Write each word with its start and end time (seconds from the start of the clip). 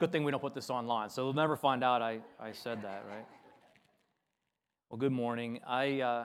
Good 0.00 0.12
thing 0.12 0.24
we 0.24 0.30
don't 0.30 0.40
put 0.40 0.54
this 0.54 0.70
online, 0.70 1.10
so 1.10 1.24
they'll 1.24 1.34
never 1.34 1.58
find 1.58 1.84
out 1.84 2.00
I, 2.00 2.20
I 2.40 2.52
said 2.52 2.80
that, 2.84 3.04
right? 3.06 3.26
Well, 4.88 4.96
good 4.96 5.12
morning. 5.12 5.60
I, 5.66 6.00
uh, 6.00 6.24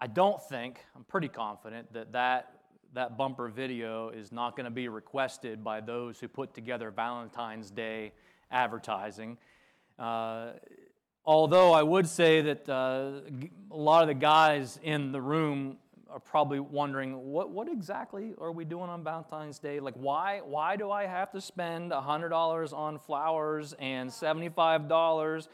I 0.00 0.06
don't 0.06 0.42
think, 0.42 0.80
I'm 0.96 1.04
pretty 1.04 1.28
confident, 1.28 1.92
that 1.92 2.12
that, 2.12 2.60
that 2.94 3.18
bumper 3.18 3.48
video 3.48 4.08
is 4.08 4.32
not 4.32 4.56
going 4.56 4.64
to 4.64 4.70
be 4.70 4.88
requested 4.88 5.62
by 5.62 5.82
those 5.82 6.18
who 6.18 6.28
put 6.28 6.54
together 6.54 6.90
Valentine's 6.90 7.70
Day 7.70 8.12
advertising. 8.50 9.36
Uh, 9.98 10.52
although 11.26 11.74
I 11.74 11.82
would 11.82 12.08
say 12.08 12.40
that 12.40 12.66
uh, 12.70 13.20
a 13.70 13.76
lot 13.76 14.00
of 14.00 14.08
the 14.08 14.14
guys 14.14 14.80
in 14.82 15.12
the 15.12 15.20
room 15.20 15.76
are 16.16 16.20
probably 16.20 16.60
wondering 16.60 17.30
what, 17.30 17.50
what 17.50 17.68
exactly 17.68 18.32
are 18.40 18.50
we 18.50 18.64
doing 18.64 18.88
on 18.88 19.04
Valentine's 19.04 19.58
Day? 19.58 19.80
Like, 19.80 19.92
why, 19.96 20.40
why 20.42 20.74
do 20.74 20.90
I 20.90 21.04
have 21.04 21.30
to 21.32 21.42
spend 21.42 21.92
$100 21.92 22.72
on 22.72 22.98
flowers 22.98 23.74
and 23.78 24.08
$75 24.08 25.48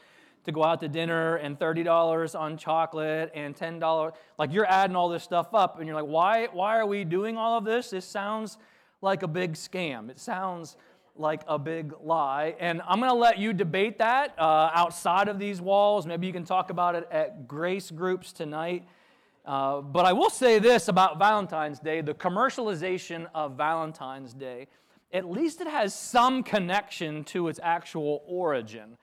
to 0.45 0.51
go 0.53 0.63
out 0.63 0.79
to 0.79 0.87
dinner 0.87 1.35
and 1.35 1.59
$30 1.59 2.39
on 2.39 2.55
chocolate 2.55 3.29
and 3.35 3.53
$10? 3.53 4.13
Like, 4.39 4.53
you're 4.53 4.65
adding 4.65 4.95
all 4.95 5.09
this 5.09 5.23
stuff 5.23 5.53
up, 5.53 5.79
and 5.79 5.85
you're 5.85 5.97
like, 5.97 6.09
why, 6.09 6.47
why 6.53 6.77
are 6.77 6.87
we 6.87 7.03
doing 7.03 7.35
all 7.35 7.57
of 7.57 7.65
this? 7.65 7.89
This 7.89 8.05
sounds 8.05 8.57
like 9.01 9.21
a 9.21 9.27
big 9.27 9.55
scam. 9.55 10.09
It 10.09 10.17
sounds 10.17 10.77
like 11.17 11.41
a 11.45 11.59
big 11.59 11.93
lie. 12.01 12.55
And 12.57 12.81
I'm 12.87 12.99
going 12.99 13.11
to 13.11 13.17
let 13.17 13.37
you 13.37 13.51
debate 13.51 13.97
that 13.97 14.33
uh, 14.39 14.71
outside 14.73 15.27
of 15.27 15.39
these 15.39 15.59
walls. 15.59 16.07
Maybe 16.07 16.25
you 16.25 16.31
can 16.31 16.45
talk 16.45 16.69
about 16.69 16.95
it 16.95 17.05
at 17.11 17.49
grace 17.49 17.91
groups 17.91 18.31
tonight. 18.31 18.85
Uh, 19.45 19.81
but 19.81 20.05
I 20.05 20.13
will 20.13 20.29
say 20.29 20.59
this 20.59 20.87
about 20.87 21.19
Valentine's 21.19 21.79
Day 21.79 22.01
the 22.01 22.13
commercialization 22.13 23.27
of 23.35 23.57
Valentine's 23.57 24.33
Day, 24.33 24.67
at 25.11 25.29
least 25.29 25.61
it 25.61 25.67
has 25.67 25.93
some 25.93 26.43
connection 26.43 27.23
to 27.25 27.47
its 27.49 27.59
actual 27.61 28.23
origin. 28.25 28.97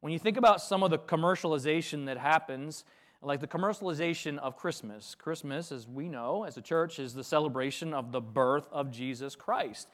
When 0.00 0.12
you 0.12 0.18
think 0.18 0.36
about 0.36 0.60
some 0.60 0.82
of 0.82 0.90
the 0.90 0.98
commercialization 0.98 2.06
that 2.06 2.18
happens, 2.18 2.84
like 3.22 3.40
the 3.40 3.46
commercialization 3.46 4.38
of 4.38 4.56
Christmas, 4.56 5.14
Christmas, 5.14 5.72
as 5.72 5.88
we 5.88 6.08
know 6.08 6.44
as 6.44 6.56
a 6.56 6.62
church, 6.62 6.98
is 6.98 7.14
the 7.14 7.24
celebration 7.24 7.94
of 7.94 8.12
the 8.12 8.20
birth 8.20 8.68
of 8.70 8.90
Jesus 8.90 9.34
Christ. 9.34 9.88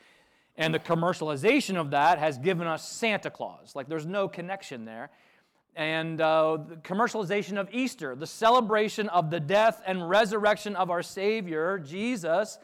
And 0.57 0.75
the 0.75 0.79
commercialization 0.79 1.77
of 1.77 1.91
that 1.93 2.19
has 2.19 2.37
given 2.37 2.67
us 2.67 2.87
Santa 2.87 3.31
Claus. 3.31 3.75
Like 3.75 3.89
there's 3.89 4.05
no 4.07 4.29
connection 4.29 4.85
there 4.85 5.11
and 5.75 6.20
uh, 6.20 6.59
the 6.69 6.77
commercialization 6.77 7.59
of 7.59 7.69
Easter, 7.73 8.15
the 8.15 8.27
celebration 8.27 9.09
of 9.09 9.31
the 9.31 9.41
death 9.41 9.83
and 9.87 10.09
resurrection 10.09 10.77
of 10.77 10.91
our 10.91 11.03
Savior, 11.03 11.79
Jesus, 11.79 12.59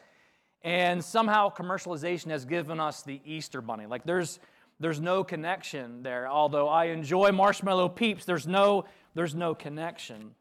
and 0.61 1.03
somehow 1.03 1.49
commercialization 1.49 2.29
has 2.29 2.45
given 2.45 2.79
us 2.79 3.01
the 3.01 3.21
Easter 3.25 3.61
bunny. 3.61 3.85
Like 3.85 4.03
there's 4.05 4.39
there's 4.79 5.01
no 5.01 5.23
connection 5.23 6.03
there. 6.03 6.27
Although 6.29 6.69
I 6.69 6.85
enjoy 6.85 7.31
marshmallow 7.31 7.89
peeps, 7.89 8.25
there's 8.25 8.47
no 8.47 8.85
there's 9.15 9.35
no 9.35 9.55
connection. 9.55 10.35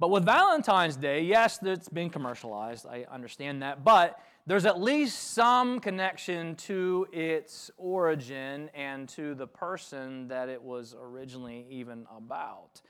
But 0.00 0.10
with 0.10 0.24
Valentine's 0.24 0.96
Day, 0.96 1.22
yes, 1.22 1.58
it's 1.62 1.88
been 1.88 2.08
commercialized. 2.08 2.86
I 2.86 3.04
understand 3.10 3.62
that, 3.62 3.84
but 3.84 4.20
there's 4.48 4.64
at 4.64 4.80
least 4.80 5.34
some 5.34 5.78
connection 5.78 6.56
to 6.56 7.06
its 7.12 7.70
origin 7.76 8.70
and 8.74 9.06
to 9.10 9.34
the 9.34 9.46
person 9.46 10.26
that 10.28 10.48
it 10.48 10.60
was 10.60 10.96
originally 10.98 11.66
even 11.68 12.06
about, 12.16 12.80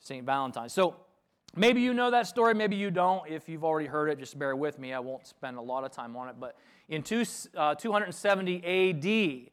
St. 0.00 0.26
Valentine. 0.26 0.68
So 0.68 0.96
maybe 1.54 1.80
you 1.80 1.94
know 1.94 2.10
that 2.10 2.26
story, 2.26 2.54
maybe 2.54 2.74
you 2.74 2.90
don't. 2.90 3.22
If 3.30 3.48
you've 3.48 3.62
already 3.62 3.86
heard 3.86 4.10
it, 4.10 4.18
just 4.18 4.36
bear 4.36 4.56
with 4.56 4.80
me. 4.80 4.92
I 4.92 4.98
won't 4.98 5.28
spend 5.28 5.58
a 5.58 5.62
lot 5.62 5.84
of 5.84 5.92
time 5.92 6.16
on 6.16 6.28
it. 6.28 6.34
But 6.40 6.56
in 6.88 7.04
two, 7.04 7.24
uh, 7.56 7.76
270 7.76 8.56
AD, 8.64 9.50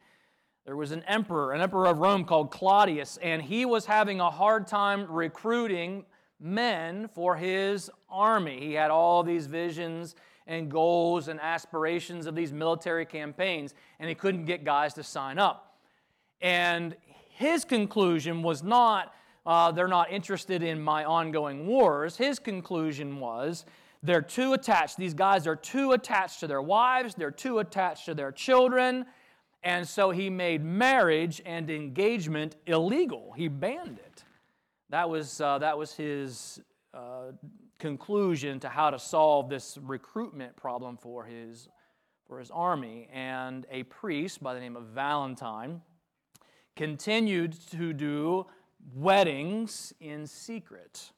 there 0.66 0.76
was 0.76 0.92
an 0.92 1.04
emperor, 1.04 1.54
an 1.54 1.62
emperor 1.62 1.86
of 1.86 2.00
Rome 2.00 2.26
called 2.26 2.50
Claudius, 2.50 3.18
and 3.22 3.44
he 3.44 3.66
was 3.66 3.86
having 3.86 4.20
a 4.20 4.32
hard 4.32 4.66
time 4.66 5.06
recruiting 5.08 6.06
men 6.40 7.10
for 7.10 7.36
his 7.36 7.92
army. 8.10 8.60
He 8.60 8.74
had 8.74 8.90
all 8.90 9.22
these 9.22 9.46
visions 9.46 10.16
and 10.48 10.70
goals 10.70 11.28
and 11.28 11.40
aspirations 11.40 12.26
of 12.26 12.36
these 12.36 12.52
military 12.52 13.06
campaigns, 13.06 13.74
and 14.00 14.10
he 14.10 14.16
couldn't 14.16 14.46
get 14.46 14.64
guys 14.64 14.94
to 14.96 15.04
sign 15.04 15.40
up. 15.40 15.78
And 16.42 16.96
his 17.30 17.66
conclusion 17.66 18.44
was 18.44 18.64
not, 18.64 19.14
uh, 19.46 19.72
they're 19.72 19.88
not 19.88 20.12
interested 20.12 20.62
in 20.62 20.82
my 20.82 21.06
ongoing 21.06 21.66
wars. 21.66 22.18
His 22.18 22.40
conclusion 22.40 23.20
was, 23.20 23.66
they're 24.02 24.22
too 24.22 24.54
attached. 24.54 24.98
These 24.98 25.14
guys 25.14 25.48
are 25.48 25.56
too 25.56 25.94
attached 25.94 26.42
to 26.42 26.48
their 26.48 26.62
wives, 26.62 27.16
they're 27.16 27.32
too 27.32 27.60
attached 27.60 28.06
to 28.06 28.14
their 28.14 28.32
children. 28.32 29.06
And 29.64 29.88
so 29.88 30.12
he 30.12 30.30
made 30.30 30.62
marriage 30.62 31.42
and 31.46 31.70
engagement 31.70 32.58
illegal. 32.68 33.32
He 33.38 33.48
banned 33.48 33.98
it. 33.98 34.24
That 34.90 35.10
was, 35.10 35.40
uh, 35.40 35.58
that 35.60 35.78
was 35.78 35.94
his 35.94 36.60
uh, 36.94 37.32
conclusion 37.84 38.62
to 38.62 38.70
how 38.70 38.90
to 38.90 38.98
solve 38.98 39.50
this 39.50 39.78
recruitment 39.82 40.56
problem 40.56 40.96
for 40.96 41.26
his, 41.26 41.68
for 42.26 42.40
his 42.40 42.50
army. 42.50 43.10
And 43.12 43.66
a 43.70 43.84
priest 43.84 44.42
by 44.42 44.54
the 44.54 44.62
name 44.62 44.78
of 44.78 44.86
Valentine 44.86 45.82
continued 46.78 47.52
to 47.72 47.92
do 47.92 48.46
weddings 48.96 49.92
in 50.00 50.26
secret. 50.28 51.12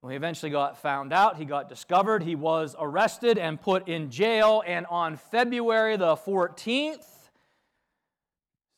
When 0.00 0.10
he 0.10 0.16
eventually 0.16 0.50
got 0.50 0.82
found 0.82 1.12
out, 1.12 1.36
he 1.36 1.44
got 1.44 1.68
discovered, 1.68 2.24
he 2.24 2.34
was 2.34 2.74
arrested 2.76 3.38
and 3.38 3.60
put 3.60 3.86
in 3.86 4.10
jail. 4.10 4.64
And 4.66 4.84
on 4.86 5.14
February 5.14 5.96
the 5.96 6.16
14th, 6.16 7.06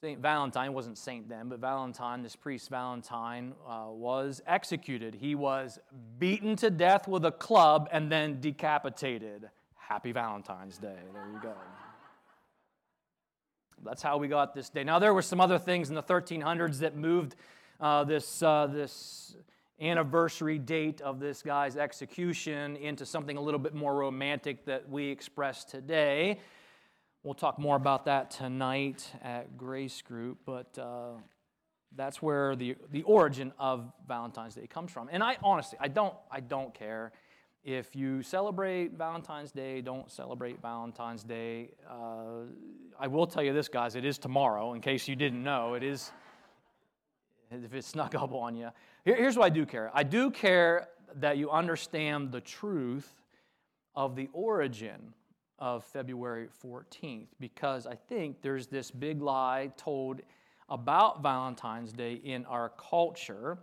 Saint 0.07 0.21
Valentine 0.21 0.73
wasn't 0.73 0.97
saint 0.97 1.29
then, 1.29 1.49
but 1.49 1.59
Valentine, 1.59 2.23
this 2.23 2.37
priest 2.37 2.71
Valentine, 2.71 3.53
uh, 3.69 3.87
was 3.89 4.41
executed. 4.47 5.17
He 5.17 5.35
was 5.35 5.81
beaten 6.21 6.55
to 6.59 6.71
death 6.71 7.09
with 7.09 7.25
a 7.25 7.33
club 7.33 7.89
and 7.91 8.09
then 8.09 8.41
decapitated. 8.41 9.51
Happy 9.75 10.13
Valentine's 10.13 10.79
Day. 10.79 10.95
There 11.13 11.27
you 11.33 11.41
go. 11.43 11.55
That's 13.85 14.01
how 14.01 14.17
we 14.17 14.29
got 14.29 14.55
this 14.55 14.69
day. 14.69 14.85
Now, 14.85 15.01
there 15.01 15.13
were 15.13 15.23
some 15.23 15.41
other 15.41 15.59
things 15.59 15.89
in 15.89 15.97
the 15.97 16.05
1300s 16.05 16.79
that 16.79 16.97
moved 16.97 17.35
uh, 17.81 18.05
this, 18.05 18.45
uh, 18.45 18.69
this 18.69 19.35
anniversary 19.81 20.61
date 20.61 21.01
of 21.01 21.19
this 21.19 21.43
guy's 21.43 21.77
execution 21.77 22.77
into 22.77 23.05
something 23.05 23.37
a 23.37 23.41
little 23.41 23.59
bit 23.59 23.75
more 23.75 23.97
romantic 23.97 24.67
that 24.67 24.89
we 24.89 25.09
express 25.09 25.65
today. 25.65 26.39
We'll 27.23 27.35
talk 27.35 27.59
more 27.59 27.77
about 27.77 28.05
that 28.05 28.31
tonight 28.31 29.11
at 29.23 29.57
Grace 29.57 30.01
Group, 30.03 30.39
but 30.47 30.79
uh, 30.79 31.15
that's 31.97 32.23
where 32.23 32.55
the, 32.55 32.77
the 32.93 33.03
origin 33.03 33.53
of 33.59 33.93
Valentine's 34.07 34.55
Day 34.55 34.67
comes 34.67 34.93
from. 34.93 35.09
And 35.11 35.23
I 35.23 35.37
honestly, 35.43 35.79
I 35.81 35.89
don't, 35.89 36.15
I 36.31 36.41
don't 36.41 36.73
care 36.73 37.13
if 37.65 37.97
you 37.97 38.23
celebrate 38.23 38.93
Valentine's 38.93 39.51
Day, 39.51 39.81
don't 39.81 40.09
celebrate 40.09 40.63
Valentine's 40.63 41.25
Day. 41.25 41.71
Uh, 41.91 42.45
I 42.99 43.09
will 43.09 43.27
tell 43.27 43.43
you 43.43 43.53
this, 43.53 43.67
guys, 43.67 43.97
it 43.97 44.05
is 44.05 44.19
tomorrow, 44.19 44.75
in 44.75 44.81
case 44.81 45.09
you 45.09 45.17
didn't 45.17 45.43
know. 45.43 45.75
It 45.75 45.83
is, 45.83 46.13
if 47.51 47.75
it 47.75 47.85
snuck 47.85 48.15
up 48.15 48.33
on 48.33 48.55
you. 48.55 48.69
Here, 49.05 49.17
here's 49.17 49.37
what 49.37 49.47
I 49.47 49.51
do 49.51 49.67
care 49.67 49.91
I 49.93 50.05
do 50.05 50.31
care 50.31 50.87
that 51.17 51.39
you 51.39 51.51
understand 51.51 52.31
the 52.31 52.41
truth 52.41 53.13
of 53.97 54.15
the 54.15 54.29
origin 54.33 55.15
of 55.59 55.85
February 55.85 56.49
14th 56.65 57.29
because 57.41 57.87
I 57.87 57.95
think 57.95 58.43
there's 58.43 58.67
this 58.67 58.91
big 58.91 59.23
lie 59.23 59.71
told 59.77 60.21
about 60.69 61.23
Valentine's 61.23 61.93
Day 61.93 62.15
in 62.15 62.45
our 62.47 62.71
culture 62.71 63.59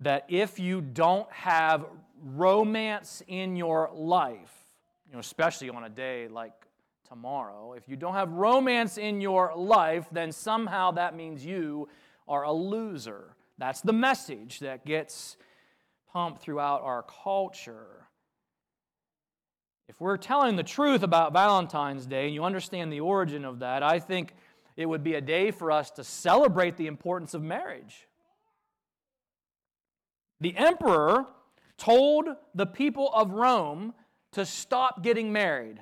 that 0.00 0.24
if 0.28 0.58
you 0.58 0.80
don't 0.80 1.30
have 1.32 1.86
romance 2.22 3.22
in 3.26 3.56
your 3.56 3.90
life, 3.94 4.52
you 5.06 5.14
know, 5.14 5.20
especially 5.20 5.70
on 5.70 5.84
a 5.84 5.88
day 5.88 6.28
like 6.28 6.52
tomorrow, 7.08 7.74
if 7.74 7.88
you 7.88 7.96
don't 7.96 8.14
have 8.14 8.32
romance 8.32 8.98
in 8.98 9.20
your 9.20 9.52
life, 9.56 10.06
then 10.12 10.32
somehow 10.32 10.90
that 10.92 11.16
means 11.16 11.44
you 11.44 11.88
are 12.28 12.44
a 12.44 12.52
loser. 12.52 13.36
That's 13.58 13.80
the 13.80 13.92
message 13.92 14.60
that 14.60 14.84
gets 14.84 15.36
pumped 16.12 16.42
throughout 16.42 16.82
our 16.82 17.04
culture. 17.22 18.08
If 19.92 20.00
we're 20.00 20.16
telling 20.16 20.56
the 20.56 20.62
truth 20.62 21.02
about 21.02 21.34
Valentine's 21.34 22.06
Day 22.06 22.24
and 22.24 22.34
you 22.34 22.44
understand 22.44 22.90
the 22.90 23.00
origin 23.00 23.44
of 23.44 23.58
that, 23.58 23.82
I 23.82 23.98
think 23.98 24.34
it 24.74 24.86
would 24.86 25.04
be 25.04 25.16
a 25.16 25.20
day 25.20 25.50
for 25.50 25.70
us 25.70 25.90
to 25.92 26.02
celebrate 26.02 26.78
the 26.78 26.86
importance 26.86 27.34
of 27.34 27.42
marriage. 27.42 28.08
The 30.40 30.56
emperor 30.56 31.26
told 31.76 32.26
the 32.54 32.64
people 32.64 33.10
of 33.12 33.32
Rome 33.32 33.92
to 34.32 34.46
stop 34.46 35.02
getting 35.02 35.30
married. 35.30 35.78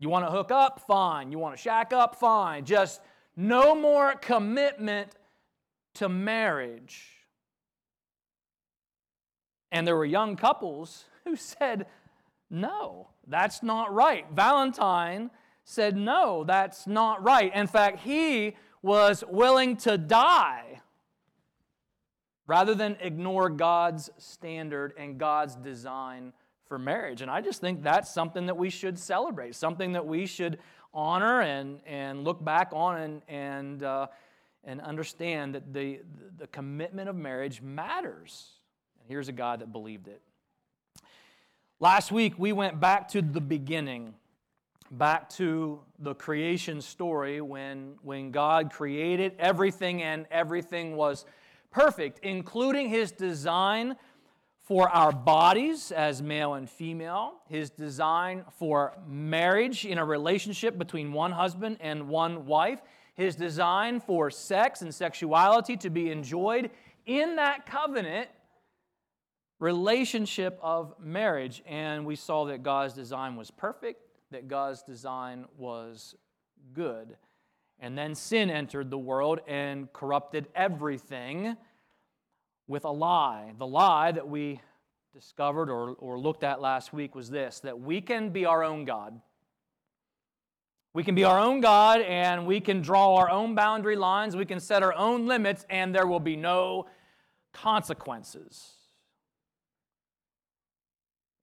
You 0.00 0.08
want 0.08 0.26
to 0.26 0.32
hook 0.32 0.50
up? 0.50 0.80
Fine. 0.88 1.30
You 1.30 1.38
want 1.38 1.56
to 1.56 1.62
shack 1.62 1.92
up? 1.92 2.16
Fine. 2.16 2.64
Just 2.64 3.00
no 3.36 3.72
more 3.72 4.16
commitment 4.16 5.12
to 5.94 6.08
marriage. 6.08 7.06
And 9.70 9.86
there 9.86 9.94
were 9.94 10.04
young 10.04 10.34
couples 10.34 11.04
who 11.22 11.36
said, 11.36 11.86
no. 12.50 13.08
That's 13.26 13.62
not 13.62 13.92
right. 13.92 14.26
Valentine 14.32 15.30
said, 15.64 15.96
No, 15.96 16.44
that's 16.44 16.86
not 16.86 17.22
right. 17.22 17.54
In 17.54 17.66
fact, 17.66 18.00
he 18.00 18.56
was 18.82 19.22
willing 19.28 19.76
to 19.76 19.98
die 19.98 20.80
rather 22.46 22.74
than 22.74 22.96
ignore 23.00 23.50
God's 23.50 24.10
standard 24.16 24.94
and 24.96 25.18
God's 25.18 25.54
design 25.56 26.32
for 26.66 26.78
marriage. 26.78 27.20
And 27.22 27.30
I 27.30 27.40
just 27.40 27.60
think 27.60 27.82
that's 27.82 28.12
something 28.12 28.46
that 28.46 28.56
we 28.56 28.70
should 28.70 28.98
celebrate, 28.98 29.54
something 29.54 29.92
that 29.92 30.06
we 30.06 30.26
should 30.26 30.58
honor 30.94 31.42
and, 31.42 31.80
and 31.86 32.24
look 32.24 32.42
back 32.42 32.70
on 32.72 33.00
and, 33.00 33.22
and, 33.28 33.82
uh, 33.82 34.06
and 34.64 34.80
understand 34.80 35.54
that 35.54 35.72
the, 35.72 36.00
the 36.38 36.46
commitment 36.46 37.08
of 37.08 37.16
marriage 37.16 37.60
matters. 37.60 38.48
And 39.00 39.08
here's 39.08 39.28
a 39.28 39.32
God 39.32 39.60
that 39.60 39.72
believed 39.72 40.08
it. 40.08 40.22
Last 41.80 42.10
week, 42.10 42.34
we 42.36 42.50
went 42.50 42.80
back 42.80 43.06
to 43.10 43.22
the 43.22 43.40
beginning, 43.40 44.14
back 44.90 45.30
to 45.30 45.78
the 46.00 46.12
creation 46.12 46.80
story 46.80 47.40
when, 47.40 47.94
when 48.02 48.32
God 48.32 48.72
created 48.72 49.36
everything 49.38 50.02
and 50.02 50.26
everything 50.28 50.96
was 50.96 51.24
perfect, 51.70 52.18
including 52.24 52.88
his 52.88 53.12
design 53.12 53.94
for 54.60 54.88
our 54.88 55.12
bodies 55.12 55.92
as 55.92 56.20
male 56.20 56.54
and 56.54 56.68
female, 56.68 57.34
his 57.48 57.70
design 57.70 58.42
for 58.58 58.94
marriage 59.06 59.86
in 59.86 59.98
a 59.98 60.04
relationship 60.04 60.78
between 60.78 61.12
one 61.12 61.30
husband 61.30 61.76
and 61.78 62.08
one 62.08 62.44
wife, 62.44 62.80
his 63.14 63.36
design 63.36 64.00
for 64.00 64.32
sex 64.32 64.82
and 64.82 64.92
sexuality 64.92 65.76
to 65.76 65.90
be 65.90 66.10
enjoyed 66.10 66.70
in 67.06 67.36
that 67.36 67.66
covenant 67.66 68.28
relationship 69.58 70.58
of 70.62 70.94
marriage. 71.00 71.62
And 71.66 72.06
we 72.06 72.16
saw 72.16 72.46
that 72.46 72.62
God's 72.62 72.94
design 72.94 73.36
was 73.36 73.50
perfect, 73.50 74.00
that 74.30 74.48
God's 74.48 74.82
design 74.82 75.46
was 75.56 76.14
good. 76.74 77.16
And 77.80 77.96
then 77.96 78.14
sin 78.14 78.50
entered 78.50 78.90
the 78.90 78.98
world 78.98 79.40
and 79.46 79.92
corrupted 79.92 80.48
everything 80.54 81.56
with 82.66 82.84
a 82.84 82.90
lie. 82.90 83.52
The 83.58 83.66
lie 83.66 84.12
that 84.12 84.28
we 84.28 84.60
discovered 85.14 85.70
or, 85.70 85.94
or 85.98 86.18
looked 86.18 86.44
at 86.44 86.60
last 86.60 86.92
week 86.92 87.14
was 87.14 87.30
this 87.30 87.60
that 87.60 87.80
we 87.80 88.00
can 88.00 88.30
be 88.30 88.44
our 88.44 88.62
own 88.62 88.84
God. 88.84 89.20
We 90.94 91.04
can 91.04 91.14
be 91.14 91.24
our 91.24 91.38
own 91.38 91.60
God 91.60 92.00
and 92.00 92.46
we 92.46 92.60
can 92.60 92.82
draw 92.82 93.16
our 93.16 93.30
own 93.30 93.54
boundary 93.54 93.96
lines, 93.96 94.34
we 94.34 94.44
can 94.44 94.58
set 94.58 94.82
our 94.82 94.94
own 94.94 95.26
limits, 95.26 95.64
and 95.70 95.94
there 95.94 96.06
will 96.06 96.20
be 96.20 96.34
no 96.36 96.86
consequences. 97.52 98.77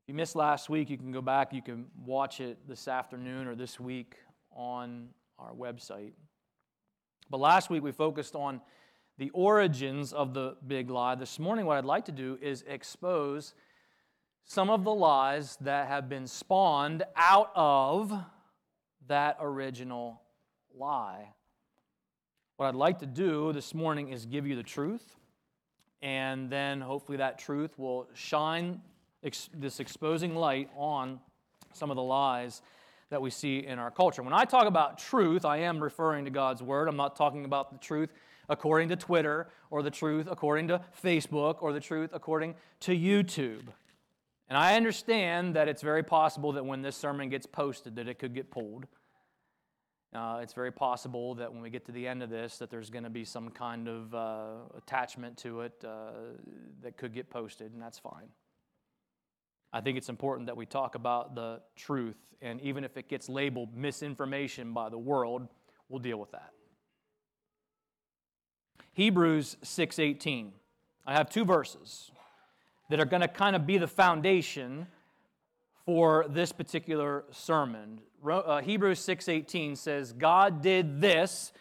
If 0.05 0.09
you 0.09 0.13
missed 0.17 0.35
last 0.35 0.69
week, 0.69 0.91
you 0.91 0.99
can 0.99 1.11
go 1.11 1.19
back, 1.19 1.51
you 1.51 1.63
can 1.63 1.87
watch 2.05 2.39
it 2.39 2.59
this 2.67 2.87
afternoon 2.87 3.47
or 3.47 3.55
this 3.55 3.79
week 3.79 4.17
on 4.55 5.07
our 5.39 5.51
website. 5.51 6.11
But 7.31 7.39
last 7.39 7.71
week 7.71 7.81
we 7.81 7.91
focused 7.91 8.35
on 8.35 8.61
the 9.17 9.31
origins 9.31 10.13
of 10.13 10.35
the 10.35 10.57
big 10.67 10.91
lie. 10.91 11.15
This 11.15 11.39
morning, 11.39 11.65
what 11.65 11.79
I'd 11.79 11.85
like 11.85 12.05
to 12.05 12.11
do 12.11 12.37
is 12.39 12.63
expose 12.67 13.55
some 14.43 14.69
of 14.69 14.83
the 14.83 14.93
lies 14.93 15.57
that 15.61 15.87
have 15.87 16.07
been 16.07 16.27
spawned 16.27 17.01
out 17.15 17.49
of 17.55 18.13
that 19.07 19.37
original 19.41 20.21
lie. 20.71 21.33
What 22.57 22.67
I'd 22.67 22.75
like 22.75 22.99
to 22.99 23.07
do 23.07 23.53
this 23.53 23.73
morning 23.73 24.09
is 24.09 24.27
give 24.27 24.45
you 24.45 24.55
the 24.55 24.61
truth, 24.61 25.15
and 26.03 26.47
then 26.47 26.79
hopefully 26.79 27.17
that 27.17 27.39
truth 27.39 27.79
will 27.79 28.07
shine 28.13 28.81
ex- 29.25 29.49
this 29.53 29.79
exposing 29.79 30.35
light 30.35 30.69
on 30.77 31.19
some 31.73 31.89
of 31.89 31.95
the 31.95 32.03
lies 32.03 32.61
that 33.09 33.21
we 33.21 33.29
see 33.29 33.65
in 33.65 33.79
our 33.79 33.91
culture. 33.91 34.23
When 34.23 34.33
I 34.33 34.45
talk 34.45 34.67
about 34.67 34.97
truth, 34.97 35.45
I 35.45 35.57
am 35.57 35.81
referring 35.81 36.25
to 36.25 36.31
God's 36.31 36.63
Word. 36.63 36.87
I'm 36.87 36.95
not 36.95 37.15
talking 37.15 37.45
about 37.45 37.71
the 37.71 37.77
truth 37.77 38.11
according 38.47 38.89
to 38.89 38.95
Twitter, 38.95 39.49
or 39.71 39.81
the 39.81 39.91
truth 39.91 40.27
according 40.29 40.67
to 40.67 40.79
Facebook, 41.03 41.57
or 41.61 41.73
the 41.73 41.79
truth 41.79 42.11
according 42.13 42.55
to 42.81 42.91
YouTube. 42.91 43.63
And 44.47 44.57
I 44.57 44.75
understand 44.75 45.55
that 45.55 45.67
it's 45.67 45.81
very 45.81 46.03
possible 46.03 46.51
that 46.53 46.65
when 46.65 46.81
this 46.81 46.95
sermon 46.95 47.29
gets 47.29 47.47
posted 47.47 47.95
that 47.95 48.07
it 48.07 48.19
could 48.19 48.35
get 48.35 48.51
pulled. 48.51 48.85
Uh, 50.13 50.39
it's 50.41 50.53
very 50.53 50.71
possible 50.71 51.35
that 51.35 51.51
when 51.51 51.61
we 51.61 51.69
get 51.69 51.85
to 51.85 51.91
the 51.91 52.07
end 52.07 52.23
of 52.23 52.29
this 52.29 52.57
that 52.59 52.69
there's 52.69 52.89
going 52.89 53.03
to 53.03 53.09
be 53.09 53.25
some 53.25 53.49
kind 53.49 53.89
of 53.89 54.13
uh, 54.13 54.51
attachment 54.77 55.35
to 55.37 55.61
it 55.61 55.73
uh, 55.85 56.11
that 56.81 56.95
could 56.95 57.13
get 57.13 57.29
posted, 57.29 57.73
and 57.73 57.81
that's 57.81 57.99
fine. 57.99 58.29
I 59.75 59.81
think 59.81 59.97
it's 59.97 60.07
important 60.07 60.47
that 60.47 60.55
we 60.55 60.65
talk 60.65 60.95
about 60.95 61.35
the 61.35 61.59
truth, 61.75 62.15
and 62.41 62.61
even 62.61 62.85
if 62.85 62.95
it 62.95 63.09
gets 63.09 63.27
labeled 63.27 63.75
misinformation 63.75 64.71
by 64.71 64.87
the 64.87 64.97
world, 64.97 65.49
we'll 65.89 65.99
deal 65.99 66.17
with 66.17 66.31
that. 66.31 66.53
Hebrews 68.93 69.57
6:18. 69.61 70.53
I 71.05 71.11
have 71.11 71.29
two 71.29 71.43
verses 71.43 72.09
that 72.89 73.01
are 73.01 73.05
going 73.05 73.21
to 73.21 73.27
kind 73.27 73.53
of 73.53 73.67
be 73.67 73.77
the 73.77 73.87
foundation 73.87 74.87
for 75.85 76.25
this 76.29 76.53
particular 76.53 77.25
sermon. 77.31 77.99
Uh, 78.25 78.61
Hebrews 78.61 79.01
6:18 79.01 79.75
says, 79.75 80.13
"God 80.13 80.61
did 80.61 81.01
this." 81.01 81.51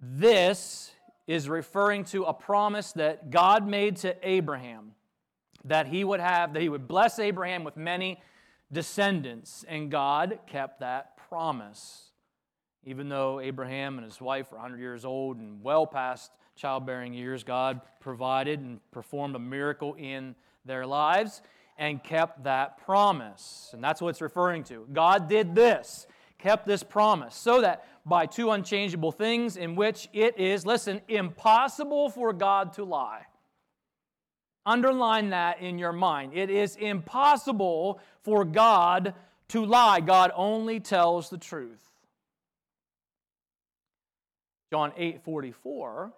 This 0.00 0.94
is 1.26 1.46
referring 1.46 2.04
to 2.04 2.24
a 2.24 2.32
promise 2.32 2.92
that 2.92 3.28
God 3.28 3.68
made 3.68 3.98
to 3.98 4.16
Abraham 4.26 4.94
that 5.64 5.86
he 5.86 6.04
would 6.04 6.20
have 6.20 6.54
that 6.54 6.62
he 6.62 6.68
would 6.68 6.88
bless 6.88 7.18
Abraham 7.18 7.64
with 7.64 7.76
many 7.76 8.20
descendants, 8.72 9.64
and 9.68 9.90
God 9.90 10.38
kept 10.46 10.80
that 10.80 11.16
promise. 11.28 12.10
Even 12.84 13.08
though 13.08 13.38
Abraham 13.38 13.98
and 13.98 14.04
his 14.04 14.20
wife 14.20 14.50
were 14.50 14.58
100 14.58 14.80
years 14.80 15.04
old 15.04 15.36
and 15.36 15.62
well 15.62 15.86
past 15.86 16.32
childbearing 16.56 17.14
years, 17.14 17.44
God 17.44 17.80
provided 18.00 18.60
and 18.60 18.80
performed 18.90 19.36
a 19.36 19.38
miracle 19.38 19.94
in 19.94 20.34
their 20.64 20.86
lives 20.86 21.42
and 21.78 22.02
kept 22.02 22.44
that 22.44 22.78
promise. 22.84 23.70
And 23.72 23.82
that's 23.82 24.00
what 24.00 24.10
it's 24.10 24.20
referring 24.20 24.64
to. 24.64 24.86
God 24.92 25.28
did 25.28 25.54
this, 25.54 26.06
kept 26.38 26.66
this 26.66 26.82
promise, 26.82 27.34
so 27.34 27.60
that 27.60 27.86
by 28.04 28.26
two 28.26 28.50
unchangeable 28.50 29.12
things 29.12 29.56
in 29.56 29.76
which 29.76 30.08
it 30.12 30.38
is, 30.38 30.66
listen, 30.66 31.00
impossible 31.08 32.10
for 32.10 32.32
God 32.32 32.72
to 32.74 32.84
lie. 32.84 33.22
Underline 34.64 35.30
that 35.30 35.60
in 35.60 35.78
your 35.78 35.92
mind. 35.92 36.34
It 36.34 36.50
is 36.50 36.76
impossible 36.76 38.00
for 38.22 38.44
God 38.44 39.14
to 39.48 39.64
lie. 39.64 40.00
God 40.00 40.30
only 40.34 40.78
tells 40.78 41.30
the 41.30 41.38
truth. 41.38 41.82
John 44.70 44.92
8 44.96 45.22
44 45.24 46.12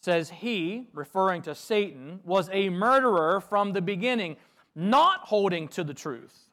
says, 0.00 0.30
He, 0.30 0.86
referring 0.94 1.42
to 1.42 1.54
Satan, 1.54 2.20
was 2.24 2.48
a 2.52 2.70
murderer 2.70 3.40
from 3.40 3.72
the 3.72 3.82
beginning, 3.82 4.36
not 4.74 5.20
holding 5.20 5.68
to 5.68 5.84
the 5.84 5.92
truth. 5.92 6.48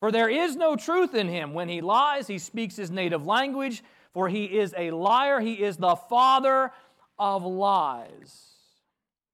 For 0.00 0.10
there 0.10 0.28
is 0.28 0.56
no 0.56 0.76
truth 0.76 1.14
in 1.14 1.28
him. 1.28 1.54
When 1.54 1.68
he 1.68 1.80
lies, 1.80 2.26
he 2.26 2.38
speaks 2.38 2.76
his 2.76 2.90
native 2.90 3.26
language, 3.26 3.82
for 4.12 4.28
he 4.28 4.44
is 4.44 4.74
a 4.76 4.90
liar. 4.90 5.40
He 5.40 5.54
is 5.54 5.76
the 5.76 5.96
father 5.96 6.72
of 7.18 7.44
lies. 7.44 8.55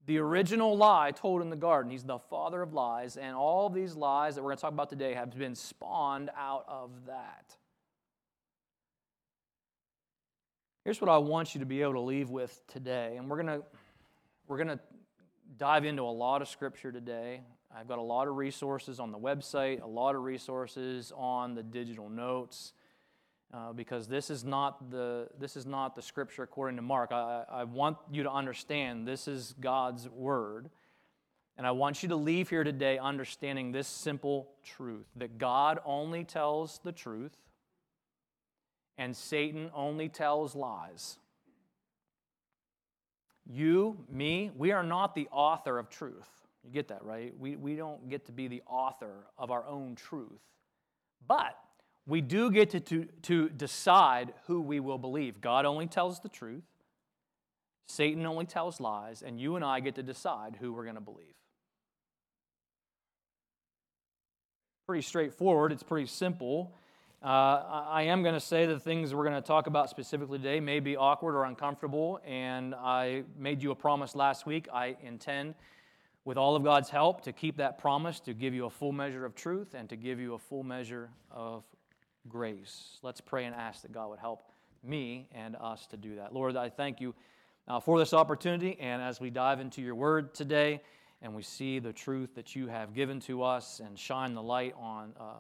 The 0.07 0.19
original 0.19 0.77
lie 0.77 1.13
told 1.13 1.43
in 1.43 1.51
the 1.51 1.57
garden. 1.57 1.91
He's 1.91 2.03
the 2.03 2.19
father 2.19 2.61
of 2.61 2.73
lies, 2.73 3.17
and 3.17 3.37
all 3.37 3.69
these 3.69 3.95
lies 3.95 4.35
that 4.35 4.43
we're 4.43 4.51
going 4.51 4.57
to 4.57 4.63
talk 4.63 4.73
about 4.73 4.91
today 4.91 5.15
have 5.15 5.37
been 5.37 5.55
spawned 5.55 6.31
out 6.37 6.65
of 6.67 6.91
that. 7.07 7.57
Here's 10.85 11.01
what 11.01 11.09
I 11.09 11.19
want 11.19 11.55
you 11.55 11.61
to 11.61 11.67
be 11.67 11.83
able 11.83 11.93
to 11.93 12.01
leave 12.01 12.31
with 12.31 12.61
today. 12.67 13.15
And 13.17 13.31
we're 13.31 13.41
going 13.41 13.61
to 13.61 13.65
we're 14.49 14.57
going 14.57 14.77
to 14.77 14.81
dive 15.57 15.85
into 15.85 16.03
a 16.03 16.11
lot 16.11 16.43
of 16.43 16.49
scripture 16.49 16.91
today. 16.91 17.43
I've 17.75 17.87
got 17.87 17.99
a 17.99 18.03
lot 18.03 18.27
of 18.27 18.37
resources 18.37 18.99
on 18.99 19.13
the 19.13 19.19
website, 19.19 19.81
a 19.81 19.87
lot 19.87 20.17
of 20.17 20.23
resources 20.23 21.13
on 21.17 21.55
the 21.55 21.63
digital 21.63 22.09
notes. 22.09 22.73
Uh, 23.53 23.71
because 23.71 24.09
this 24.09 24.31
is 24.31 24.45
not 24.45 24.91
the 24.91 25.29
this 25.39 25.57
is 25.57 25.67
not 25.67 25.95
the 25.95 26.01
scripture 26.01 26.43
according 26.43 26.77
to 26.77 26.83
Mark. 26.83 27.13
I, 27.13 27.45
I 27.51 27.65
want 27.65 27.99
you 28.11 28.23
to 28.23 28.31
understand 28.31 29.07
this 29.07 29.29
is 29.29 29.55
God's 29.61 30.09
word, 30.09 30.71
and 31.59 31.67
I 31.67 31.73
want 31.73 32.03
you 32.03 32.09
to 32.09 32.17
leave 32.17 32.49
here 32.49 32.65
today 32.65 32.97
understanding 32.97 33.71
this 33.71 33.87
simple 33.87 34.49
truth 34.65 35.05
that 35.17 35.37
God 35.37 35.81
only 35.85 36.25
tells 36.25 36.81
the 36.83 36.93
truth, 36.93 37.37
and 38.97 39.15
Satan 39.15 39.71
only 39.75 40.09
tells 40.09 40.55
lies. 40.55 41.19
You, 43.45 43.99
me, 44.11 44.51
we 44.57 44.73
are 44.73 44.85
not 44.85 45.15
the 45.15 45.29
author 45.31 45.79
of 45.79 45.91
truth. 45.91 46.29
You 46.65 46.71
get 46.71 46.89
that, 46.89 47.05
right? 47.05 47.35
We, 47.39 47.57
we 47.57 47.75
don't 47.75 48.09
get 48.09 48.25
to 48.27 48.33
be 48.33 48.49
the 48.49 48.63
author 48.67 49.27
of 49.37 49.51
our 49.51 49.67
own 49.67 49.97
truth. 49.97 50.41
But 51.27 51.59
we 52.07 52.21
do 52.21 52.51
get 52.51 52.71
to, 52.71 52.81
to, 52.81 53.05
to 53.23 53.49
decide 53.49 54.35
who 54.47 54.61
we 54.61 54.81
will 54.81 54.99
believe. 54.99 55.41
God 55.41 55.65
only 55.65 55.87
tells 55.87 56.21
the 56.21 56.29
truth, 56.29 56.65
Satan 57.87 58.25
only 58.27 58.47
tells 58.47 58.81
lies, 58.81 59.23
and 59.23 59.41
you 59.41 59.57
and 59.57 59.65
I 59.65 59.81
get 59.81 59.95
to 59.97 60.03
decide 60.03 60.57
who 60.61 60.73
we're 60.73 60.85
going 60.85 60.95
to 60.97 61.01
believe. 61.01 61.35
pretty 64.93 65.03
straightforward, 65.03 65.73
it's 65.73 65.83
pretty 65.83 66.07
simple. 66.07 66.75
Uh, 67.23 67.87
I 67.89 68.03
am 68.03 68.23
going 68.23 68.35
to 68.35 68.41
say 68.41 68.67
the 68.67 68.79
things 68.79 69.15
we're 69.15 69.25
going 69.25 69.41
to 69.41 69.47
talk 69.47 69.67
about 69.67 69.89
specifically 69.89 70.37
today 70.37 70.61
may 70.61 70.81
be 70.81 70.97
awkward 70.97 71.35
or 71.35 71.45
uncomfortable, 71.45 72.21
and 72.27 72.75
I 72.75 73.23
made 73.39 73.63
you 73.63 73.71
a 73.71 73.75
promise 73.75 74.15
last 74.15 74.45
week. 74.45 74.69
I 74.71 74.97
intend, 75.03 75.55
with 76.27 76.37
all 76.37 76.57
of 76.57 76.63
God's 76.63 76.91
help, 76.91 77.23
to 77.23 77.33
keep 77.33 77.57
that 77.57 77.79
promise, 77.79 78.21
to 78.21 78.35
give 78.35 78.53
you 78.53 78.67
a 78.67 78.71
full 78.71 78.93
measure 78.93 79.25
of 79.25 79.35
truth, 79.35 79.73
and 79.73 79.89
to 79.89 79.97
give 79.97 80.21
you 80.21 80.35
a 80.35 80.39
full 80.39 80.63
measure 80.63 81.09
of 81.31 81.65
grace. 82.29 82.99
Let's 83.03 83.21
pray 83.21 83.45
and 83.45 83.55
ask 83.55 83.83
that 83.83 83.93
God 83.93 84.11
would 84.11 84.19
help 84.19 84.51
me 84.83 85.29
and 85.33 85.57
us 85.57 85.87
to 85.89 85.97
do 85.97 86.17
that. 86.17 86.35
Lord, 86.35 86.57
I 86.57 86.69
thank 86.69 87.01
you 87.01 87.15
uh, 87.69 87.81
for 87.81 87.99
this 87.99 88.13
opportunity, 88.13 88.77
and 88.81 89.01
as 89.01 89.21
we 89.21 89.31
dive 89.31 89.61
into 89.61 89.81
your 89.83 89.95
word 89.95 90.35
today, 90.35 90.81
and 91.21 91.35
we 91.35 91.43
see 91.43 91.79
the 91.79 91.93
truth 91.93 92.35
that 92.35 92.57
you 92.57 92.67
have 92.67 92.95
given 92.95 93.21
to 93.21 93.43
us 93.43 93.81
and 93.81 93.97
shine 93.97 94.35
the 94.35 94.43
light 94.43 94.75
on 94.77 95.13
uh, 95.19 95.35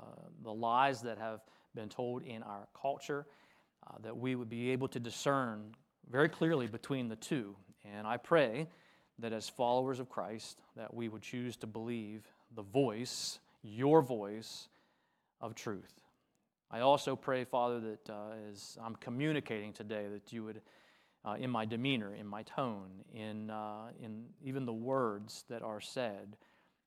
the 0.45 0.53
lies 0.53 1.03
that 1.03 1.19
have 1.19 1.41
been 1.75 1.89
told 1.89 2.23
in 2.23 2.43
our 2.45 2.69
culture, 2.81 3.27
uh, 3.87 3.97
that 4.03 4.17
we 4.17 4.37
would 4.37 4.49
be 4.49 4.71
able 4.71 4.87
to 4.89 5.01
discern 5.01 5.75
very 6.11 6.29
clearly 6.29 6.69
between 6.69 7.09
the 7.09 7.17
two. 7.17 7.57
And 7.97 8.07
I 8.07 8.17
pray 8.17 8.69
that 9.19 9.33
as 9.33 9.49
followers 9.49 9.99
of 9.99 10.09
Christ, 10.09 10.61
that 10.77 10.95
we 10.95 11.09
would 11.09 11.23
choose 11.23 11.57
to 11.57 11.67
believe 11.67 12.23
the 12.55 12.63
voice, 12.63 13.41
your 13.63 14.03
voice, 14.03 14.69
of 15.41 15.57
truth. 15.57 16.02
I 16.75 16.81
also 16.81 17.17
pray, 17.17 17.45
Father, 17.45 17.81
that 17.81 18.09
uh, 18.09 18.33
as 18.51 18.79
I'm 18.83 18.97
communicating 18.97 19.75
today, 19.75 20.07
that 20.11 20.33
you 20.33 20.43
would, 20.45 20.63
uh, 21.23 21.35
in 21.39 21.51
my 21.51 21.67
demeanor, 21.67 22.15
in 22.15 22.27
my 22.27 22.45
tone, 22.45 22.89
in, 23.13 23.51
uh, 23.51 23.91
in 24.03 24.25
even 24.43 24.65
the 24.65 24.73
words 24.73 25.45
that 25.51 25.63
are 25.63 25.83
said, 25.83 26.35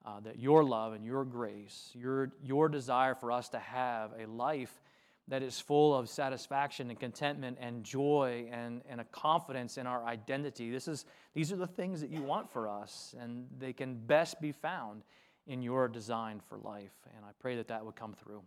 uh, 0.04 0.20
that 0.22 0.40
your 0.40 0.64
love 0.64 0.94
and 0.94 1.06
your 1.06 1.24
grace, 1.24 1.92
your, 1.94 2.32
your 2.42 2.68
desire 2.68 3.14
for 3.14 3.32
us 3.32 3.50
to 3.50 3.60
have 3.60 4.12
a 4.20 4.26
life 4.26 4.82
that 5.28 5.44
is 5.44 5.60
full 5.60 5.96
of 5.96 6.10
satisfaction 6.10 6.90
and 6.90 7.00
contentment 7.00 7.58
and 7.62 7.84
joy 7.84 8.48
and, 8.52 8.82
and 8.90 9.00
a 9.00 9.06
confidence 9.06 9.78
in 9.78 9.86
our 9.86 10.04
identity. 10.04 10.72
This 10.72 10.88
is, 10.88 11.06
these 11.36 11.52
are 11.52 11.58
the 11.58 11.68
things 11.68 12.02
that 12.02 12.10
you 12.10 12.24
want 12.24 12.52
for 12.52 12.68
us, 12.68 13.14
and 13.20 13.46
they 13.60 13.74
can 13.74 13.96
best 13.96 14.42
be 14.42 14.52
found 14.52 15.04
in 15.46 15.62
your 15.62 15.88
design 15.88 16.42
for 16.50 16.58
life. 16.58 16.94
And 17.16 17.24
I 17.24 17.30
pray 17.40 17.58
that 17.58 17.68
that 17.68 17.86
would 17.86 17.96
come 17.96 18.16
through 18.16 18.42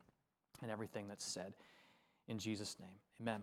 in 0.63 0.71
everything 0.71 1.09
that's 1.09 1.25
said. 1.25 1.53
In 2.29 2.39
Jesus' 2.39 2.77
name, 2.81 2.91
amen. 3.21 3.43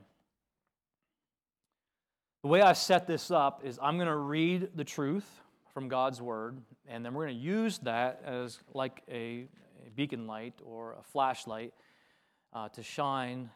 The 2.43 2.50
way 2.50 2.62
I 2.62 2.74
set 2.74 3.07
this 3.07 3.31
up 3.31 3.62
is 3.63 3.79
I'm 3.81 3.98
going 3.98 4.07
to 4.07 4.15
read 4.15 4.69
the 4.75 4.84
truth 4.84 5.41
from 5.74 5.88
God's 5.88 6.22
Word, 6.22 6.57
and 6.88 7.03
then 7.03 7.13
we're 7.13 7.25
going 7.25 7.38
to 7.38 7.43
use 7.43 7.79
that 7.79 8.22
as 8.24 8.60
like 8.74 9.01
a, 9.10 9.48
a 9.86 9.89
beacon 9.95 10.27
light 10.27 10.53
or 10.63 10.95
a 11.00 11.03
flashlight 11.03 11.74
uh, 12.53 12.69
to 12.69 12.84
shine 12.84 13.50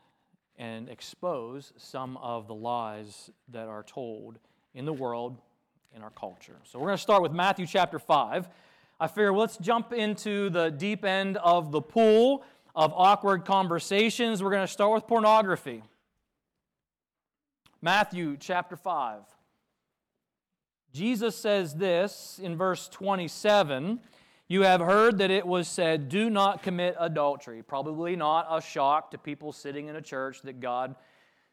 and 0.57 0.89
expose 0.89 1.71
some 1.77 2.17
of 2.17 2.47
the 2.47 2.53
lies 2.53 3.29
that 3.49 3.67
are 3.67 3.83
told 3.83 4.39
in 4.73 4.85
the 4.85 4.93
world, 4.93 5.37
in 5.95 6.01
our 6.01 6.09
culture. 6.09 6.57
So 6.63 6.79
we're 6.79 6.87
going 6.87 6.97
to 6.97 7.01
start 7.01 7.21
with 7.21 7.31
Matthew 7.31 7.65
chapter 7.65 7.99
5. 7.99 8.49
I 8.99 9.07
figure 9.07 9.33
let's 9.33 9.57
jump 9.57 9.93
into 9.93 10.49
the 10.49 10.69
deep 10.69 11.05
end 11.05 11.37
of 11.37 11.71
the 11.71 11.81
pool 11.81 12.43
of 12.75 12.93
awkward 12.95 13.45
conversations. 13.45 14.41
We're 14.43 14.51
going 14.51 14.65
to 14.65 14.71
start 14.71 14.93
with 14.93 15.07
pornography. 15.07 15.83
Matthew 17.81 18.37
chapter 18.37 18.75
5. 18.75 19.21
Jesus 20.91 21.35
says 21.35 21.75
this 21.75 22.39
in 22.41 22.57
verse 22.57 22.87
27 22.89 23.99
You 24.47 24.63
have 24.63 24.81
heard 24.81 25.19
that 25.19 25.31
it 25.31 25.45
was 25.45 25.67
said, 25.67 26.09
Do 26.09 26.29
not 26.29 26.63
commit 26.63 26.95
adultery. 26.99 27.61
Probably 27.61 28.15
not 28.15 28.47
a 28.49 28.61
shock 28.61 29.11
to 29.11 29.17
people 29.17 29.53
sitting 29.53 29.87
in 29.87 29.95
a 29.95 30.01
church 30.01 30.41
that 30.41 30.59
God 30.59 30.95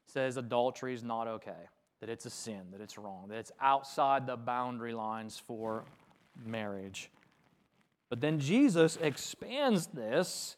says 0.07 0.37
adultery 0.37 0.95
is 0.95 1.03
not 1.03 1.27
okay, 1.27 1.69
that 2.01 2.09
it's 2.09 2.27
a 2.27 2.31
sin, 2.31 2.63
that 2.73 2.81
it's 2.81 2.97
wrong, 2.97 3.27
that 3.29 3.39
it's 3.39 3.53
outside 3.61 4.27
the 4.27 4.37
boundary 4.37 4.95
lines 4.95 5.41
for 5.45 5.85
marriage. 6.45 7.11
But 8.09 8.21
then 8.21 8.39
Jesus 8.39 8.97
expands 9.01 9.89
this 9.89 10.57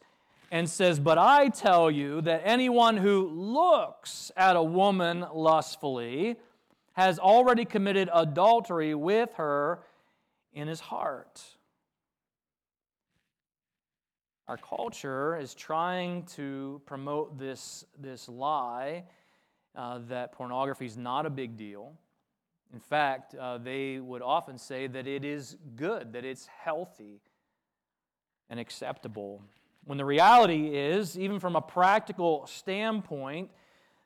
and 0.51 0.69
says, 0.69 0.99
But 0.99 1.19
I 1.19 1.49
tell 1.49 1.91
you 1.91 2.21
that 2.23 2.43
anyone 2.45 2.97
who 2.97 3.29
looks 3.29 4.33
at 4.37 4.57
a 4.57 4.63
woman 4.63 5.25
lustfully, 5.33 6.37
has 6.99 7.21
already 7.21 7.65
committed 7.65 8.11
adultery 8.13 8.93
with 8.93 9.33
her 9.35 9.79
in 10.53 10.67
his 10.67 10.81
heart. 10.81 11.41
Our 14.49 14.57
culture 14.57 15.39
is 15.39 15.55
trying 15.55 16.25
to 16.35 16.83
promote 16.87 17.39
this, 17.39 17.85
this 18.01 18.29
lie 18.29 19.05
uh, 19.77 20.01
that 20.09 20.33
pornography 20.33 20.87
is 20.87 20.97
not 20.97 21.25
a 21.25 21.31
big 21.31 21.57
deal. 21.57 21.93
In 22.75 22.81
fact, 22.81 23.37
uh, 23.37 23.59
they 23.59 24.01
would 24.01 24.21
often 24.23 24.59
say 24.59 24.89
that 24.89 25.07
it 25.07 25.25
is 25.25 25.57
good, 25.77 26.13
that 26.15 26.25
it's 26.25 26.47
healthy 26.47 27.21
and 28.51 28.59
acceptable. 28.59 29.41
When 29.89 29.97
the 29.97 30.05
reality 30.05 30.77
is, 30.77 31.19
even 31.19 31.41
from 31.41 31.57
a 31.57 31.63
practical 31.63 32.47
standpoint, 32.47 33.51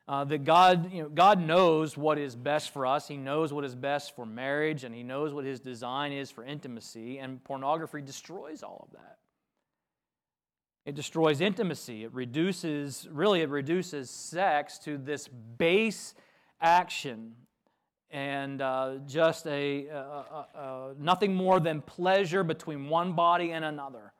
uh, 0.07 0.23
that 0.23 0.45
God, 0.45 0.93
you 0.93 1.03
know, 1.03 1.09
God 1.09 1.41
knows 1.41 1.97
what 1.97 2.17
is 2.17 2.37
best 2.37 2.71
for 2.71 2.85
us. 2.85 3.09
He 3.09 3.17
knows 3.17 3.51
what 3.51 3.65
is 3.65 3.75
best 3.75 4.15
for 4.15 4.25
marriage, 4.25 4.85
and 4.85 4.95
He 4.95 5.03
knows 5.03 5.33
what 5.33 5.43
His 5.43 5.59
design 5.59 6.13
is 6.13 6.31
for 6.31 6.45
intimacy, 6.45 7.17
and 7.17 7.43
pornography 7.43 8.01
destroys 8.01 8.63
all 8.63 8.87
of 8.87 8.97
that. 8.97 9.17
It 10.85 10.95
destroys 10.95 11.41
intimacy. 11.41 12.05
It 12.05 12.13
reduces, 12.13 13.05
really, 13.11 13.41
it 13.41 13.49
reduces 13.49 14.09
sex 14.09 14.77
to 14.85 14.97
this 14.97 15.27
base 15.27 16.13
action 16.61 17.33
and 18.09 18.61
uh, 18.61 18.99
just 19.05 19.45
a, 19.47 20.95
nothing 20.97 21.35
more 21.35 21.59
than 21.59 21.81
pleasure 21.81 22.45
between 22.45 22.87
one 22.87 23.11
body 23.11 23.51
and 23.51 23.65
another 23.65 24.13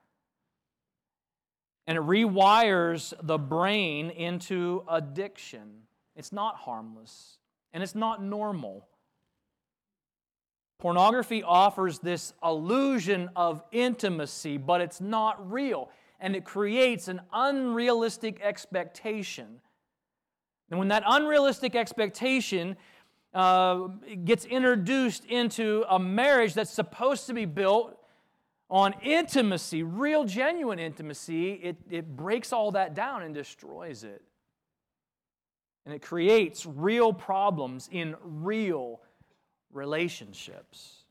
and 1.88 1.98
it 1.98 2.04
rewires 2.04 3.14
the 3.22 3.38
brain 3.38 4.10
into 4.10 4.84
addiction. 4.88 5.84
It's 6.16 6.32
not 6.32 6.56
harmless 6.58 7.38
and 7.74 7.84
it's 7.84 7.96
not 7.96 8.24
normal. 8.24 8.88
Pornography 10.80 11.44
offers 11.44 12.00
this 12.00 12.34
illusion 12.44 13.30
of 13.36 13.64
intimacy, 13.72 14.58
but 14.58 14.82
it's 14.82 15.00
not 15.00 15.52
real. 15.52 15.90
And 16.20 16.36
it 16.36 16.46
creates 16.46 17.08
an 17.08 17.22
unrealistic 17.32 18.42
expectation. 18.42 19.62
And 20.70 20.80
when 20.80 20.90
that 20.90 21.04
unrealistic 21.06 21.76
expectation 21.76 22.76
uh, 23.34 23.88
gets 24.26 24.46
introduced 24.46 25.26
into 25.26 25.84
a 25.90 26.00
marriage 26.00 26.54
that's 26.54 26.72
supposed 26.72 27.28
to 27.28 27.34
be 27.34 27.46
built 27.46 27.98
on 28.74 28.96
intimacy, 29.04 29.84
real, 29.84 30.24
genuine 30.24 30.80
intimacy, 30.80 31.52
it, 31.52 31.78
it 31.92 32.18
breaks 32.18 32.52
all 32.52 32.72
that 32.72 32.96
down 32.96 33.22
and 33.22 33.36
destroys 33.36 34.04
it. 34.04 34.24
And 35.86 35.94
it 35.94 36.02
creates 36.02 36.66
real 36.66 37.14
problems 37.14 37.88
in 37.92 38.16
real 38.24 39.00
relationships. 39.72 41.04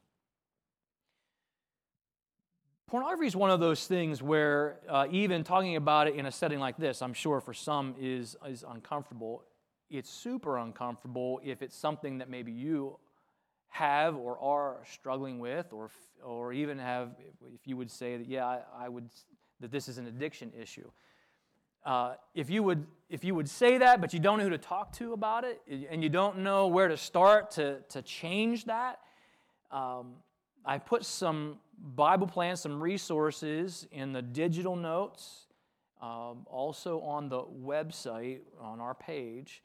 Pornography 2.88 3.28
is 3.28 3.36
one 3.36 3.50
of 3.50 3.60
those 3.60 3.86
things 3.86 4.20
where, 4.20 4.80
uh, 4.88 5.06
even 5.12 5.44
talking 5.44 5.76
about 5.76 6.08
it 6.08 6.16
in 6.16 6.26
a 6.26 6.32
setting 6.32 6.58
like 6.58 6.76
this, 6.76 7.00
I'm 7.00 7.14
sure 7.14 7.40
for 7.40 7.54
some 7.54 7.94
is, 8.00 8.36
is 8.44 8.64
uncomfortable. 8.68 9.44
It's 9.88 10.10
super 10.10 10.58
uncomfortable 10.58 11.40
if 11.44 11.62
it's 11.62 11.76
something 11.76 12.18
that 12.18 12.28
maybe 12.28 12.50
you 12.50 12.98
have 13.72 14.16
or 14.16 14.38
are 14.38 14.82
struggling 14.84 15.38
with, 15.38 15.72
or, 15.72 15.90
or 16.22 16.52
even 16.52 16.78
have, 16.78 17.08
if 17.54 17.66
you 17.66 17.74
would 17.74 17.90
say 17.90 18.18
that, 18.18 18.28
yeah, 18.28 18.46
I, 18.46 18.60
I 18.78 18.88
would, 18.90 19.08
that 19.60 19.72
this 19.72 19.88
is 19.88 19.96
an 19.96 20.06
addiction 20.06 20.52
issue. 20.60 20.90
Uh, 21.82 22.14
if, 22.34 22.50
you 22.50 22.62
would, 22.62 22.86
if 23.08 23.24
you 23.24 23.34
would 23.34 23.48
say 23.48 23.78
that, 23.78 24.02
but 24.02 24.12
you 24.12 24.20
don't 24.20 24.36
know 24.36 24.44
who 24.44 24.50
to 24.50 24.58
talk 24.58 24.92
to 24.92 25.14
about 25.14 25.44
it, 25.44 25.62
and 25.90 26.02
you 26.02 26.10
don't 26.10 26.40
know 26.40 26.66
where 26.66 26.86
to 26.86 26.98
start 26.98 27.50
to, 27.52 27.78
to 27.88 28.02
change 28.02 28.66
that, 28.66 29.00
um, 29.70 30.16
I 30.66 30.76
put 30.76 31.02
some 31.06 31.56
Bible 31.96 32.26
plans, 32.26 32.60
some 32.60 32.80
resources 32.80 33.88
in 33.90 34.12
the 34.12 34.20
digital 34.20 34.76
notes, 34.76 35.46
um, 36.02 36.46
also 36.46 37.00
on 37.00 37.30
the 37.30 37.42
website, 37.42 38.40
on 38.60 38.80
our 38.80 38.94
page 38.94 39.62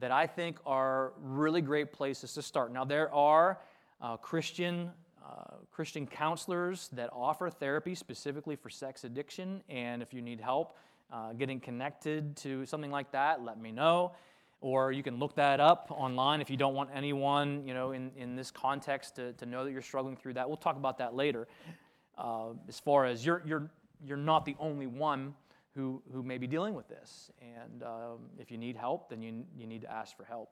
that 0.00 0.10
I 0.10 0.26
think 0.26 0.58
are 0.66 1.12
really 1.20 1.60
great 1.60 1.92
places 1.92 2.34
to 2.34 2.42
start. 2.42 2.72
Now, 2.72 2.84
there 2.84 3.12
are 3.14 3.58
uh, 4.00 4.16
Christian, 4.16 4.90
uh, 5.24 5.54
Christian 5.70 6.06
counselors 6.06 6.88
that 6.92 7.10
offer 7.12 7.48
therapy 7.50 7.94
specifically 7.94 8.56
for 8.56 8.70
sex 8.70 9.04
addiction, 9.04 9.62
and 9.68 10.02
if 10.02 10.12
you 10.12 10.20
need 10.20 10.40
help 10.40 10.76
uh, 11.12 11.32
getting 11.32 11.60
connected 11.60 12.36
to 12.36 12.66
something 12.66 12.90
like 12.90 13.12
that, 13.12 13.42
let 13.42 13.60
me 13.60 13.70
know. 13.70 14.12
Or 14.60 14.92
you 14.92 15.02
can 15.02 15.18
look 15.18 15.34
that 15.36 15.60
up 15.60 15.88
online 15.90 16.40
if 16.40 16.48
you 16.48 16.56
don't 16.56 16.74
want 16.74 16.90
anyone, 16.94 17.66
you 17.66 17.74
know, 17.74 17.92
in, 17.92 18.10
in 18.16 18.34
this 18.34 18.50
context 18.50 19.16
to, 19.16 19.32
to 19.34 19.46
know 19.46 19.64
that 19.64 19.72
you're 19.72 19.82
struggling 19.82 20.16
through 20.16 20.34
that. 20.34 20.48
We'll 20.48 20.56
talk 20.56 20.76
about 20.76 20.98
that 20.98 21.14
later. 21.14 21.46
Uh, 22.16 22.54
as 22.68 22.80
far 22.80 23.04
as 23.04 23.26
you're, 23.26 23.42
you're 23.44 23.70
you're 24.06 24.16
not 24.16 24.44
the 24.44 24.56
only 24.58 24.86
one 24.86 25.34
who, 25.74 26.02
who 26.12 26.22
may 26.22 26.38
be 26.38 26.46
dealing 26.46 26.74
with 26.74 26.88
this. 26.88 27.30
And 27.40 27.82
um, 27.82 28.18
if 28.38 28.50
you 28.50 28.58
need 28.58 28.76
help, 28.76 29.10
then 29.10 29.22
you, 29.22 29.44
you 29.56 29.66
need 29.66 29.82
to 29.82 29.90
ask 29.90 30.16
for 30.16 30.24
help. 30.24 30.50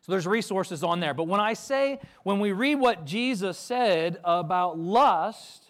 So 0.00 0.10
there's 0.10 0.26
resources 0.26 0.82
on 0.82 1.00
there. 1.00 1.14
But 1.14 1.28
when 1.28 1.40
I 1.40 1.54
say, 1.54 2.00
when 2.24 2.40
we 2.40 2.52
read 2.52 2.76
what 2.76 3.04
Jesus 3.04 3.56
said 3.56 4.18
about 4.24 4.78
lust 4.78 5.64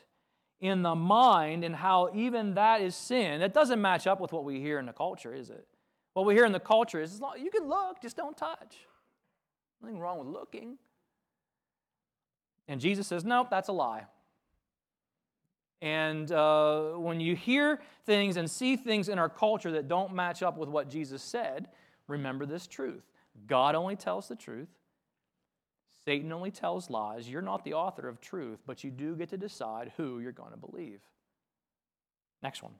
in 0.61 0.83
the 0.83 0.95
mind 0.95 1.65
and 1.65 1.75
how 1.75 2.11
even 2.15 2.55
that 2.55 2.81
is 2.81 2.95
sin, 2.95 3.41
that 3.41 3.53
doesn't 3.53 3.81
match 3.81 4.07
up 4.07 4.21
with 4.21 4.33
what 4.33 4.45
we 4.45 4.61
hear 4.61 4.79
in 4.79 4.87
the 4.87 4.93
culture, 4.93 5.35
is 5.35 5.51
it? 5.51 5.67
What 6.15 6.25
we 6.25 6.35
hear 6.35 6.47
in 6.47 6.53
the 6.53 6.61
culture 6.61 7.01
is 7.01 7.21
you 7.39 7.51
can 7.51 7.69
look, 7.69 8.01
just 8.01 8.17
don't 8.17 8.37
touch. 8.37 8.77
Nothing 9.83 9.99
wrong 9.99 10.19
with 10.19 10.29
looking. 10.29 10.79
And 12.69 12.81
Jesus 12.81 13.07
says, 13.07 13.25
nope, 13.25 13.49
that's 13.51 13.69
a 13.69 13.73
lie. 13.73 14.05
And 15.83 16.31
uh, 16.31 16.93
when 16.93 17.19
you 17.19 17.35
hear 17.35 17.81
things 18.07 18.37
and 18.37 18.49
see 18.49 18.77
things 18.77 19.09
in 19.09 19.19
our 19.19 19.29
culture 19.29 19.73
that 19.73 19.89
don't 19.89 20.15
match 20.15 20.43
up 20.43 20.57
with 20.57 20.69
what 20.69 20.89
Jesus 20.89 21.23
said, 21.23 21.69
remember 22.07 22.47
this 22.47 22.67
truth 22.67 23.03
God 23.47 23.75
only 23.75 23.97
tells 23.97 24.29
the 24.29 24.37
truth. 24.37 24.69
Satan 26.05 26.33
only 26.33 26.51
tells 26.51 26.89
lies. 26.89 27.29
You're 27.29 27.43
not 27.43 27.65
the 27.65 27.75
author 27.75 28.09
of 28.09 28.21
truth, 28.21 28.61
but 28.67 28.83
you 28.83 28.91
do 28.91 29.15
get 29.15 29.29
to 29.31 29.37
decide 29.37 29.93
who 29.97 30.21
you're 30.21 30.33
going 30.33 30.51
to 30.53 30.57
believe. 30.57 31.01
Next 32.43 32.63
one 32.63 32.75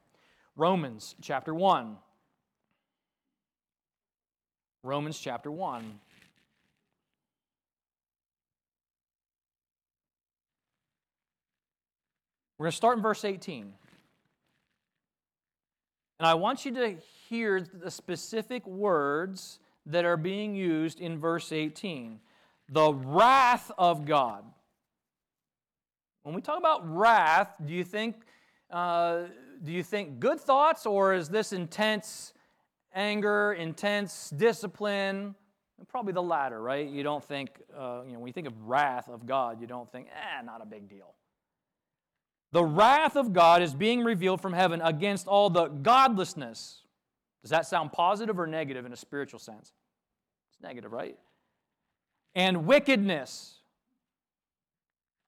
Romans 0.55 1.17
chapter 1.21 1.53
1. 1.53 1.97
Romans 4.85 5.19
chapter 5.19 5.51
1. 5.51 6.01
We're 12.63 12.67
going 12.67 12.71
to 12.71 12.77
start 12.77 12.97
in 12.97 13.03
verse 13.03 13.25
18. 13.25 13.73
And 16.21 16.27
I 16.29 16.35
want 16.35 16.65
you 16.65 16.71
to 16.75 16.95
hear 17.29 17.61
the 17.61 17.91
specific 17.91 18.65
words 18.69 19.59
that 19.85 20.05
are 20.05 20.17
being 20.17 20.55
used 20.55 21.01
in 21.01 21.19
verse 21.19 21.51
18 21.51 22.21
the 22.69 22.95
wrath 22.95 23.73
of 23.77 24.05
God. 24.05 24.45
When 26.23 26.37
we 26.37 26.41
talk 26.41 26.57
about 26.57 26.89
wrath, 26.89 27.53
do 27.67 27.75
you 27.75 27.83
think, 27.83 28.15
uh, 28.71 29.23
do 29.65 29.73
you 29.73 29.83
think 29.83 30.21
good 30.21 30.39
thoughts, 30.39 30.87
or 30.87 31.15
is 31.15 31.29
this 31.29 31.53
intense 31.53 32.33
anger, 32.95 33.55
intense 33.55 34.31
discipline? 34.31 35.35
Probably 35.89 36.13
the 36.13 36.23
latter, 36.23 36.63
right? 36.63 36.89
You 36.89 37.03
don't 37.03 37.25
think, 37.25 37.61
uh, 37.77 38.03
you 38.07 38.13
know, 38.13 38.21
when 38.21 38.29
you 38.29 38.33
think 38.33 38.47
of 38.47 38.69
wrath 38.69 39.09
of 39.09 39.27
God, 39.27 39.61
you 39.61 39.67
don't 39.67 39.91
think, 39.91 40.07
eh, 40.07 40.43
not 40.43 40.63
a 40.63 40.67
big 40.67 40.89
deal. 40.89 41.17
The 42.53 42.65
wrath 42.65 43.17
of 43.17 43.33
God 43.33 43.63
is 43.63 43.75
being 43.75 44.05
revealed 44.05 44.41
from 44.41 44.53
heaven 44.53 44.81
against 44.83 45.27
all 45.27 45.49
the 45.49 45.69
godlessness. 45.69 46.83
Does 47.41 47.51
that 47.51 47.67
sound 47.67 47.93
positive 47.93 48.39
or 48.39 48.47
negative 48.47 48.85
in 48.85 48.93
a 48.93 48.97
spiritual 48.97 49.41
sense? 49.41 49.73
It's 50.53 50.63
negative, 50.63 50.93
right? 50.93 51.19
And 52.35 52.67
wickedness 52.67 53.55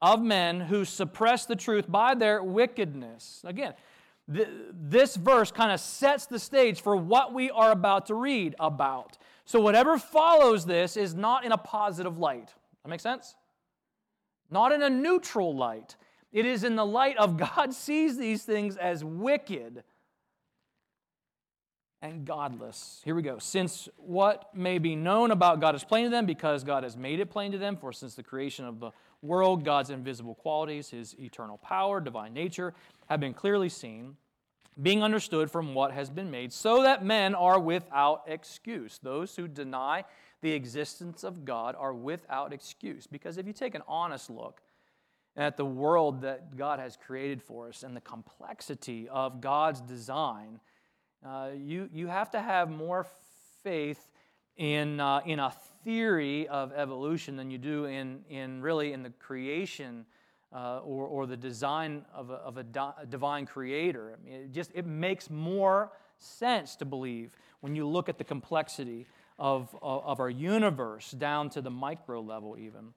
of 0.03 0.23
men 0.23 0.61
who 0.61 0.85
suppress 0.85 1.47
the 1.47 1.57
truth 1.57 1.91
by 1.91 2.15
their 2.15 2.43
wickedness. 2.43 3.41
Again, 3.45 3.73
th- 4.33 4.49
this 4.71 5.17
verse 5.17 5.51
kind 5.51 5.73
of 5.73 5.81
sets 5.81 6.27
the 6.27 6.39
stage 6.39 6.83
for 6.83 6.95
what 6.95 7.33
we 7.33 7.51
are 7.51 7.73
about 7.73 8.07
to 8.07 8.15
read 8.15 8.55
about. 8.61 9.17
So, 9.47 9.61
whatever 9.61 9.99
follows 9.99 10.67
this 10.67 10.97
is 10.99 11.15
not 11.15 11.45
in 11.45 11.53
a 11.53 11.59
positive 11.59 12.19
light. 12.19 12.53
That 12.83 12.91
makes 12.91 13.03
sense? 13.03 13.35
Not 14.51 14.73
in 14.73 14.83
a 14.83 14.91
neutral 14.91 15.57
light. 15.57 15.97
It 16.35 16.47
is 16.47 16.65
in 16.65 16.75
the 16.75 16.85
light 16.85 17.17
of 17.17 17.39
God 17.39 17.73
sees 17.75 18.19
these 18.19 18.43
things 18.43 18.77
as 18.77 19.03
wicked 19.03 19.85
and 22.03 22.27
godless. 22.27 23.01
Here 23.05 23.15
we 23.15 23.23
go. 23.23 23.39
Since 23.39 23.89
what 23.97 24.55
may 24.55 24.79
be 24.79 24.97
known 24.97 25.31
about 25.31 25.61
God 25.61 25.77
is 25.77 25.85
plain 25.85 26.05
to 26.05 26.11
them, 26.11 26.27
because 26.27 26.65
God 26.65 26.83
has 26.83 26.97
made 26.97 27.21
it 27.21 27.31
plain 27.31 27.53
to 27.53 27.59
them, 27.59 27.77
for 27.77 27.93
since 27.93 28.15
the 28.15 28.23
creation 28.23 28.67
of 28.67 28.81
the 28.81 28.91
world, 29.23 29.65
God's 29.65 29.91
invisible 29.91 30.35
qualities, 30.35 30.91
his 30.91 31.15
eternal 31.19 31.57
power, 31.59 32.01
divine 32.01 32.35
nature, 32.35 32.75
have 33.09 33.21
been 33.21 33.33
clearly 33.33 33.69
seen, 33.69 34.17
being 34.83 35.05
understood 35.05 35.51
from 35.51 35.73
what 35.73 35.93
has 35.93 36.11
been 36.11 36.33
made, 36.33 36.53
so 36.53 36.83
that 36.83 37.05
men 37.05 37.35
are 37.35 37.61
without 37.61 38.25
excuse. 38.27 38.99
Those 39.03 39.37
who 39.37 39.47
deny 39.47 40.05
the 40.43 40.51
existence 40.51 41.23
of 41.23 41.45
God 41.45 41.77
are 41.79 41.95
without 41.95 42.53
excuse. 42.53 43.07
Because 43.07 43.39
if 43.39 43.47
you 43.47 43.53
take 43.53 43.77
an 43.77 43.83
honest 43.89 44.29
look, 44.29 44.61
at 45.37 45.57
the 45.57 45.65
world 45.65 46.23
that 46.23 46.57
God 46.57 46.79
has 46.79 46.97
created 46.97 47.43
for 47.43 47.69
us 47.69 47.83
and 47.83 47.97
the 47.97 48.01
complexity 48.01 49.09
of 49.09 49.41
God's 49.41 49.81
design, 49.81 50.61
uh, 51.25 51.51
you, 51.57 51.89
you 51.93 52.07
have 52.07 52.31
to 52.33 52.41
have 52.41 52.71
more 52.71 53.07
faith 53.63 54.11
in, 54.57 55.01
uh, 55.01 55.21
in 55.27 55.39
a 55.41 55.53
theory 55.85 56.47
of 56.49 56.73
evolution 56.73 57.37
than 57.37 57.51
you 57.51 57.59
do 57.59 57.87
in, 57.87 58.21
in 58.29 58.63
really 58.63 58.93
in 58.93 59.03
the 59.03 59.11
creation 59.11 60.07
uh, 60.53 60.79
or, 60.79 61.07
or 61.07 61.27
the 61.27 61.37
design 61.37 62.05
of 62.15 62.31
a, 62.31 62.35
of 62.35 62.57
a, 62.59 62.63
di- 62.63 62.93
a 63.01 63.07
divine 63.07 63.47
creator. 63.47 64.17
I 64.17 64.25
mean, 64.25 64.41
it 64.43 64.53
just 64.53 64.71
it 64.75 64.87
makes 64.87 65.29
more 65.29 65.91
sense 66.19 66.77
to 66.77 66.85
believe 66.85 67.37
when 67.61 67.75
you 67.75 67.87
look 67.87 68.09
at 68.09 68.19
the 68.19 68.25
complexity 68.25 69.07
of, 69.39 69.75
of, 69.83 70.05
of 70.05 70.21
our 70.21 70.31
universe 70.31 71.11
down 71.11 71.51
to 71.51 71.61
the 71.61 71.71
micro 71.71 72.21
level 72.21 72.57
even. 72.57 72.95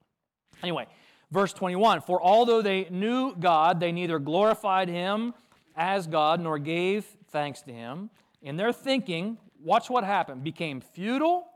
Anyway, 0.61 0.85
Verse 1.31 1.53
21 1.53 2.01
For 2.01 2.21
although 2.21 2.61
they 2.61 2.87
knew 2.89 3.35
God, 3.35 3.79
they 3.79 3.91
neither 3.91 4.19
glorified 4.19 4.89
him 4.89 5.33
as 5.75 6.07
God 6.07 6.39
nor 6.39 6.57
gave 6.57 7.05
thanks 7.29 7.61
to 7.63 7.73
him. 7.73 8.09
In 8.41 8.55
their 8.55 8.71
thinking, 8.71 9.37
watch 9.61 9.89
what 9.89 10.03
happened, 10.03 10.43
became 10.43 10.81
futile, 10.81 11.47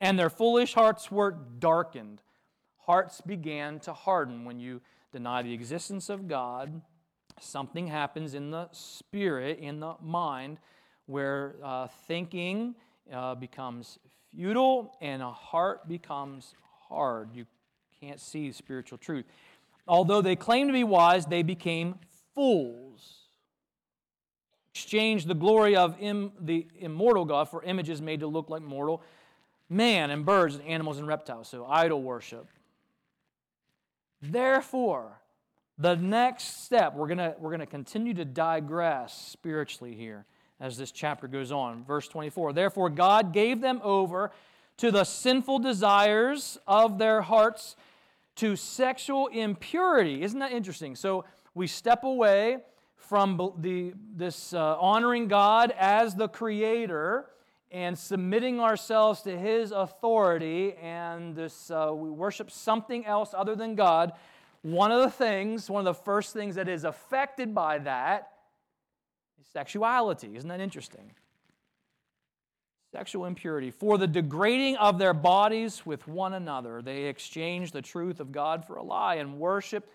and 0.00 0.18
their 0.18 0.30
foolish 0.30 0.74
hearts 0.74 1.10
were 1.10 1.36
darkened. 1.58 2.22
Hearts 2.78 3.20
began 3.20 3.80
to 3.80 3.92
harden 3.92 4.44
when 4.44 4.58
you 4.58 4.80
deny 5.12 5.42
the 5.42 5.52
existence 5.52 6.08
of 6.08 6.28
God. 6.28 6.80
Something 7.40 7.88
happens 7.88 8.34
in 8.34 8.50
the 8.50 8.68
spirit, 8.72 9.58
in 9.58 9.80
the 9.80 9.94
mind, 10.00 10.58
where 11.06 11.56
uh, 11.62 11.88
thinking 12.06 12.74
uh, 13.12 13.34
becomes 13.34 13.98
futile 14.34 14.96
and 15.00 15.22
a 15.22 15.30
heart 15.30 15.88
becomes 15.88 16.54
hard. 16.88 17.30
You 17.34 17.46
can't 18.00 18.20
see 18.20 18.52
spiritual 18.52 18.98
truth. 18.98 19.24
Although 19.88 20.20
they 20.20 20.36
claimed 20.36 20.68
to 20.68 20.72
be 20.72 20.84
wise, 20.84 21.26
they 21.26 21.42
became 21.42 21.96
fools. 22.34 23.26
Exchanged 24.74 25.26
the 25.28 25.34
glory 25.34 25.76
of 25.76 25.96
Im, 26.00 26.32
the 26.40 26.66
immortal 26.78 27.24
God 27.24 27.48
for 27.48 27.62
images 27.62 28.02
made 28.02 28.20
to 28.20 28.26
look 28.26 28.50
like 28.50 28.62
mortal 28.62 29.02
man 29.68 30.10
and 30.10 30.24
birds 30.24 30.56
and 30.56 30.64
animals 30.64 30.98
and 30.98 31.06
reptiles. 31.06 31.48
So, 31.48 31.66
idol 31.66 32.02
worship. 32.02 32.48
Therefore, 34.20 35.20
the 35.78 35.96
next 35.96 36.64
step, 36.64 36.94
we're 36.94 37.06
going 37.06 37.34
we're 37.38 37.50
going 37.50 37.60
to 37.60 37.66
continue 37.66 38.14
to 38.14 38.24
digress 38.24 39.14
spiritually 39.14 39.94
here 39.94 40.24
as 40.60 40.76
this 40.76 40.90
chapter 40.90 41.28
goes 41.28 41.52
on. 41.52 41.84
Verse 41.84 42.08
24 42.08 42.52
Therefore, 42.52 42.90
God 42.90 43.32
gave 43.32 43.60
them 43.60 43.80
over 43.82 44.30
to 44.78 44.90
the 44.90 45.04
sinful 45.04 45.60
desires 45.60 46.58
of 46.66 46.98
their 46.98 47.22
hearts 47.22 47.76
to 48.36 48.56
sexual 48.56 49.28
impurity. 49.28 50.22
Isn't 50.22 50.38
that 50.40 50.52
interesting? 50.52 50.94
So 50.94 51.24
we 51.54 51.66
step 51.66 52.04
away 52.04 52.58
from 52.96 53.52
the, 53.58 53.92
this 54.14 54.52
uh, 54.52 54.76
honoring 54.78 55.28
God 55.28 55.72
as 55.78 56.14
the 56.14 56.28
creator 56.28 57.26
and 57.70 57.98
submitting 57.98 58.60
ourselves 58.60 59.22
to 59.22 59.36
his 59.36 59.72
authority, 59.72 60.74
and 60.80 61.34
this, 61.34 61.70
uh, 61.70 61.90
we 61.92 62.08
worship 62.10 62.50
something 62.50 63.04
else 63.04 63.34
other 63.36 63.56
than 63.56 63.74
God. 63.74 64.12
One 64.62 64.92
of 64.92 65.02
the 65.02 65.10
things, 65.10 65.68
one 65.68 65.80
of 65.80 65.84
the 65.84 66.02
first 66.02 66.32
things 66.32 66.54
that 66.54 66.68
is 66.68 66.84
affected 66.84 67.54
by 67.54 67.78
that 67.78 68.30
is 69.40 69.46
sexuality. 69.46 70.36
Isn't 70.36 70.48
that 70.48 70.60
interesting? 70.60 71.12
Sexual 72.96 73.26
impurity, 73.26 73.70
for 73.70 73.98
the 73.98 74.06
degrading 74.06 74.74
of 74.76 74.98
their 74.98 75.12
bodies 75.12 75.84
with 75.84 76.08
one 76.08 76.32
another. 76.32 76.80
They 76.80 77.04
exchanged 77.04 77.74
the 77.74 77.82
truth 77.82 78.20
of 78.20 78.32
God 78.32 78.64
for 78.64 78.76
a 78.76 78.82
lie 78.82 79.16
and 79.16 79.38
worshiped, 79.38 79.86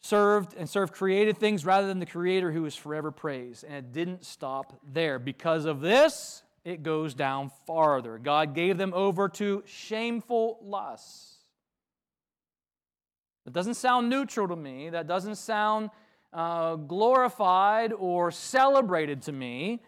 served, 0.00 0.56
and 0.56 0.68
served 0.68 0.92
created 0.92 1.38
things 1.38 1.64
rather 1.64 1.86
than 1.86 2.00
the 2.00 2.06
Creator 2.06 2.50
who 2.50 2.66
is 2.66 2.74
forever 2.74 3.12
praised. 3.12 3.62
And 3.62 3.74
it 3.74 3.92
didn't 3.92 4.24
stop 4.24 4.80
there. 4.92 5.20
Because 5.20 5.66
of 5.66 5.80
this, 5.80 6.42
it 6.64 6.82
goes 6.82 7.14
down 7.14 7.52
farther. 7.64 8.18
God 8.18 8.56
gave 8.56 8.76
them 8.76 8.92
over 8.92 9.28
to 9.28 9.62
shameful 9.64 10.58
lusts. 10.64 11.36
That 13.44 13.54
doesn't 13.54 13.74
sound 13.74 14.10
neutral 14.10 14.48
to 14.48 14.56
me. 14.56 14.90
That 14.90 15.06
doesn't 15.06 15.36
sound 15.36 15.90
uh, 16.32 16.74
glorified 16.74 17.92
or 17.92 18.32
celebrated 18.32 19.22
to 19.22 19.32
me. 19.32 19.80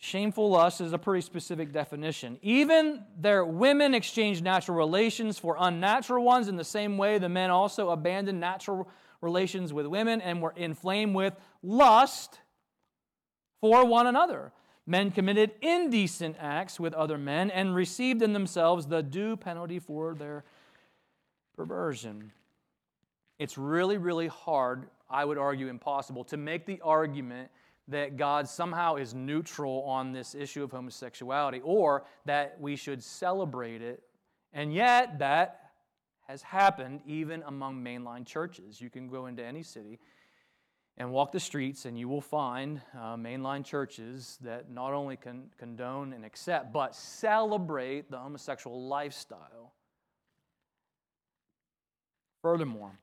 Shameful 0.00 0.50
lust 0.50 0.80
is 0.80 0.92
a 0.92 0.98
pretty 0.98 1.22
specific 1.22 1.72
definition. 1.72 2.38
Even 2.40 3.04
their 3.18 3.44
women 3.44 3.94
exchanged 3.94 4.44
natural 4.44 4.76
relations 4.76 5.40
for 5.40 5.56
unnatural 5.58 6.24
ones 6.24 6.46
in 6.46 6.54
the 6.54 6.64
same 6.64 6.96
way 6.96 7.18
the 7.18 7.28
men 7.28 7.50
also 7.50 7.90
abandoned 7.90 8.38
natural 8.38 8.88
relations 9.20 9.72
with 9.72 9.86
women 9.86 10.20
and 10.20 10.40
were 10.40 10.54
inflamed 10.56 11.16
with 11.16 11.34
lust 11.64 12.38
for 13.60 13.84
one 13.84 14.06
another. 14.06 14.52
Men 14.86 15.10
committed 15.10 15.50
indecent 15.60 16.36
acts 16.38 16.78
with 16.78 16.94
other 16.94 17.18
men 17.18 17.50
and 17.50 17.74
received 17.74 18.22
in 18.22 18.32
themselves 18.32 18.86
the 18.86 19.02
due 19.02 19.36
penalty 19.36 19.80
for 19.80 20.14
their 20.14 20.44
perversion. 21.56 22.30
It's 23.40 23.58
really, 23.58 23.98
really 23.98 24.28
hard, 24.28 24.86
I 25.10 25.24
would 25.24 25.38
argue 25.38 25.66
impossible, 25.66 26.22
to 26.24 26.36
make 26.36 26.66
the 26.66 26.80
argument 26.82 27.50
that 27.88 28.16
God 28.16 28.48
somehow 28.48 28.96
is 28.96 29.14
neutral 29.14 29.82
on 29.84 30.12
this 30.12 30.34
issue 30.34 30.62
of 30.62 30.70
homosexuality 30.70 31.60
or 31.64 32.04
that 32.26 32.60
we 32.60 32.76
should 32.76 33.02
celebrate 33.02 33.82
it. 33.82 34.02
And 34.52 34.72
yet, 34.72 35.18
that 35.18 35.70
has 36.26 36.42
happened 36.42 37.00
even 37.06 37.42
among 37.46 37.82
mainline 37.82 38.26
churches. 38.26 38.80
You 38.80 38.90
can 38.90 39.08
go 39.08 39.26
into 39.26 39.44
any 39.44 39.62
city 39.62 39.98
and 40.98 41.12
walk 41.12 41.32
the 41.32 41.40
streets, 41.40 41.84
and 41.84 41.98
you 41.98 42.08
will 42.08 42.20
find 42.20 42.82
uh, 42.92 43.16
mainline 43.16 43.64
churches 43.64 44.36
that 44.42 44.68
not 44.70 44.92
only 44.92 45.16
can 45.16 45.44
condone 45.56 46.12
and 46.12 46.24
accept, 46.24 46.72
but 46.72 46.94
celebrate 46.94 48.10
the 48.10 48.18
homosexual 48.18 48.88
lifestyle. 48.88 49.72
Furthermore, 52.42 52.98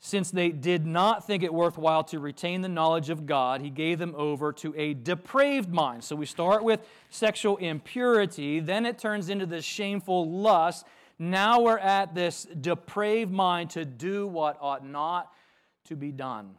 since 0.00 0.30
they 0.30 0.50
did 0.50 0.86
not 0.86 1.26
think 1.26 1.42
it 1.42 1.52
worthwhile 1.52 2.04
to 2.04 2.20
retain 2.20 2.60
the 2.60 2.68
knowledge 2.68 3.10
of 3.10 3.26
God, 3.26 3.60
he 3.60 3.70
gave 3.70 3.98
them 3.98 4.14
over 4.16 4.52
to 4.54 4.72
a 4.76 4.94
depraved 4.94 5.72
mind. 5.72 6.04
So 6.04 6.14
we 6.14 6.26
start 6.26 6.62
with 6.62 6.80
sexual 7.10 7.56
impurity, 7.56 8.60
then 8.60 8.86
it 8.86 8.98
turns 8.98 9.28
into 9.28 9.44
this 9.44 9.64
shameful 9.64 10.30
lust. 10.30 10.86
Now 11.18 11.60
we're 11.60 11.78
at 11.78 12.14
this 12.14 12.46
depraved 12.60 13.32
mind 13.32 13.70
to 13.70 13.84
do 13.84 14.26
what 14.26 14.56
ought 14.60 14.86
not 14.86 15.32
to 15.86 15.96
be 15.96 16.12
done. 16.12 16.54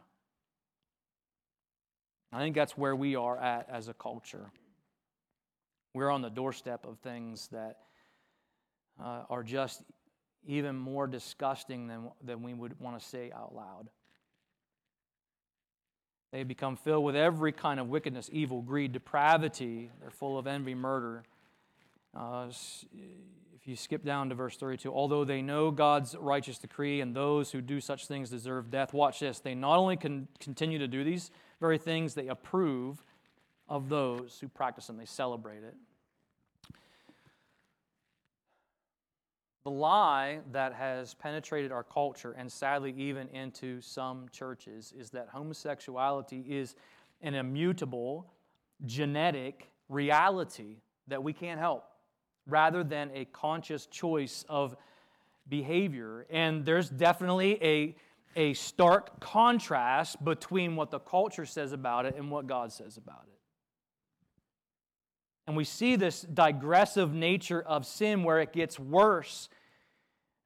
I 2.32 2.38
think 2.40 2.54
that's 2.54 2.76
where 2.76 2.94
we 2.94 3.16
are 3.16 3.38
at 3.38 3.68
as 3.70 3.88
a 3.88 3.94
culture. 3.94 4.52
We're 5.94 6.10
on 6.10 6.20
the 6.20 6.30
doorstep 6.30 6.86
of 6.86 6.98
things 6.98 7.48
that 7.48 7.78
uh, 9.02 9.22
are 9.30 9.42
just 9.42 9.82
even 10.46 10.76
more 10.76 11.06
disgusting 11.06 11.86
than, 11.86 12.10
than 12.22 12.42
we 12.42 12.54
would 12.54 12.78
want 12.80 12.98
to 12.98 13.04
say 13.04 13.30
out 13.34 13.54
loud. 13.54 13.88
They 16.32 16.44
become 16.44 16.76
filled 16.76 17.04
with 17.04 17.16
every 17.16 17.52
kind 17.52 17.80
of 17.80 17.88
wickedness, 17.88 18.30
evil, 18.32 18.62
greed, 18.62 18.92
depravity. 18.92 19.90
They're 20.00 20.10
full 20.10 20.38
of 20.38 20.46
envy, 20.46 20.74
murder. 20.74 21.24
Uh, 22.14 22.50
if 23.60 23.66
you 23.66 23.76
skip 23.76 24.04
down 24.04 24.28
to 24.28 24.34
verse 24.34 24.56
32, 24.56 24.92
although 24.92 25.24
they 25.24 25.42
know 25.42 25.70
God's 25.70 26.14
righteous 26.16 26.58
decree 26.58 27.00
and 27.00 27.14
those 27.14 27.50
who 27.50 27.60
do 27.60 27.80
such 27.80 28.06
things 28.06 28.30
deserve 28.30 28.70
death, 28.70 28.94
watch 28.94 29.20
this. 29.20 29.40
They 29.40 29.54
not 29.54 29.76
only 29.76 29.96
can 29.96 30.28
continue 30.38 30.78
to 30.78 30.88
do 30.88 31.04
these 31.04 31.30
very 31.60 31.78
things, 31.78 32.14
they 32.14 32.28
approve 32.28 33.02
of 33.68 33.88
those 33.88 34.38
who 34.40 34.48
practice 34.48 34.86
them, 34.86 34.96
they 34.96 35.04
celebrate 35.04 35.62
it. 35.62 35.74
The 39.64 39.70
lie 39.70 40.40
that 40.52 40.72
has 40.72 41.12
penetrated 41.14 41.70
our 41.70 41.84
culture 41.84 42.32
and 42.32 42.50
sadly 42.50 42.94
even 42.96 43.28
into 43.28 43.80
some 43.82 44.26
churches 44.32 44.94
is 44.98 45.10
that 45.10 45.28
homosexuality 45.28 46.44
is 46.48 46.76
an 47.20 47.34
immutable 47.34 48.32
genetic 48.86 49.70
reality 49.90 50.76
that 51.08 51.22
we 51.22 51.32
can't 51.34 51.60
help 51.60 51.84
rather 52.46 52.82
than 52.82 53.10
a 53.14 53.26
conscious 53.26 53.84
choice 53.86 54.46
of 54.48 54.76
behavior. 55.48 56.26
And 56.30 56.64
there's 56.64 56.88
definitely 56.88 57.62
a, 57.62 57.96
a 58.36 58.54
stark 58.54 59.20
contrast 59.20 60.24
between 60.24 60.74
what 60.74 60.90
the 60.90 61.00
culture 61.00 61.44
says 61.44 61.72
about 61.72 62.06
it 62.06 62.16
and 62.16 62.30
what 62.30 62.46
God 62.46 62.72
says 62.72 62.96
about 62.96 63.24
it. 63.26 63.39
And 65.50 65.56
we 65.56 65.64
see 65.64 65.96
this 65.96 66.22
digressive 66.22 67.12
nature 67.12 67.60
of 67.60 67.84
sin 67.84 68.22
where 68.22 68.38
it 68.38 68.52
gets 68.52 68.78
worse. 68.78 69.48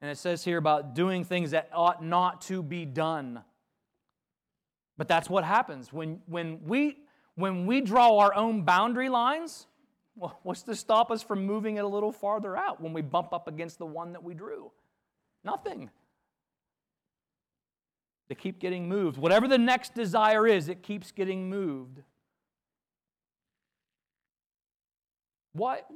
And 0.00 0.10
it 0.10 0.16
says 0.16 0.42
here 0.42 0.56
about 0.56 0.94
doing 0.94 1.24
things 1.24 1.50
that 1.50 1.68
ought 1.74 2.02
not 2.02 2.40
to 2.46 2.62
be 2.62 2.86
done. 2.86 3.42
But 4.96 5.06
that's 5.06 5.28
what 5.28 5.44
happens. 5.44 5.92
When, 5.92 6.22
when, 6.24 6.64
we, 6.64 6.96
when 7.34 7.66
we 7.66 7.82
draw 7.82 8.16
our 8.16 8.34
own 8.34 8.62
boundary 8.62 9.10
lines, 9.10 9.66
well, 10.16 10.40
what's 10.42 10.62
to 10.62 10.74
stop 10.74 11.10
us 11.10 11.22
from 11.22 11.44
moving 11.44 11.76
it 11.76 11.84
a 11.84 11.86
little 11.86 12.10
farther 12.10 12.56
out 12.56 12.80
when 12.80 12.94
we 12.94 13.02
bump 13.02 13.34
up 13.34 13.46
against 13.46 13.78
the 13.78 13.84
one 13.84 14.12
that 14.14 14.24
we 14.24 14.32
drew? 14.32 14.72
Nothing. 15.44 15.90
They 18.28 18.36
keep 18.36 18.58
getting 18.58 18.88
moved. 18.88 19.18
Whatever 19.18 19.48
the 19.48 19.58
next 19.58 19.92
desire 19.92 20.46
is, 20.46 20.70
it 20.70 20.82
keeps 20.82 21.12
getting 21.12 21.50
moved. 21.50 22.00
What, 25.54 25.86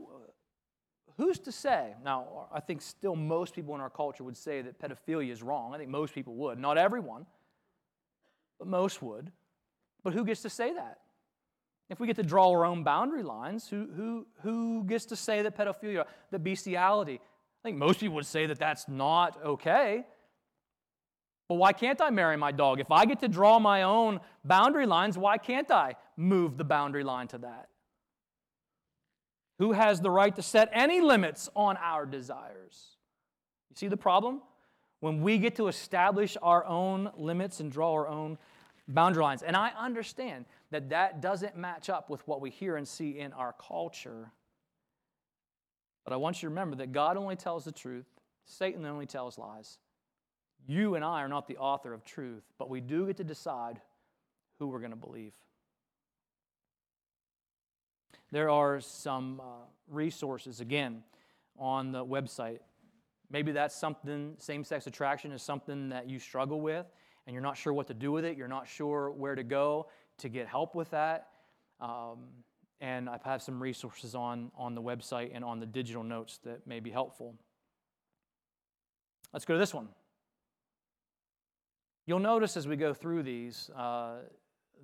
who's 1.16 1.38
to 1.40 1.52
say? 1.52 1.94
Now, 2.04 2.48
I 2.52 2.60
think 2.60 2.80
still 2.80 3.16
most 3.16 3.54
people 3.54 3.74
in 3.74 3.80
our 3.80 3.90
culture 3.90 4.24
would 4.24 4.36
say 4.36 4.62
that 4.62 4.80
pedophilia 4.80 5.30
is 5.30 5.42
wrong. 5.42 5.74
I 5.74 5.78
think 5.78 5.90
most 5.90 6.14
people 6.14 6.34
would. 6.36 6.58
Not 6.58 6.78
everyone, 6.78 7.26
but 8.58 8.68
most 8.68 9.02
would. 9.02 9.30
But 10.04 10.14
who 10.14 10.24
gets 10.24 10.42
to 10.42 10.50
say 10.50 10.72
that? 10.74 10.98
If 11.90 11.98
we 11.98 12.06
get 12.06 12.16
to 12.16 12.22
draw 12.22 12.50
our 12.50 12.64
own 12.64 12.84
boundary 12.84 13.22
lines, 13.22 13.68
who, 13.68 13.88
who, 13.96 14.26
who 14.42 14.84
gets 14.84 15.06
to 15.06 15.16
say 15.16 15.42
that 15.42 15.56
pedophilia, 15.56 16.04
that 16.30 16.44
bestiality? 16.44 17.14
I 17.14 17.68
think 17.68 17.78
most 17.78 18.00
people 18.00 18.14
would 18.16 18.26
say 18.26 18.46
that 18.46 18.58
that's 18.58 18.88
not 18.88 19.42
okay. 19.44 20.04
But 21.48 21.54
why 21.54 21.72
can't 21.72 22.00
I 22.00 22.10
marry 22.10 22.36
my 22.36 22.52
dog? 22.52 22.78
If 22.78 22.92
I 22.92 23.06
get 23.06 23.20
to 23.20 23.28
draw 23.28 23.58
my 23.58 23.82
own 23.82 24.20
boundary 24.44 24.86
lines, 24.86 25.18
why 25.18 25.38
can't 25.38 25.70
I 25.70 25.96
move 26.16 26.58
the 26.58 26.64
boundary 26.64 27.02
line 27.02 27.26
to 27.28 27.38
that? 27.38 27.70
Who 29.58 29.72
has 29.72 30.00
the 30.00 30.10
right 30.10 30.34
to 30.36 30.42
set 30.42 30.70
any 30.72 31.00
limits 31.00 31.48
on 31.54 31.76
our 31.78 32.06
desires? 32.06 32.96
You 33.70 33.76
see 33.76 33.88
the 33.88 33.96
problem? 33.96 34.40
When 35.00 35.20
we 35.22 35.38
get 35.38 35.56
to 35.56 35.68
establish 35.68 36.36
our 36.42 36.64
own 36.64 37.10
limits 37.16 37.60
and 37.60 37.70
draw 37.70 37.92
our 37.92 38.08
own 38.08 38.38
boundary 38.88 39.22
lines. 39.22 39.42
And 39.42 39.54
I 39.54 39.70
understand 39.78 40.46
that 40.70 40.88
that 40.90 41.20
doesn't 41.20 41.56
match 41.56 41.90
up 41.90 42.10
with 42.10 42.26
what 42.26 42.40
we 42.40 42.50
hear 42.50 42.76
and 42.76 42.88
see 42.88 43.18
in 43.18 43.32
our 43.32 43.54
culture. 43.58 44.32
But 46.04 46.14
I 46.14 46.16
want 46.16 46.36
you 46.36 46.48
to 46.48 46.50
remember 46.50 46.76
that 46.76 46.92
God 46.92 47.16
only 47.16 47.36
tells 47.36 47.64
the 47.64 47.72
truth, 47.72 48.06
Satan 48.46 48.84
only 48.86 49.06
tells 49.06 49.38
lies. 49.38 49.78
You 50.66 50.94
and 50.94 51.04
I 51.04 51.22
are 51.22 51.28
not 51.28 51.46
the 51.46 51.58
author 51.58 51.92
of 51.92 52.04
truth, 52.04 52.44
but 52.58 52.70
we 52.70 52.80
do 52.80 53.06
get 53.06 53.18
to 53.18 53.24
decide 53.24 53.80
who 54.58 54.66
we're 54.68 54.80
going 54.80 54.90
to 54.90 54.96
believe. 54.96 55.34
There 58.30 58.50
are 58.50 58.80
some 58.80 59.40
uh, 59.40 59.44
resources, 59.88 60.60
again, 60.60 61.02
on 61.58 61.92
the 61.92 62.04
website. 62.04 62.60
Maybe 63.30 63.52
that's 63.52 63.74
something, 63.74 64.34
same 64.38 64.64
sex 64.64 64.86
attraction 64.86 65.32
is 65.32 65.42
something 65.42 65.90
that 65.90 66.08
you 66.08 66.18
struggle 66.18 66.60
with 66.60 66.86
and 67.26 67.34
you're 67.34 67.42
not 67.42 67.58
sure 67.58 67.72
what 67.72 67.86
to 67.88 67.94
do 67.94 68.10
with 68.10 68.24
it. 68.24 68.38
You're 68.38 68.48
not 68.48 68.66
sure 68.66 69.10
where 69.10 69.34
to 69.34 69.42
go 69.42 69.88
to 70.18 70.28
get 70.28 70.46
help 70.48 70.74
with 70.74 70.90
that. 70.90 71.28
Um, 71.80 72.28
and 72.80 73.08
I 73.08 73.18
have 73.24 73.42
some 73.42 73.62
resources 73.62 74.14
on, 74.14 74.50
on 74.56 74.74
the 74.74 74.80
website 74.80 75.30
and 75.34 75.44
on 75.44 75.60
the 75.60 75.66
digital 75.66 76.02
notes 76.02 76.38
that 76.44 76.66
may 76.66 76.80
be 76.80 76.90
helpful. 76.90 77.34
Let's 79.32 79.44
go 79.44 79.54
to 79.54 79.60
this 79.60 79.74
one. 79.74 79.88
You'll 82.06 82.18
notice 82.18 82.56
as 82.56 82.66
we 82.66 82.76
go 82.76 82.94
through 82.94 83.24
these, 83.24 83.68
uh, 83.76 84.20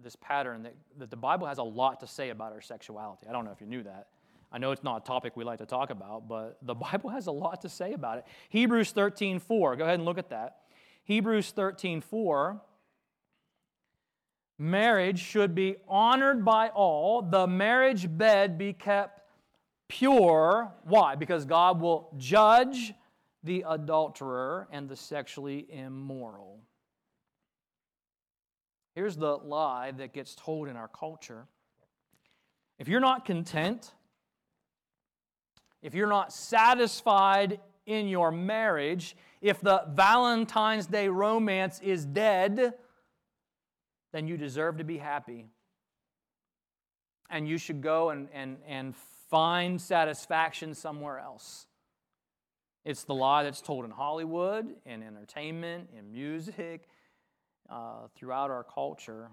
this 0.02 0.16
pattern 0.16 0.62
that, 0.64 0.74
that 0.98 1.11
the 1.11 1.16
Bible 1.16 1.46
has 1.46 1.59
a 1.59 1.62
lot 1.62 2.00
to 2.00 2.07
say 2.07 2.30
about 2.30 2.52
our 2.52 2.61
sexuality. 2.61 3.26
I 3.28 3.33
don't 3.33 3.44
know 3.44 3.52
if 3.52 3.61
you 3.61 3.66
knew 3.66 3.83
that. 3.83 4.09
I 4.52 4.59
know 4.59 4.70
it's 4.70 4.85
not 4.85 5.02
a 5.02 5.04
topic 5.04 5.37
we 5.37 5.44
like 5.44 5.59
to 5.59 5.66
talk 5.66 5.90
about, 5.90 6.28
but 6.28 6.59
the 6.62 6.74
Bible 6.74 7.11
has 7.11 7.26
a 7.26 7.33
lot 7.33 7.62
to 7.62 7.68
say 7.68 7.92
about 7.92 8.18
it. 8.18 8.26
Hebrews 8.50 8.92
13 8.92 9.38
4. 9.38 9.76
Go 9.76 9.85
ahead 9.85 9.94
and 9.94 10.04
look 10.04 10.18
at 10.18 10.30
that. 10.30 10.59
Hebrews 11.04 11.50
13 11.50 12.00
4. 12.00 12.61
Marriage 14.59 15.18
should 15.18 15.54
be 15.54 15.76
honored 15.88 16.44
by 16.44 16.68
all, 16.68 17.22
the 17.22 17.46
marriage 17.46 18.07
bed 18.16 18.57
be 18.57 18.72
kept 18.72 19.20
pure. 19.88 20.72
Why? 20.85 21.16
Because 21.16 21.44
God 21.44 21.80
will 21.80 22.09
judge 22.16 22.94
the 23.42 23.64
adulterer 23.68 24.68
and 24.70 24.88
the 24.88 24.96
sexually 24.96 25.66
immoral. 25.70 26.61
Here's 28.94 29.16
the 29.16 29.37
lie 29.37 29.90
that 29.92 30.12
gets 30.12 30.35
told 30.35 30.68
in 30.68 30.76
our 30.76 30.88
culture. 30.88 31.46
If 32.78 32.88
you're 32.88 33.00
not 33.00 33.24
content, 33.24 33.92
if 35.83 35.94
you're 35.94 36.09
not 36.09 36.33
satisfied 36.33 37.61
in 37.87 38.09
your 38.09 38.30
marriage, 38.30 39.16
if 39.40 39.61
the 39.61 39.85
Valentine's 39.88 40.87
Day 40.87 41.09
romance 41.09 41.80
is 41.80 42.04
dead, 42.04 42.74
then 44.12 44.28
you 44.28 44.37
deserve 44.37 44.78
to 44.78 44.85
be 44.85 44.96
happy. 44.96 45.46
And 47.28 47.48
you 47.48 47.59
should 47.59 47.83
go 47.83 48.11
and, 48.11 48.28
and, 48.33 48.59
and 48.66 48.94
find 49.28 49.80
satisfaction 49.80 50.72
somewhere 50.72 51.18
else. 51.18 51.66
It's 52.85 53.04
the 53.04 53.14
lie 53.14 53.42
that's 53.42 53.61
told 53.61 53.85
in 53.85 53.90
Hollywood, 53.90 54.66
in 54.87 55.02
entertainment, 55.02 55.88
in 55.98 56.12
music, 56.12 56.88
uh, 57.70 58.09
throughout 58.14 58.50
our 58.50 58.64
culture, 58.64 59.29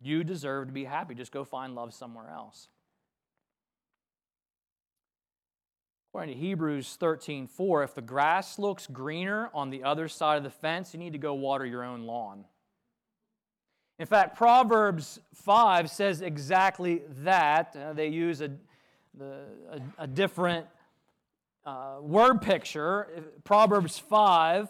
you 0.00 0.24
deserve 0.24 0.68
to 0.68 0.72
be 0.72 0.84
happy. 0.84 1.14
Just 1.14 1.32
go 1.32 1.44
find 1.44 1.74
love 1.74 1.94
somewhere 1.94 2.28
else. 2.28 2.68
According 6.10 6.34
to 6.34 6.40
Hebrews 6.40 6.96
13 6.98 7.46
4, 7.46 7.82
if 7.82 7.94
the 7.94 8.00
grass 8.00 8.58
looks 8.58 8.86
greener 8.86 9.50
on 9.52 9.70
the 9.70 9.84
other 9.84 10.08
side 10.08 10.38
of 10.38 10.44
the 10.44 10.50
fence, 10.50 10.94
you 10.94 10.98
need 10.98 11.12
to 11.12 11.18
go 11.18 11.34
water 11.34 11.66
your 11.66 11.84
own 11.84 12.04
lawn. 12.04 12.46
In 13.98 14.06
fact, 14.06 14.36
Proverbs 14.36 15.20
5 15.34 15.90
says 15.90 16.20
exactly 16.20 17.02
that. 17.22 17.74
Uh, 17.76 17.92
they 17.92 18.08
use 18.08 18.42
a, 18.42 18.50
a, 19.20 19.80
a 19.98 20.06
different 20.06 20.66
uh, 21.64 21.96
word 22.00 22.42
picture. 22.42 23.08
Proverbs 23.44 23.98
5 23.98 24.68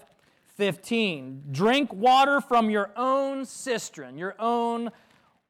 15. 0.56 1.44
Drink 1.50 1.92
water 1.92 2.40
from 2.40 2.70
your 2.70 2.90
own 2.96 3.44
cistern, 3.44 4.18
your 4.18 4.34
own 4.38 4.90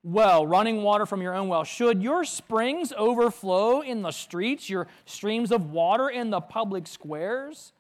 well, 0.03 0.47
running 0.47 0.83
water 0.83 1.05
from 1.05 1.21
your 1.21 1.35
own 1.35 1.49
well. 1.49 1.65
Should 1.65 2.01
your 2.01 2.23
springs 2.23 2.93
overflow 2.97 3.81
in 3.81 4.03
the 4.03 4.13
streets, 4.13 4.71
your 4.71 4.87
streams 5.05 5.51
of 5.51 5.73
water 5.73 6.09
in 6.09 6.31
the 6.31 6.41
public 6.41 6.87
squares? 6.87 7.73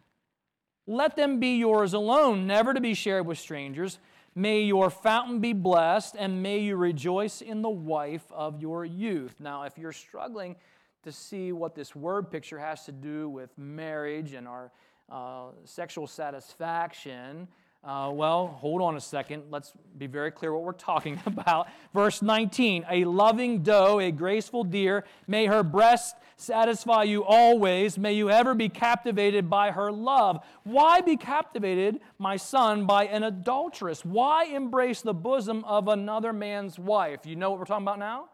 Let 0.89 1.15
them 1.15 1.39
be 1.39 1.57
yours 1.57 1.93
alone, 1.93 2.47
never 2.47 2.75
to 2.75 2.81
be 2.81 2.95
shared 2.95 3.27
with 3.27 3.39
strangers. 3.39 4.01
May 4.35 4.63
your 4.63 4.91
fountain 4.91 5.39
be 5.39 5.53
blessed, 5.53 6.17
and 6.19 6.43
may 6.43 6.59
you 6.59 6.77
rejoice 6.77 7.41
in 7.41 7.63
the 7.63 7.71
wife 7.71 8.25
of 8.33 8.61
your 8.61 8.85
youth. 8.85 9.37
Now, 9.39 9.63
if 9.63 9.79
you're 9.79 9.93
struggling 9.93 10.57
to 11.05 11.13
see 11.13 11.53
what 11.53 11.77
this 11.77 11.95
word 11.95 12.31
picture 12.31 12.59
has 12.59 12.85
to 12.87 12.93
do 12.93 13.29
with 13.29 13.57
marriage 13.57 14.33
and 14.33 14.49
our 14.49 14.73
uh, 15.11 15.51
sexual 15.65 16.07
satisfaction, 16.07 17.49
uh, 17.87 18.11
well, 18.13 18.49
hold 18.49 18.83
on 18.83 18.97
a 18.97 19.01
second. 19.01 19.45
Let's 19.49 19.73
be 19.97 20.09
very 20.09 20.33
clear 20.33 20.53
what 20.53 20.65
we're 20.65 20.73
talking 20.73 21.21
about. 21.27 21.69
Verse 21.95 22.21
19 22.21 22.85
A 22.91 23.05
loving 23.05 23.63
doe, 23.63 24.01
a 24.01 24.11
graceful 24.11 24.65
deer, 24.65 25.05
may 25.29 25.47
her 25.47 25.63
breast 25.63 26.17
satisfy 26.37 27.05
you 27.05 27.25
always. 27.25 27.97
May 27.97 28.15
you 28.15 28.29
ever 28.29 28.55
be 28.55 28.69
captivated 28.69 29.49
by 29.49 29.71
her 29.71 29.93
love. 29.93 30.45
Why 30.65 31.01
be 31.01 31.17
captivated, 31.17 32.01
my 32.19 32.37
son, 32.37 32.87
by 32.87 33.07
an 33.07 33.23
adulteress? 33.23 34.05
Why 34.05 34.47
embrace 34.47 35.03
the 35.03 35.15
bosom 35.15 35.63
of 35.65 35.87
another 35.87 36.33
man's 36.33 36.81
wife? 36.81 37.21
You 37.25 37.37
know 37.37 37.51
what 37.51 37.61
we're 37.61 37.67
talking 37.67 37.85
about 37.85 38.01
now? 38.01 38.29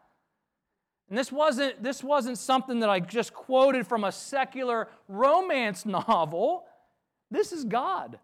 And 1.12 1.18
this 1.18 1.30
wasn't, 1.30 1.82
this 1.82 2.02
wasn't 2.02 2.38
something 2.38 2.80
that 2.80 2.88
I 2.88 2.98
just 2.98 3.34
quoted 3.34 3.86
from 3.86 4.02
a 4.02 4.10
secular 4.10 4.88
romance 5.08 5.84
novel. 5.86 6.64
This 7.30 7.52
is 7.52 7.64
God. 7.64 8.18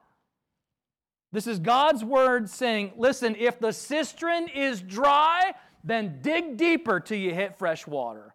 This 1.31 1.46
is 1.46 1.59
God's 1.59 2.03
word 2.03 2.48
saying, 2.48 2.94
listen, 2.96 3.37
if 3.38 3.61
the 3.61 3.72
cistern 3.72 4.48
is 4.48 4.81
dry, 4.81 5.53
then 5.85 6.20
dig 6.22 6.57
deeper 6.57 6.98
till 6.98 7.18
you 7.18 7.35
hit 7.35 7.59
fresh 7.59 7.87
water. 7.87 8.35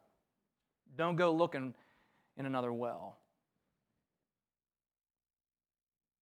Don't 0.95 1.15
go 1.15 1.33
looking 1.33 1.73
in 2.37 2.45
another 2.45 2.71
well. 2.71 3.17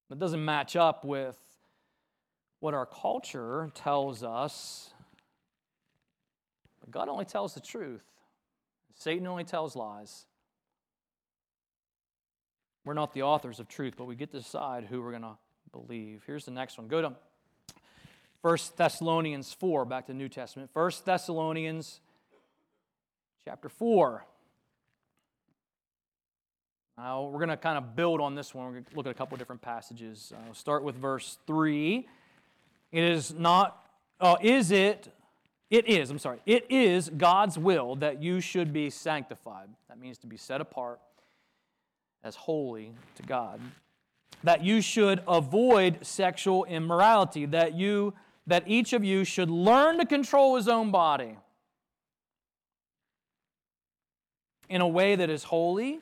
It 0.10 0.20
doesn't 0.20 0.46
match 0.46 0.78
up 0.78 1.04
with 1.04 1.38
what 2.62 2.74
our 2.74 2.86
culture 2.86 3.70
tells 3.76 4.24
us. 4.24 4.94
But 6.80 6.91
God 6.91 7.10
only 7.10 7.26
tells 7.26 7.54
the 7.54 7.60
truth, 7.60 8.06
Satan 9.02 9.26
only 9.26 9.44
tells 9.44 9.76
lies. 9.76 10.26
We're 12.86 12.94
not 12.94 13.14
the 13.14 13.24
authors 13.24 13.60
of 13.60 13.68
truth, 13.68 13.96
but 13.98 14.06
we 14.06 14.16
get 14.16 14.32
to 14.32 14.38
decide 14.38 14.86
who 14.86 15.02
we're 15.02 15.10
going 15.10 15.24
to 15.24 15.38
believe. 15.72 16.22
Here's 16.28 16.46
the 16.46 16.52
next 16.52 16.78
one. 16.78 16.88
Go 16.88 17.02
to 17.02 17.14
1 18.42 18.58
Thessalonians 18.78 19.54
4, 19.54 19.86
back 19.86 20.06
to 20.06 20.12
the 20.12 20.18
New 20.18 20.30
Testament. 20.30 20.70
1 20.74 20.92
Thessalonians 21.04 22.00
chapter 23.44 23.70
4. 23.70 24.24
Now, 26.96 27.24
we're 27.24 27.40
going 27.40 27.50
to 27.50 27.58
kind 27.58 27.80
of 27.80 27.96
build 27.96 28.22
on 28.22 28.36
this 28.36 28.54
one. 28.54 28.68
We're 28.68 28.72
going 28.74 28.84
to 28.84 28.96
look 28.96 29.08
at 29.08 29.12
a 29.12 29.16
couple 29.16 29.34
of 29.34 29.40
different 29.40 29.64
passages. 29.64 30.32
Uh, 30.36 30.54
start 30.54 30.84
with 30.84 30.96
verse 30.96 31.40
3. 31.48 32.08
It 32.92 33.04
is 33.04 33.34
not, 33.34 33.84
uh, 34.20 34.36
is 34.42 34.70
it, 34.70 35.12
it 35.72 35.88
is, 35.88 36.12
I'm 36.12 36.20
sorry, 36.20 36.40
it 36.46 36.68
is 36.70 37.10
God's 37.10 37.58
will 37.58 37.96
that 37.96 38.22
you 38.22 38.42
should 38.42 38.72
be 38.72 38.92
sanctified. 38.92 39.70
That 39.90 40.00
means 40.00 40.20
to 40.20 40.28
be 40.28 40.38
set 40.38 40.62
apart 40.62 41.00
as 42.24 42.36
holy 42.36 42.92
to 43.16 43.24
God 43.24 43.60
that 44.44 44.64
you 44.64 44.82
should 44.82 45.22
avoid 45.28 46.06
sexual 46.06 46.66
immorality, 46.66 47.46
that 47.46 47.76
you 47.76 48.14
that 48.48 48.64
each 48.66 48.92
of 48.92 49.04
you 49.04 49.24
should 49.24 49.52
learn 49.52 50.00
to 50.00 50.06
control 50.06 50.56
his 50.56 50.68
own 50.68 50.90
body 50.90 51.38
in 54.68 54.82
a 54.82 54.88
way 54.88 55.16
that 55.16 55.30
is 55.30 55.44
holy 55.44 56.00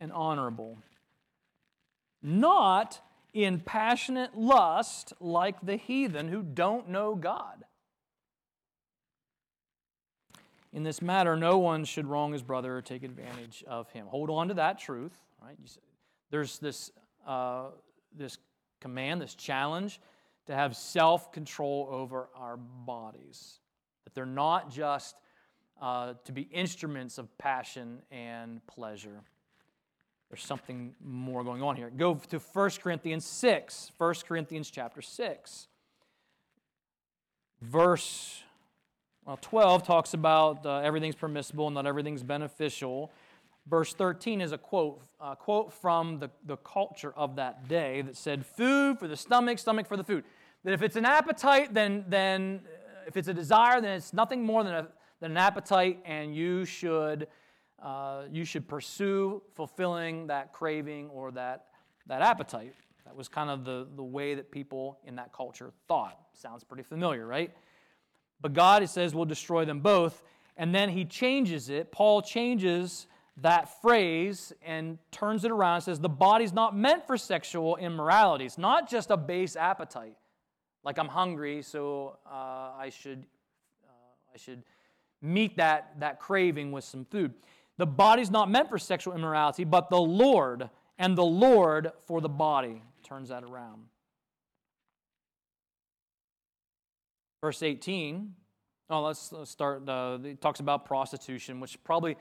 and 0.00 0.12
honorable, 0.12 0.76
not 2.20 3.00
in 3.32 3.60
passionate 3.60 4.36
lust 4.36 5.12
like 5.20 5.54
the 5.62 5.76
heathen 5.76 6.28
who 6.28 6.42
don't 6.42 6.88
know 6.88 7.14
God. 7.14 7.64
In 10.74 10.82
this 10.82 11.00
matter, 11.00 11.36
no 11.36 11.58
one 11.58 11.84
should 11.84 12.04
wrong 12.04 12.32
his 12.32 12.42
brother 12.42 12.76
or 12.76 12.82
take 12.82 13.04
advantage 13.04 13.62
of 13.68 13.88
him. 13.92 14.08
Hold 14.08 14.28
on 14.28 14.48
to 14.48 14.54
that 14.54 14.76
truth. 14.76 15.16
Right? 15.40 15.56
There's 16.30 16.58
this 16.58 16.90
uh, 17.24 17.66
this 18.12 18.38
command, 18.80 19.22
this 19.22 19.36
challenge, 19.36 20.00
to 20.46 20.54
have 20.54 20.74
self 20.76 21.30
control 21.30 21.88
over 21.90 22.28
our 22.34 22.56
bodies. 22.56 23.60
That 24.02 24.14
they're 24.14 24.26
not 24.26 24.68
just 24.68 25.14
uh, 25.80 26.14
to 26.24 26.32
be 26.32 26.42
instruments 26.42 27.18
of 27.18 27.36
passion 27.38 28.02
and 28.10 28.60
pleasure. 28.66 29.22
There's 30.28 30.42
something 30.42 30.96
more 31.00 31.44
going 31.44 31.62
on 31.62 31.76
here. 31.76 31.90
Go 31.96 32.14
to 32.30 32.38
1 32.40 32.70
Corinthians 32.82 33.24
6. 33.24 33.92
1 33.96 34.14
Corinthians 34.26 34.70
chapter 34.70 35.00
6. 35.00 35.68
Verse 37.62 38.42
well, 39.26 39.38
12 39.40 39.84
talks 39.84 40.12
about 40.12 40.66
uh, 40.66 40.80
everything's 40.80 41.14
permissible 41.14 41.66
and 41.66 41.74
not 41.74 41.86
everything's 41.86 42.22
beneficial. 42.22 43.10
Verse 43.66 43.94
13 43.94 44.42
is 44.42 44.52
a 44.52 44.58
quote, 44.58 45.00
a 45.18 45.34
quote 45.34 45.72
from 45.72 46.18
the, 46.18 46.30
the 46.44 46.58
culture 46.58 47.14
of 47.16 47.36
that 47.36 47.66
day 47.66 48.02
that 48.02 48.16
said, 48.16 48.44
Food 48.44 48.98
for 48.98 49.08
the 49.08 49.16
stomach, 49.16 49.58
stomach 49.58 49.86
for 49.86 49.96
the 49.96 50.04
food. 50.04 50.24
That 50.64 50.74
if 50.74 50.82
it's 50.82 50.96
an 50.96 51.06
appetite, 51.06 51.72
then, 51.72 52.04
then 52.06 52.60
uh, 52.66 53.04
if 53.06 53.16
it's 53.16 53.28
a 53.28 53.34
desire, 53.34 53.80
then 53.80 53.92
it's 53.92 54.12
nothing 54.12 54.42
more 54.42 54.62
than, 54.62 54.74
a, 54.74 54.88
than 55.20 55.30
an 55.30 55.36
appetite, 55.38 56.00
and 56.04 56.36
you 56.36 56.66
should, 56.66 57.26
uh, 57.82 58.24
you 58.30 58.44
should 58.44 58.68
pursue 58.68 59.42
fulfilling 59.54 60.26
that 60.26 60.52
craving 60.52 61.08
or 61.08 61.30
that, 61.32 61.68
that 62.06 62.20
appetite. 62.20 62.74
That 63.06 63.16
was 63.16 63.28
kind 63.28 63.48
of 63.48 63.64
the, 63.64 63.86
the 63.96 64.02
way 64.02 64.34
that 64.34 64.50
people 64.50 64.98
in 65.06 65.16
that 65.16 65.32
culture 65.32 65.72
thought. 65.88 66.18
Sounds 66.34 66.64
pretty 66.64 66.82
familiar, 66.82 67.26
right? 67.26 67.50
But 68.40 68.52
God, 68.52 68.82
it 68.82 68.90
says, 68.90 69.14
will 69.14 69.24
destroy 69.24 69.64
them 69.64 69.80
both. 69.80 70.22
And 70.56 70.74
then 70.74 70.90
he 70.90 71.04
changes 71.04 71.68
it. 71.68 71.90
Paul 71.90 72.22
changes 72.22 73.06
that 73.38 73.80
phrase 73.82 74.52
and 74.62 74.98
turns 75.10 75.44
it 75.44 75.50
around 75.50 75.76
and 75.76 75.84
says 75.84 76.00
the 76.00 76.08
body's 76.08 76.52
not 76.52 76.76
meant 76.76 77.06
for 77.06 77.16
sexual 77.16 77.76
immorality. 77.76 78.44
It's 78.44 78.58
not 78.58 78.88
just 78.88 79.10
a 79.10 79.16
base 79.16 79.56
appetite, 79.56 80.16
like 80.84 80.98
I'm 80.98 81.08
hungry, 81.08 81.62
so 81.62 82.18
uh, 82.26 82.70
I 82.78 82.90
should 82.90 83.24
uh, 83.84 84.34
I 84.34 84.38
should 84.38 84.62
meet 85.20 85.56
that 85.56 85.98
that 85.98 86.20
craving 86.20 86.70
with 86.70 86.84
some 86.84 87.04
food. 87.04 87.34
The 87.76 87.86
body's 87.86 88.30
not 88.30 88.48
meant 88.48 88.68
for 88.68 88.78
sexual 88.78 89.14
immorality, 89.14 89.64
but 89.64 89.90
the 89.90 90.00
Lord 90.00 90.70
and 90.98 91.18
the 91.18 91.24
Lord 91.24 91.90
for 92.06 92.20
the 92.20 92.28
body 92.28 92.82
turns 93.02 93.30
that 93.30 93.42
around. 93.42 93.82
Verse 97.44 97.62
18. 97.62 98.32
Oh, 98.88 99.02
let's, 99.02 99.30
let's 99.30 99.50
start. 99.50 99.86
Uh, 99.86 100.16
it 100.24 100.40
talks 100.40 100.60
about 100.60 100.86
prostitution, 100.86 101.60
which 101.60 101.76
probably 101.84 102.16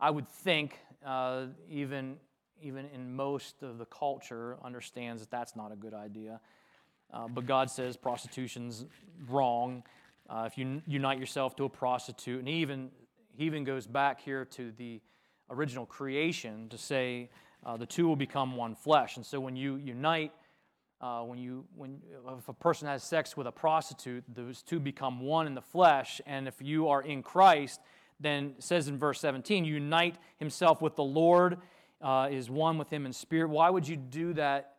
I 0.00 0.10
would 0.10 0.28
think 0.28 0.76
uh, 1.06 1.44
even, 1.70 2.16
even 2.60 2.86
in 2.86 3.14
most 3.14 3.62
of 3.62 3.78
the 3.78 3.84
culture 3.84 4.56
understands 4.64 5.20
that 5.20 5.30
that's 5.30 5.54
not 5.54 5.70
a 5.70 5.76
good 5.76 5.94
idea. 5.94 6.40
Uh, 7.14 7.28
but 7.28 7.46
God 7.46 7.70
says 7.70 7.96
prostitution's 7.96 8.86
wrong. 9.28 9.84
Uh, 10.28 10.48
if 10.48 10.58
you 10.58 10.82
unite 10.84 11.20
yourself 11.20 11.54
to 11.54 11.64
a 11.66 11.68
prostitute, 11.68 12.40
and 12.40 12.48
he 12.48 12.54
even, 12.54 12.90
he 13.36 13.44
even 13.44 13.62
goes 13.62 13.86
back 13.86 14.20
here 14.20 14.44
to 14.46 14.72
the 14.72 15.00
original 15.48 15.86
creation 15.86 16.68
to 16.70 16.76
say 16.76 17.30
uh, 17.64 17.76
the 17.76 17.86
two 17.86 18.08
will 18.08 18.16
become 18.16 18.56
one 18.56 18.74
flesh. 18.74 19.16
And 19.16 19.24
so 19.24 19.38
when 19.38 19.54
you 19.54 19.76
unite, 19.76 20.32
uh, 21.00 21.22
when 21.22 21.38
you 21.38 21.64
when 21.74 22.00
if 22.38 22.48
a 22.48 22.52
person 22.52 22.88
has 22.88 23.02
sex 23.02 23.36
with 23.36 23.46
a 23.46 23.52
prostitute, 23.52 24.24
those 24.32 24.62
two 24.62 24.80
become 24.80 25.20
one 25.20 25.46
in 25.46 25.54
the 25.54 25.62
flesh. 25.62 26.20
And 26.26 26.48
if 26.48 26.54
you 26.60 26.88
are 26.88 27.02
in 27.02 27.22
Christ, 27.22 27.80
then 28.18 28.54
says 28.58 28.88
in 28.88 28.98
verse 28.98 29.20
17, 29.20 29.64
unite 29.64 30.16
himself 30.38 30.80
with 30.80 30.96
the 30.96 31.04
Lord, 31.04 31.58
uh, 32.00 32.28
is 32.30 32.48
one 32.48 32.78
with 32.78 32.90
him 32.90 33.04
in 33.04 33.12
spirit. 33.12 33.50
Why 33.50 33.68
would 33.68 33.86
you 33.86 33.96
do 33.96 34.32
that 34.34 34.76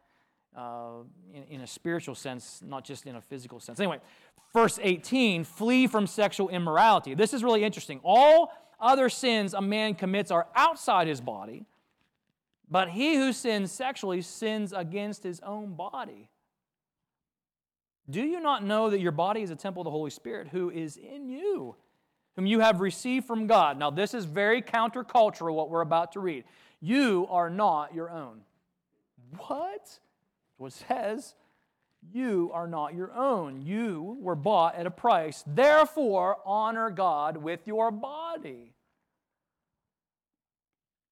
uh, 0.57 1.03
in, 1.33 1.43
in 1.43 1.61
a 1.61 1.67
spiritual 1.67 2.15
sense, 2.15 2.61
not 2.65 2.83
just 2.83 3.05
in 3.05 3.15
a 3.15 3.21
physical 3.21 3.59
sense. 3.59 3.79
Anyway, 3.79 3.99
verse 4.53 4.79
18 4.81 5.43
flee 5.43 5.85
from 5.85 6.07
sexual 6.07 6.49
immorality. 6.49 7.13
This 7.13 7.33
is 7.33 7.43
really 7.43 7.63
interesting. 7.63 7.99
All 8.03 8.51
other 8.79 9.07
sins 9.07 9.53
a 9.53 9.61
man 9.61 9.93
commits 9.93 10.31
are 10.31 10.47
outside 10.55 11.07
his 11.07 11.21
body, 11.21 11.65
but 12.69 12.89
he 12.89 13.15
who 13.15 13.33
sins 13.33 13.71
sexually 13.71 14.21
sins 14.21 14.73
against 14.73 15.23
his 15.23 15.39
own 15.41 15.73
body. 15.73 16.29
Do 18.09 18.21
you 18.21 18.39
not 18.39 18.63
know 18.63 18.89
that 18.89 18.99
your 18.99 19.11
body 19.11 19.41
is 19.41 19.51
a 19.51 19.55
temple 19.55 19.81
of 19.81 19.85
the 19.85 19.91
Holy 19.91 20.11
Spirit 20.11 20.47
who 20.47 20.69
is 20.69 20.97
in 20.97 21.29
you, 21.29 21.75
whom 22.35 22.45
you 22.45 22.59
have 22.59 22.79
received 22.79 23.25
from 23.25 23.47
God? 23.47 23.77
Now, 23.77 23.89
this 23.89 24.13
is 24.13 24.25
very 24.25 24.61
countercultural, 24.61 25.53
what 25.53 25.69
we're 25.69 25.81
about 25.81 26.13
to 26.13 26.19
read. 26.19 26.45
You 26.79 27.27
are 27.29 27.49
not 27.49 27.93
your 27.93 28.09
own. 28.09 28.41
What? 29.47 29.99
What 30.57 30.73
says, 30.73 31.35
you 32.13 32.51
are 32.53 32.67
not 32.67 32.95
your 32.95 33.11
own. 33.13 33.61
You 33.61 34.17
were 34.21 34.35
bought 34.35 34.75
at 34.75 34.85
a 34.85 34.91
price. 34.91 35.43
Therefore, 35.45 36.37
honor 36.45 36.89
God 36.89 37.37
with 37.37 37.67
your 37.67 37.91
body. 37.91 38.73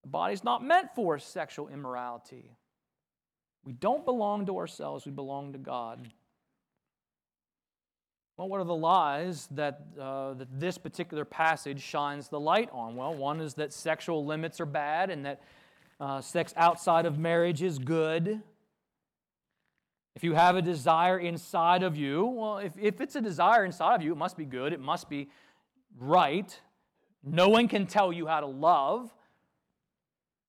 The 0.06 0.10
body's 0.10 0.44
not 0.44 0.64
meant 0.64 0.94
for 0.94 1.18
sexual 1.18 1.68
immorality. 1.68 2.52
We 3.64 3.74
don't 3.74 4.06
belong 4.06 4.46
to 4.46 4.60
ourselves, 4.60 5.04
we 5.04 5.12
belong 5.12 5.54
to 5.54 5.58
God. 5.58 6.08
Well, 8.38 8.48
what 8.48 8.62
are 8.62 8.66
the 8.66 8.76
lies 8.76 9.48
that, 9.52 9.82
uh, 10.00 10.36
that 10.36 10.60
this 10.60 10.78
particular 10.78 11.26
passage 11.26 11.82
shines 11.82 12.30
the 12.30 12.40
light 12.40 12.70
on? 12.72 12.96
Well, 12.96 13.16
one 13.16 13.42
is 13.42 13.56
that 13.56 13.74
sexual 13.74 14.24
limits 14.24 14.62
are 14.62 14.68
bad 14.68 15.10
and 15.10 15.26
that 15.26 15.42
uh, 16.00 16.22
sex 16.22 16.54
outside 16.56 17.08
of 17.08 17.18
marriage 17.18 17.64
is 17.64 17.80
good. 17.80 18.44
If 20.16 20.24
you 20.24 20.36
have 20.36 20.56
a 20.56 20.62
desire 20.62 21.18
inside 21.18 21.82
of 21.82 21.98
you, 21.98 22.26
well, 22.26 22.58
if, 22.60 22.74
if 22.80 23.02
it's 23.02 23.16
a 23.16 23.22
desire 23.22 23.66
inside 23.66 23.96
of 23.96 24.04
you, 24.04 24.12
it 24.12 24.18
must 24.18 24.38
be 24.38 24.46
good, 24.46 24.72
it 24.72 24.80
must 24.80 25.10
be 25.10 25.30
right. 25.98 26.60
No 27.24 27.50
one 27.50 27.68
can 27.68 27.88
tell 27.88 28.14
you 28.14 28.28
how 28.28 28.42
to 28.42 28.46
love 28.46 29.12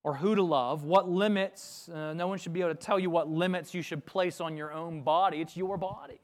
or 0.07 0.15
who 0.15 0.37
to 0.37 0.43
love, 0.43 0.85
what 0.85 1.09
limits, 1.09 1.89
uh, 1.93 2.15
no 2.15 2.29
one 2.29 2.39
should 2.39 2.53
be 2.53 2.61
able 2.61 2.71
to 2.71 2.77
tell 2.77 2.97
you 2.97 3.11
what 3.11 3.29
limits 3.29 3.75
you 3.75 3.83
should 3.83 4.07
place 4.07 4.41
on 4.41 4.57
your 4.57 4.73
own 4.73 5.03
body. 5.03 5.41
It's 5.41 5.57
your 5.57 5.77
body. 5.77 6.21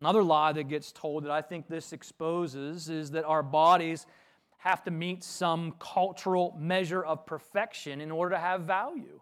Another 0.00 0.24
lie 0.24 0.52
that 0.52 0.64
gets 0.64 0.90
told 0.90 1.22
that 1.22 1.30
I 1.30 1.40
think 1.40 1.68
this 1.68 1.92
exposes 1.92 2.88
is 2.88 3.12
that 3.12 3.24
our 3.24 3.44
bodies 3.44 4.06
have 4.58 4.82
to 4.82 4.90
meet 4.90 5.22
some 5.22 5.76
cultural 5.78 6.56
measure 6.58 7.04
of 7.04 7.24
perfection 7.26 8.00
in 8.00 8.10
order 8.10 8.34
to 8.34 8.40
have 8.40 8.62
value. 8.62 9.20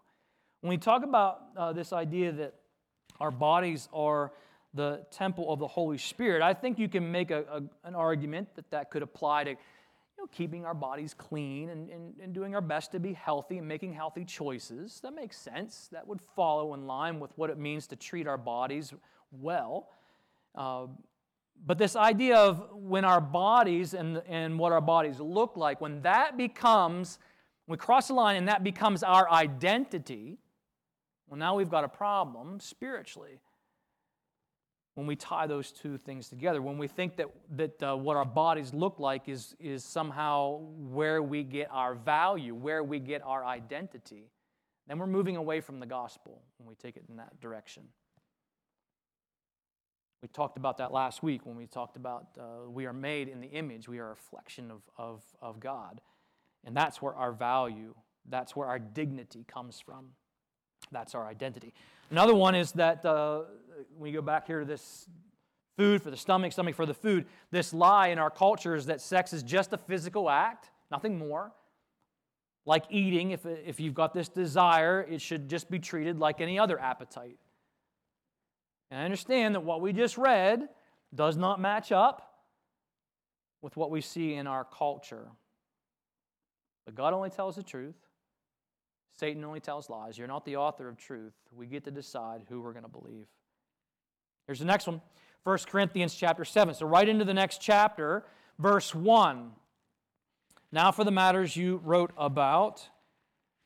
When 0.61 0.71
we 0.71 0.79
talk 0.79 1.03
about 1.03 1.41
uh, 1.55 1.73
this 1.73 1.93
idea 1.93 2.31
that 2.31 2.55
our 3.19 3.29
bodies 3.29 3.87
are 3.93 4.31
the 4.73 5.05
temple 5.11 5.53
of 5.53 5.59
the 5.59 5.67
Holy 5.67 5.99
Spirit, 5.99 6.41
I 6.41 6.55
think 6.55 6.79
you 6.79 6.89
can 6.89 7.11
make 7.11 7.29
a, 7.29 7.43
a, 7.51 7.87
an 7.87 7.93
argument 7.93 8.55
that 8.55 8.71
that 8.71 8.89
could 8.89 9.03
apply 9.03 9.43
to 9.43 9.55
know, 10.19 10.27
keeping 10.31 10.65
our 10.65 10.73
bodies 10.73 11.13
clean 11.13 11.69
and, 11.69 11.89
and, 11.89 12.13
and 12.21 12.33
doing 12.33 12.55
our 12.55 12.61
best 12.61 12.91
to 12.91 12.99
be 12.99 13.13
healthy 13.13 13.57
and 13.57 13.67
making 13.67 13.93
healthy 13.93 14.25
choices. 14.25 14.99
That 15.01 15.13
makes 15.13 15.37
sense. 15.37 15.89
That 15.91 16.07
would 16.07 16.19
follow 16.35 16.73
in 16.73 16.85
line 16.85 17.19
with 17.19 17.31
what 17.35 17.49
it 17.49 17.57
means 17.57 17.87
to 17.87 17.95
treat 17.95 18.27
our 18.27 18.37
bodies 18.37 18.93
well. 19.31 19.89
Uh, 20.55 20.87
but 21.65 21.77
this 21.77 21.95
idea 21.95 22.37
of 22.37 22.69
when 22.73 23.05
our 23.05 23.21
bodies 23.21 23.93
and, 23.93 24.21
and 24.27 24.57
what 24.57 24.71
our 24.71 24.81
bodies 24.81 25.19
look 25.19 25.57
like, 25.57 25.81
when 25.81 26.01
that 26.01 26.37
becomes, 26.37 27.19
we 27.67 27.77
cross 27.77 28.07
the 28.07 28.13
line 28.13 28.37
and 28.37 28.47
that 28.47 28.63
becomes 28.63 29.03
our 29.03 29.29
identity, 29.29 30.37
well, 31.27 31.37
now 31.37 31.55
we've 31.55 31.69
got 31.69 31.83
a 31.83 31.89
problem 31.89 32.59
spiritually 32.59 33.39
when 34.99 35.07
we 35.07 35.15
tie 35.15 35.47
those 35.47 35.71
two 35.71 35.97
things 35.97 36.27
together. 36.27 36.61
When 36.61 36.77
we 36.77 36.89
think 36.89 37.15
that, 37.15 37.27
that 37.55 37.81
uh, 37.81 37.95
what 37.95 38.17
our 38.17 38.25
bodies 38.25 38.73
look 38.73 38.99
like 38.99 39.29
is, 39.29 39.55
is 39.57 39.85
somehow 39.85 40.57
where 40.57 41.23
we 41.23 41.43
get 41.43 41.69
our 41.71 41.95
value, 41.95 42.53
where 42.53 42.83
we 42.83 42.99
get 42.99 43.21
our 43.23 43.45
identity, 43.45 44.29
then 44.87 44.99
we're 44.99 45.07
moving 45.07 45.37
away 45.37 45.61
from 45.61 45.79
the 45.79 45.85
gospel 45.85 46.41
when 46.57 46.67
we 46.67 46.75
take 46.75 46.97
it 46.97 47.05
in 47.07 47.15
that 47.15 47.39
direction. 47.39 47.83
We 50.21 50.27
talked 50.27 50.57
about 50.57 50.79
that 50.79 50.91
last 50.91 51.23
week 51.23 51.45
when 51.45 51.55
we 51.55 51.65
talked 51.65 51.95
about 51.95 52.27
uh, 52.37 52.69
we 52.69 52.85
are 52.85 52.91
made 52.91 53.29
in 53.29 53.39
the 53.39 53.47
image, 53.47 53.87
we 53.87 53.99
are 53.99 54.07
a 54.07 54.09
reflection 54.09 54.69
of, 54.69 54.81
of, 54.97 55.23
of 55.41 55.61
God. 55.61 56.01
And 56.65 56.75
that's 56.75 57.01
where 57.01 57.15
our 57.15 57.31
value, 57.31 57.95
that's 58.27 58.53
where 58.53 58.67
our 58.67 58.79
dignity 58.79 59.45
comes 59.47 59.79
from. 59.79 60.07
That's 60.91 61.15
our 61.15 61.27
identity. 61.27 61.73
Another 62.11 62.33
one 62.33 62.55
is 62.55 62.71
that 62.73 63.05
uh, 63.05 63.41
when 63.97 64.11
you 64.11 64.19
go 64.19 64.25
back 64.25 64.47
here 64.47 64.59
to 64.59 64.65
this 64.65 65.07
food 65.77 66.01
for 66.01 66.11
the 66.11 66.17
stomach, 66.17 66.51
stomach 66.51 66.75
for 66.75 66.85
the 66.85 66.93
food, 66.93 67.25
this 67.51 67.73
lie 67.73 68.07
in 68.07 68.19
our 68.19 68.29
culture 68.29 68.75
is 68.75 68.87
that 68.87 68.99
sex 69.01 69.31
is 69.31 69.43
just 69.43 69.71
a 69.73 69.77
physical 69.77 70.29
act, 70.29 70.69
nothing 70.91 71.17
more. 71.17 71.51
Like 72.65 72.83
eating, 72.89 73.31
if, 73.31 73.45
if 73.45 73.79
you've 73.79 73.93
got 73.93 74.13
this 74.13 74.27
desire, 74.27 75.05
it 75.09 75.21
should 75.21 75.47
just 75.47 75.71
be 75.71 75.79
treated 75.79 76.19
like 76.19 76.41
any 76.41 76.59
other 76.59 76.79
appetite. 76.79 77.37
And 78.91 78.99
I 78.99 79.05
understand 79.05 79.55
that 79.55 79.61
what 79.61 79.81
we 79.81 79.93
just 79.93 80.17
read 80.17 80.67
does 81.13 81.37
not 81.37 81.59
match 81.59 81.91
up 81.91 82.29
with 83.61 83.77
what 83.77 83.91
we 83.91 84.01
see 84.01 84.33
in 84.33 84.47
our 84.47 84.65
culture. 84.65 85.27
But 86.85 86.95
God 86.95 87.13
only 87.13 87.29
tells 87.29 87.55
the 87.55 87.63
truth. 87.63 87.95
Satan 89.19 89.43
only 89.43 89.59
tells 89.59 89.89
lies. 89.89 90.17
You're 90.17 90.29
not 90.29 90.45
the 90.45 90.55
author 90.55 90.87
of 90.87 90.95
truth. 90.95 91.33
We 91.53 91.67
get 91.67 91.83
to 91.83 91.91
decide 91.91 92.43
who 92.47 92.61
we're 92.61 92.71
going 92.71 92.83
to 92.83 92.89
believe. 92.89 93.25
Here's 94.47 94.59
the 94.59 94.65
next 94.65 94.87
one 94.87 95.01
1 95.43 95.57
Corinthians 95.67 96.15
chapter 96.15 96.45
7. 96.45 96.73
So, 96.73 96.85
right 96.85 97.07
into 97.07 97.25
the 97.25 97.33
next 97.33 97.61
chapter, 97.61 98.23
verse 98.57 98.95
1. 98.95 99.51
Now, 100.71 100.91
for 100.93 101.03
the 101.03 101.11
matters 101.11 101.57
you 101.57 101.81
wrote 101.83 102.11
about, 102.17 102.87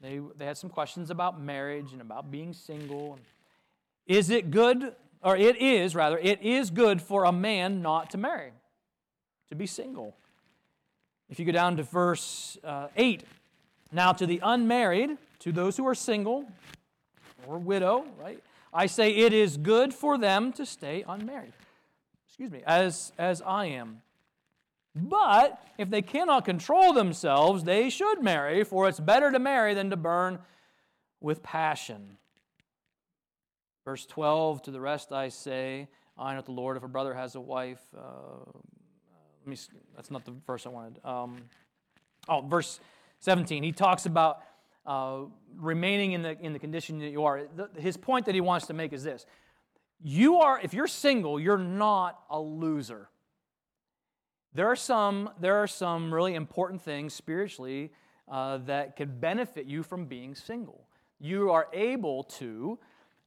they, 0.02 0.20
they 0.38 0.46
had 0.46 0.58
some 0.58 0.72
questions 0.72 1.12
about 1.12 1.40
marriage 1.40 1.94
and 1.94 2.02
about 2.02 2.32
being 2.32 2.54
single. 2.54 3.20
Is 4.08 4.32
it 4.32 4.50
good, 4.50 4.96
or 5.22 5.38
it 5.38 5.62
is 5.62 5.94
rather, 5.94 6.18
it 6.18 6.42
is 6.42 6.72
good 6.72 7.00
for 7.00 7.26
a 7.26 7.32
man 7.32 7.84
not 7.84 8.10
to 8.12 8.18
marry, 8.18 8.54
to 9.50 9.56
be 9.56 9.68
single. 9.68 10.16
If 11.30 11.40
you 11.40 11.46
go 11.46 11.52
down 11.52 11.78
to 11.78 11.84
verse 11.84 12.58
uh, 12.64 12.88
8, 12.96 13.24
now 13.92 14.14
to 14.14 14.26
the 14.26 14.40
unmarried, 14.42 15.18
to 15.44 15.52
those 15.52 15.76
who 15.76 15.86
are 15.86 15.96
single 15.96 16.46
or 17.46 17.60
widow, 17.60 18.06
right? 18.18 18.42
I 18.74 18.86
say 18.86 19.12
it 19.12 19.34
is 19.34 19.58
good 19.58 19.94
for 19.94 20.18
them 20.18 20.54
to 20.54 20.66
stay 20.66 21.04
unmarried. 21.08 21.54
Excuse 22.28 22.50
me, 22.50 22.62
as, 22.66 23.12
as 23.18 23.42
I 23.42 23.66
am. 23.66 24.02
But 24.96 25.62
if 25.78 25.90
they 25.90 26.02
cannot 26.02 26.46
control 26.46 26.94
themselves, 26.94 27.66
they 27.66 27.90
should 27.90 28.24
marry, 28.24 28.64
for 28.64 28.88
it's 28.88 29.02
better 29.02 29.32
to 29.32 29.40
marry 29.40 29.74
than 29.74 29.90
to 29.90 29.98
burn 29.98 30.40
with 31.20 31.44
passion. 31.44 32.18
Verse 33.84 34.06
12, 34.06 34.62
to 34.64 34.72
the 34.72 34.80
rest 34.80 35.12
I 35.12 35.28
say, 35.28 35.90
I 36.18 36.36
know 36.36 36.42
the 36.42 36.52
Lord, 36.52 36.78
if 36.78 36.84
a 36.84 36.88
brother 36.88 37.14
has 37.14 37.36
a 37.36 37.42
wife, 37.42 37.82
uh, 37.98 38.02
let 39.42 39.48
me, 39.48 39.58
that's 39.96 40.10
not 40.10 40.24
the 40.24 40.34
verse 40.48 40.66
I 40.66 40.70
wanted. 40.70 41.04
Um, 41.04 41.38
oh, 42.30 42.42
verse 42.42 42.80
17, 43.20 43.62
he 43.62 43.74
talks 43.74 44.06
about 44.06 44.42
uh, 44.86 45.22
remaining 45.56 46.12
in 46.12 46.22
the, 46.22 46.40
in 46.40 46.54
the 46.54 46.60
condition 46.60 47.00
that 47.00 47.10
you 47.10 47.24
are. 47.24 47.44
The, 47.56 47.70
his 47.80 47.98
point 47.98 48.26
that 48.26 48.36
he 48.36 48.42
wants 48.42 48.68
to 48.68 48.74
make 48.74 48.94
is 48.94 49.04
this 49.04 49.26
you 50.04 50.38
are, 50.38 50.60
if 50.62 50.74
you're 50.74 50.88
single, 50.88 51.40
you're 51.40 51.58
not 51.58 52.20
a 52.30 52.40
loser. 52.40 53.10
There 54.54 54.68
are 54.68 54.76
some, 54.76 55.30
there 55.40 55.56
are 55.56 55.68
some 55.68 56.14
really 56.14 56.36
important 56.36 56.82
things 56.82 57.14
spiritually 57.14 57.92
uh, 58.30 58.58
that 58.66 58.96
can 58.96 59.20
benefit 59.20 59.66
you 59.66 59.82
from 59.82 60.06
being 60.06 60.36
single. 60.36 60.88
You 61.20 61.52
are 61.52 61.68
able 61.74 62.24
to 62.24 62.78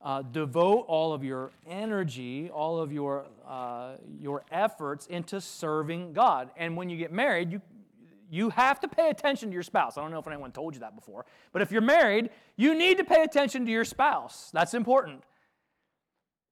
uh, 0.02 0.22
devote 0.22 0.84
all 0.86 1.12
of 1.12 1.24
your 1.24 1.50
energy, 1.66 2.50
all 2.50 2.78
of 2.78 2.92
your, 2.92 3.26
uh, 3.46 3.96
your 4.20 4.44
efforts 4.52 5.06
into 5.06 5.40
serving 5.40 6.12
God. 6.12 6.50
And 6.56 6.76
when 6.76 6.90
you 6.90 6.96
get 6.96 7.12
married, 7.12 7.50
you, 7.50 7.62
you 8.30 8.50
have 8.50 8.80
to 8.80 8.88
pay 8.88 9.10
attention 9.10 9.50
to 9.50 9.54
your 9.54 9.62
spouse. 9.62 9.96
I 9.96 10.02
don't 10.02 10.10
know 10.10 10.18
if 10.18 10.26
anyone 10.26 10.52
told 10.52 10.74
you 10.74 10.80
that 10.80 10.94
before, 10.94 11.26
but 11.52 11.62
if 11.62 11.70
you're 11.70 11.80
married, 11.80 12.30
you 12.56 12.74
need 12.74 12.98
to 12.98 13.04
pay 13.04 13.22
attention 13.22 13.64
to 13.66 13.72
your 13.72 13.84
spouse. 13.84 14.50
That's 14.52 14.74
important. 14.74 15.22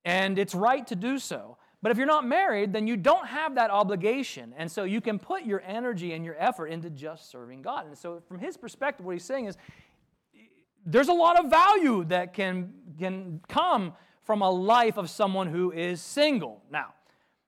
And 0.04 0.38
it's 0.38 0.54
right 0.54 0.86
to 0.86 0.96
do 0.96 1.18
so. 1.18 1.56
But 1.82 1.90
if 1.90 1.98
you're 1.98 2.06
not 2.06 2.26
married, 2.26 2.72
then 2.72 2.86
you 2.86 2.96
don't 2.96 3.26
have 3.26 3.56
that 3.56 3.70
obligation. 3.70 4.54
And 4.56 4.70
so 4.70 4.84
you 4.84 5.02
can 5.02 5.18
put 5.18 5.44
your 5.44 5.62
energy 5.66 6.14
and 6.14 6.24
your 6.24 6.34
effort 6.38 6.68
into 6.68 6.88
just 6.88 7.30
serving 7.30 7.60
God. 7.60 7.86
And 7.86 7.96
so, 7.96 8.22
from 8.26 8.38
his 8.38 8.56
perspective, 8.56 9.04
what 9.04 9.12
he's 9.12 9.24
saying 9.24 9.46
is 9.46 9.58
there's 10.86 11.08
a 11.08 11.12
lot 11.12 11.38
of 11.38 11.50
value 11.50 12.04
that 12.06 12.32
can, 12.32 12.72
can 12.98 13.40
come 13.48 13.92
from 14.22 14.40
a 14.40 14.50
life 14.50 14.96
of 14.96 15.10
someone 15.10 15.48
who 15.48 15.72
is 15.72 16.00
single. 16.00 16.62
Now, 16.70 16.94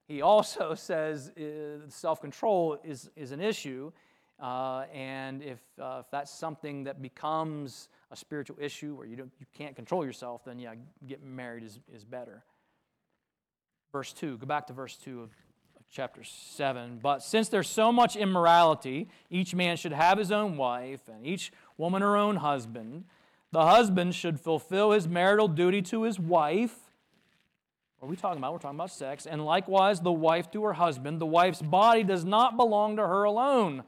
he 0.06 0.20
also 0.20 0.74
says 0.74 1.30
uh, 1.30 1.88
self 1.88 2.20
control 2.20 2.78
is, 2.84 3.10
is 3.16 3.32
an 3.32 3.40
issue 3.40 3.90
Uh, 4.40 4.84
and 4.92 5.42
if, 5.42 5.60
uh, 5.80 5.98
if 6.00 6.10
that's 6.10 6.30
something 6.30 6.84
that 6.84 7.00
becomes 7.00 7.88
a 8.10 8.16
spiritual 8.16 8.56
issue 8.60 8.94
where 8.94 9.06
you, 9.06 9.16
don't, 9.16 9.32
you 9.40 9.46
can't 9.54 9.74
control 9.74 10.04
yourself, 10.04 10.44
then 10.44 10.58
yeah, 10.58 10.74
getting 11.06 11.34
married 11.34 11.64
is, 11.64 11.78
is 11.94 12.04
better. 12.04 12.44
Verse 13.92 14.12
2, 14.12 14.36
go 14.36 14.46
back 14.46 14.66
to 14.66 14.74
verse 14.74 14.96
2 14.96 15.22
of, 15.22 15.30
of 15.76 15.84
chapter 15.90 16.22
7. 16.22 17.00
But 17.02 17.22
since 17.22 17.48
there's 17.48 17.68
so 17.68 17.90
much 17.90 18.14
immorality, 18.14 19.08
each 19.30 19.54
man 19.54 19.78
should 19.78 19.92
have 19.92 20.18
his 20.18 20.30
own 20.30 20.58
wife, 20.58 21.08
and 21.08 21.26
each 21.26 21.50
woman 21.78 22.02
her 22.02 22.16
own 22.16 22.36
husband. 22.36 23.04
The 23.52 23.64
husband 23.64 24.14
should 24.14 24.38
fulfill 24.38 24.90
his 24.90 25.08
marital 25.08 25.48
duty 25.48 25.80
to 25.82 26.02
his 26.02 26.20
wife. 26.20 26.76
What 27.98 28.08
are 28.08 28.10
we 28.10 28.16
talking 28.16 28.36
about? 28.36 28.52
We're 28.52 28.58
talking 28.58 28.76
about 28.76 28.90
sex. 28.90 29.24
And 29.24 29.46
likewise, 29.46 30.00
the 30.00 30.12
wife 30.12 30.50
to 30.50 30.62
her 30.64 30.74
husband. 30.74 31.22
The 31.22 31.26
wife's 31.26 31.62
body 31.62 32.02
does 32.02 32.26
not 32.26 32.58
belong 32.58 32.96
to 32.96 33.02
her 33.02 33.24
alone 33.24 33.84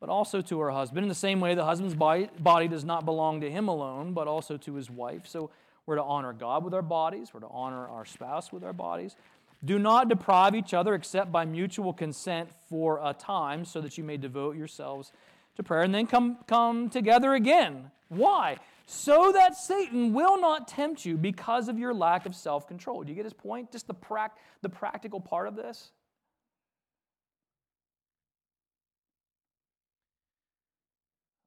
but 0.00 0.08
also 0.08 0.40
to 0.40 0.60
her 0.60 0.70
husband. 0.70 1.04
In 1.04 1.08
the 1.08 1.14
same 1.14 1.40
way, 1.40 1.54
the 1.54 1.64
husband's 1.64 1.94
body, 1.94 2.68
does 2.68 2.84
not 2.84 3.04
belong 3.04 3.40
to 3.40 3.50
him 3.50 3.68
alone, 3.68 4.12
but 4.12 4.28
also 4.28 4.56
to 4.58 4.74
his 4.74 4.90
wife. 4.90 5.26
So 5.26 5.50
we're 5.86 5.96
to 5.96 6.02
honor 6.02 6.32
God 6.32 6.64
with 6.64 6.74
our 6.74 6.82
bodies, 6.82 7.30
we're 7.32 7.40
to 7.40 7.48
honor 7.48 7.88
our 7.88 8.04
spouse 8.04 8.52
with 8.52 8.62
our 8.62 8.72
bodies. 8.72 9.16
Do 9.64 9.78
not 9.78 10.08
deprive 10.08 10.54
each 10.54 10.72
other 10.72 10.94
except 10.94 11.32
by 11.32 11.44
mutual 11.44 11.92
consent 11.92 12.50
for 12.68 13.00
a 13.02 13.12
time, 13.12 13.64
so 13.64 13.80
that 13.80 13.98
you 13.98 14.04
may 14.04 14.16
devote 14.16 14.56
yourselves 14.56 15.12
to 15.56 15.62
prayer 15.64 15.82
and 15.82 15.92
then 15.92 16.06
come, 16.06 16.38
come 16.46 16.88
together 16.88 17.34
again. 17.34 17.90
Why? 18.08 18.58
So 18.86 19.32
that 19.32 19.56
Satan 19.56 20.14
will 20.14 20.40
not 20.40 20.68
tempt 20.68 21.04
you 21.04 21.16
because 21.16 21.68
of 21.68 21.78
your 21.78 21.92
lack 21.92 22.24
of 22.24 22.34
self 22.34 22.68
control. 22.68 23.02
Do 23.02 23.10
you 23.10 23.16
get 23.16 23.24
his 23.24 23.34
point? 23.34 23.72
Just 23.72 23.86
the, 23.86 23.94
prac- 23.94 24.38
the 24.62 24.68
practical 24.68 25.20
part 25.20 25.48
of 25.48 25.56
this? 25.56 25.90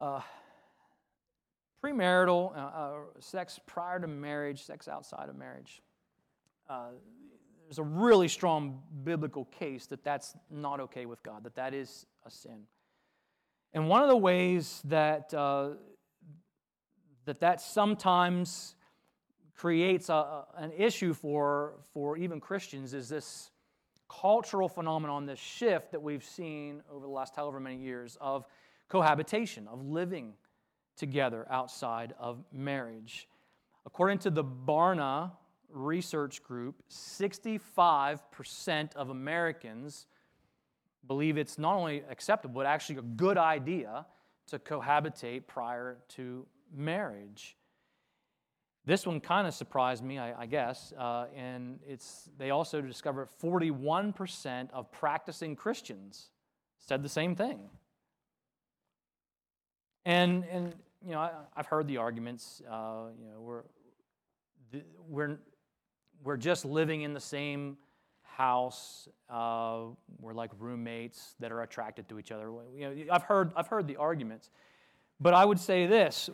Uh, 0.01 0.19
premarital 1.83 2.55
uh, 2.55 2.59
uh, 2.59 2.93
sex 3.19 3.59
prior 3.67 3.99
to 3.99 4.07
marriage, 4.07 4.63
sex 4.63 4.87
outside 4.87 5.29
of 5.29 5.35
marriage. 5.35 5.81
Uh, 6.67 6.89
there's 7.67 7.77
a 7.77 7.83
really 7.83 8.27
strong 8.27 8.81
biblical 9.03 9.45
case 9.45 9.85
that 9.85 10.03
that's 10.03 10.35
not 10.49 10.79
okay 10.79 11.05
with 11.05 11.21
God, 11.21 11.43
that 11.43 11.55
that 11.55 11.75
is 11.75 12.05
a 12.25 12.31
sin. 12.31 12.63
And 13.73 13.87
one 13.87 14.01
of 14.01 14.09
the 14.09 14.17
ways 14.17 14.81
that 14.85 15.33
uh, 15.33 15.69
that, 17.25 17.39
that 17.39 17.61
sometimes 17.61 18.75
creates 19.55 20.09
a, 20.09 20.45
an 20.57 20.71
issue 20.75 21.13
for, 21.13 21.75
for 21.93 22.17
even 22.17 22.39
Christians 22.39 22.95
is 22.95 23.07
this 23.07 23.51
cultural 24.09 24.67
phenomenon, 24.67 25.27
this 25.27 25.39
shift 25.39 25.91
that 25.91 26.01
we've 26.01 26.23
seen 26.23 26.81
over 26.91 27.05
the 27.05 27.11
last 27.11 27.35
however 27.35 27.59
many 27.59 27.77
years 27.77 28.17
of 28.19 28.45
cohabitation, 28.91 29.67
of 29.69 29.85
living 29.85 30.33
together 30.97 31.47
outside 31.49 32.13
of 32.19 32.43
marriage. 32.51 33.29
According 33.85 34.17
to 34.19 34.29
the 34.29 34.43
Barna 34.43 35.31
Research 35.69 36.43
Group, 36.43 36.83
65% 36.91 38.95
of 38.95 39.09
Americans 39.09 40.07
believe 41.07 41.37
it's 41.37 41.57
not 41.57 41.75
only 41.75 42.03
acceptable, 42.09 42.55
but 42.55 42.65
actually 42.65 42.97
a 42.97 43.03
good 43.03 43.37
idea 43.37 44.05
to 44.47 44.59
cohabitate 44.59 45.47
prior 45.47 45.99
to 46.09 46.45
marriage. 46.75 47.55
This 48.85 49.07
one 49.07 49.21
kind 49.21 49.47
of 49.47 49.53
surprised 49.53 50.03
me, 50.03 50.19
I, 50.19 50.41
I 50.41 50.47
guess, 50.47 50.91
uh, 50.97 51.27
and 51.33 51.79
it's, 51.87 52.29
they 52.37 52.49
also 52.49 52.81
discovered 52.81 53.29
41% 53.41 54.69
of 54.71 54.91
practicing 54.91 55.55
Christians 55.55 56.31
said 56.77 57.03
the 57.03 57.09
same 57.09 57.37
thing. 57.37 57.69
And, 60.05 60.43
and 60.51 60.73
you 61.05 61.11
know, 61.11 61.19
I, 61.19 61.31
have 61.55 61.67
heard 61.67 61.87
the 61.87 61.97
arguments, 61.97 62.61
uh, 62.69 63.05
you 63.19 63.27
know, 63.31 63.39
we're, 63.39 63.63
we're, 65.07 65.39
we're 66.23 66.37
just 66.37 66.65
living 66.65 67.01
in 67.01 67.13
the 67.13 67.19
same 67.19 67.77
house. 68.23 69.07
Uh, 69.29 69.85
we're 70.19 70.33
like 70.33 70.51
roommates 70.59 71.35
that 71.39 71.51
are 71.51 71.61
attracted 71.61 72.07
to 72.09 72.19
each 72.19 72.31
other. 72.31 72.51
You 72.75 72.89
know, 72.89 73.13
I've 73.13 73.23
heard, 73.23 73.51
I've 73.55 73.67
heard 73.67 73.87
the 73.87 73.97
arguments. 73.97 74.49
But 75.19 75.33
I 75.33 75.45
would 75.45 75.59
say 75.59 75.85
this 75.85 76.29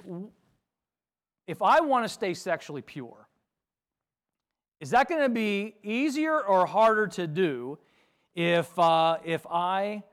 if 1.48 1.62
I 1.62 1.80
want 1.80 2.06
to 2.06 2.10
stay 2.10 2.34
sexually 2.34 2.82
pure, 2.82 3.28
is 4.80 4.92
that 4.92 5.10
going 5.10 5.22
to 5.22 5.30
be 5.30 5.76
easier 5.82 6.40
or 6.40 6.66
harder 6.66 7.08
to 7.08 7.26
do 7.26 7.80
if, 8.36 8.78
uh, 8.78 9.18
if 9.26 9.46
I 9.48 10.04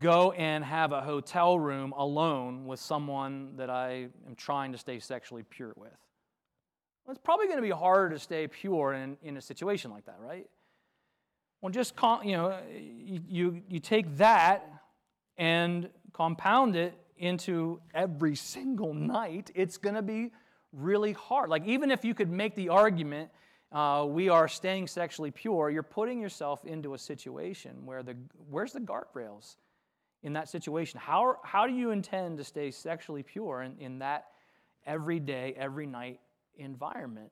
go 0.00 0.32
and 0.32 0.64
have 0.64 0.92
a 0.92 1.00
hotel 1.00 1.58
room 1.58 1.92
alone 1.96 2.66
with 2.66 2.80
someone 2.80 3.56
that 3.56 3.70
I 3.70 4.08
am 4.26 4.34
trying 4.36 4.72
to 4.72 4.78
stay 4.78 4.98
sexually 4.98 5.42
pure 5.42 5.72
with. 5.76 5.92
Well, 7.04 7.12
it's 7.12 7.20
probably 7.22 7.46
going 7.46 7.58
to 7.58 7.62
be 7.62 7.70
harder 7.70 8.10
to 8.10 8.18
stay 8.18 8.46
pure 8.46 8.94
in, 8.94 9.16
in 9.22 9.36
a 9.36 9.40
situation 9.40 9.90
like 9.90 10.06
that, 10.06 10.18
right? 10.20 10.48
Well, 11.60 11.70
just, 11.70 11.94
you 12.24 12.32
know, 12.32 12.58
you, 12.78 13.62
you 13.68 13.80
take 13.80 14.16
that 14.16 14.66
and 15.36 15.90
compound 16.12 16.76
it 16.76 16.94
into 17.18 17.80
every 17.94 18.34
single 18.34 18.94
night, 18.94 19.50
it's 19.54 19.76
going 19.76 19.94
to 19.94 20.02
be 20.02 20.32
really 20.72 21.12
hard. 21.12 21.50
Like, 21.50 21.66
even 21.66 21.90
if 21.90 22.04
you 22.04 22.14
could 22.14 22.30
make 22.30 22.54
the 22.54 22.70
argument, 22.70 23.30
uh, 23.72 24.06
we 24.08 24.30
are 24.30 24.48
staying 24.48 24.86
sexually 24.86 25.30
pure, 25.30 25.70
you're 25.70 25.82
putting 25.82 26.20
yourself 26.20 26.64
into 26.64 26.94
a 26.94 26.98
situation 26.98 27.84
where 27.84 28.02
the, 28.02 28.16
where's 28.48 28.72
the 28.72 28.80
guardrails? 28.80 29.56
In 30.22 30.34
that 30.34 30.48
situation? 30.48 31.00
How, 31.00 31.36
how 31.42 31.66
do 31.66 31.72
you 31.72 31.90
intend 31.90 32.38
to 32.38 32.44
stay 32.44 32.70
sexually 32.70 33.22
pure 33.22 33.62
in, 33.62 33.76
in 33.78 33.98
that 34.00 34.26
everyday, 34.86 35.54
every 35.56 35.86
night 35.86 36.20
environment? 36.56 37.30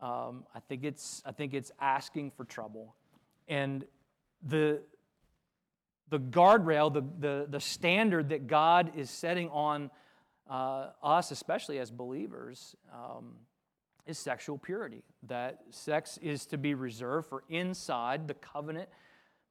Um, 0.00 0.44
I, 0.54 0.60
think 0.60 0.84
it's, 0.84 1.22
I 1.26 1.32
think 1.32 1.52
it's 1.52 1.70
asking 1.80 2.30
for 2.30 2.44
trouble. 2.44 2.94
And 3.48 3.84
the, 4.42 4.80
the 6.08 6.18
guardrail, 6.18 6.92
the, 6.92 7.02
the, 7.18 7.46
the 7.48 7.60
standard 7.60 8.30
that 8.30 8.46
God 8.46 8.92
is 8.96 9.10
setting 9.10 9.48
on 9.50 9.90
uh, 10.48 10.88
us, 11.02 11.30
especially 11.30 11.78
as 11.78 11.90
believers, 11.90 12.74
um, 12.92 13.34
is 14.06 14.18
sexual 14.18 14.58
purity. 14.58 15.04
That 15.24 15.60
sex 15.70 16.18
is 16.22 16.46
to 16.46 16.58
be 16.58 16.74
reserved 16.74 17.28
for 17.28 17.44
inside 17.48 18.26
the 18.26 18.34
covenant 18.34 18.88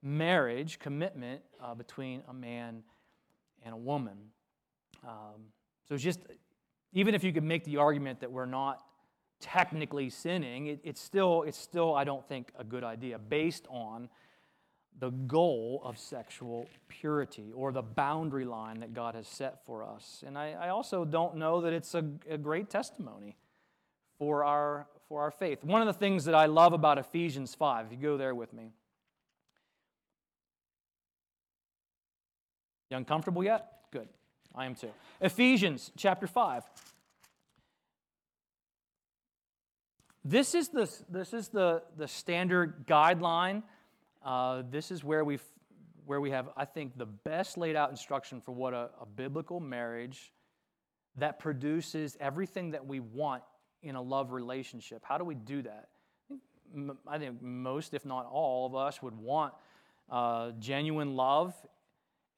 marriage 0.01 0.79
commitment 0.79 1.41
uh, 1.61 1.75
between 1.75 2.23
a 2.29 2.33
man 2.33 2.83
and 3.63 3.73
a 3.73 3.77
woman. 3.77 4.17
Um, 5.07 5.51
so 5.87 5.95
it's 5.95 6.03
just, 6.03 6.19
even 6.93 7.15
if 7.15 7.23
you 7.23 7.33
could 7.33 7.43
make 7.43 7.63
the 7.63 7.77
argument 7.77 8.21
that 8.21 8.31
we're 8.31 8.45
not 8.45 8.83
technically 9.39 10.09
sinning, 10.09 10.67
it, 10.67 10.79
it's, 10.83 11.01
still, 11.01 11.43
it's 11.43 11.57
still, 11.57 11.95
I 11.95 12.03
don't 12.03 12.27
think, 12.27 12.51
a 12.57 12.63
good 12.63 12.83
idea 12.83 13.17
based 13.17 13.65
on 13.69 14.09
the 14.99 15.09
goal 15.09 15.81
of 15.83 15.97
sexual 15.97 16.67
purity 16.89 17.51
or 17.55 17.71
the 17.71 17.81
boundary 17.81 18.43
line 18.43 18.81
that 18.81 18.93
God 18.93 19.15
has 19.15 19.27
set 19.27 19.65
for 19.65 19.83
us. 19.83 20.23
And 20.25 20.37
I, 20.37 20.51
I 20.51 20.69
also 20.69 21.05
don't 21.05 21.37
know 21.37 21.61
that 21.61 21.71
it's 21.71 21.95
a, 21.95 22.03
a 22.29 22.37
great 22.37 22.69
testimony 22.69 23.37
for 24.17 24.43
our, 24.43 24.87
for 25.07 25.21
our 25.21 25.31
faith. 25.31 25.63
One 25.63 25.81
of 25.81 25.87
the 25.87 25.93
things 25.93 26.25
that 26.25 26.35
I 26.35 26.47
love 26.47 26.73
about 26.73 26.97
Ephesians 26.97 27.55
5, 27.55 27.85
if 27.85 27.91
you 27.93 27.97
go 27.97 28.17
there 28.17 28.35
with 28.35 28.51
me, 28.51 28.73
You 32.89 32.97
uncomfortable 32.97 33.43
yet? 33.43 33.67
Good. 33.91 34.07
I 34.55 34.65
am 34.65 34.73
too. 34.73 34.89
Ephesians 35.21 35.91
chapter 35.95 36.25
5. 36.25 36.63
This 40.25 40.55
is 40.55 40.69
the, 40.69 40.91
this 41.07 41.33
is 41.33 41.49
the, 41.49 41.83
the 41.97 42.07
standard 42.07 42.87
guideline. 42.87 43.63
Uh, 44.25 44.63
this 44.69 44.91
is 44.91 45.03
where, 45.03 45.23
we 45.23 45.39
where 46.05 46.19
we 46.19 46.31
have, 46.31 46.49
I 46.57 46.65
think, 46.65 46.97
the 46.97 47.05
best 47.05 47.57
laid 47.57 47.75
out 47.75 47.91
instruction 47.91 48.41
for 48.41 48.51
what 48.51 48.73
a, 48.73 48.89
a 48.99 49.05
biblical 49.05 49.59
marriage 49.59 50.33
that 51.17 51.39
produces 51.39 52.17
everything 52.19 52.71
that 52.71 52.85
we 52.85 52.99
want 52.99 53.43
in 53.83 53.95
a 53.95 54.01
love 54.01 54.31
relationship. 54.31 55.03
How 55.03 55.17
do 55.17 55.23
we 55.23 55.35
do 55.35 55.61
that? 55.61 55.89
I 57.07 57.17
think 57.17 57.41
most, 57.41 57.93
if 57.93 58.05
not 58.05 58.25
all, 58.25 58.65
of 58.65 58.75
us 58.75 59.01
would 59.01 59.15
want 59.15 59.53
uh, 60.09 60.51
genuine 60.59 61.15
love 61.15 61.53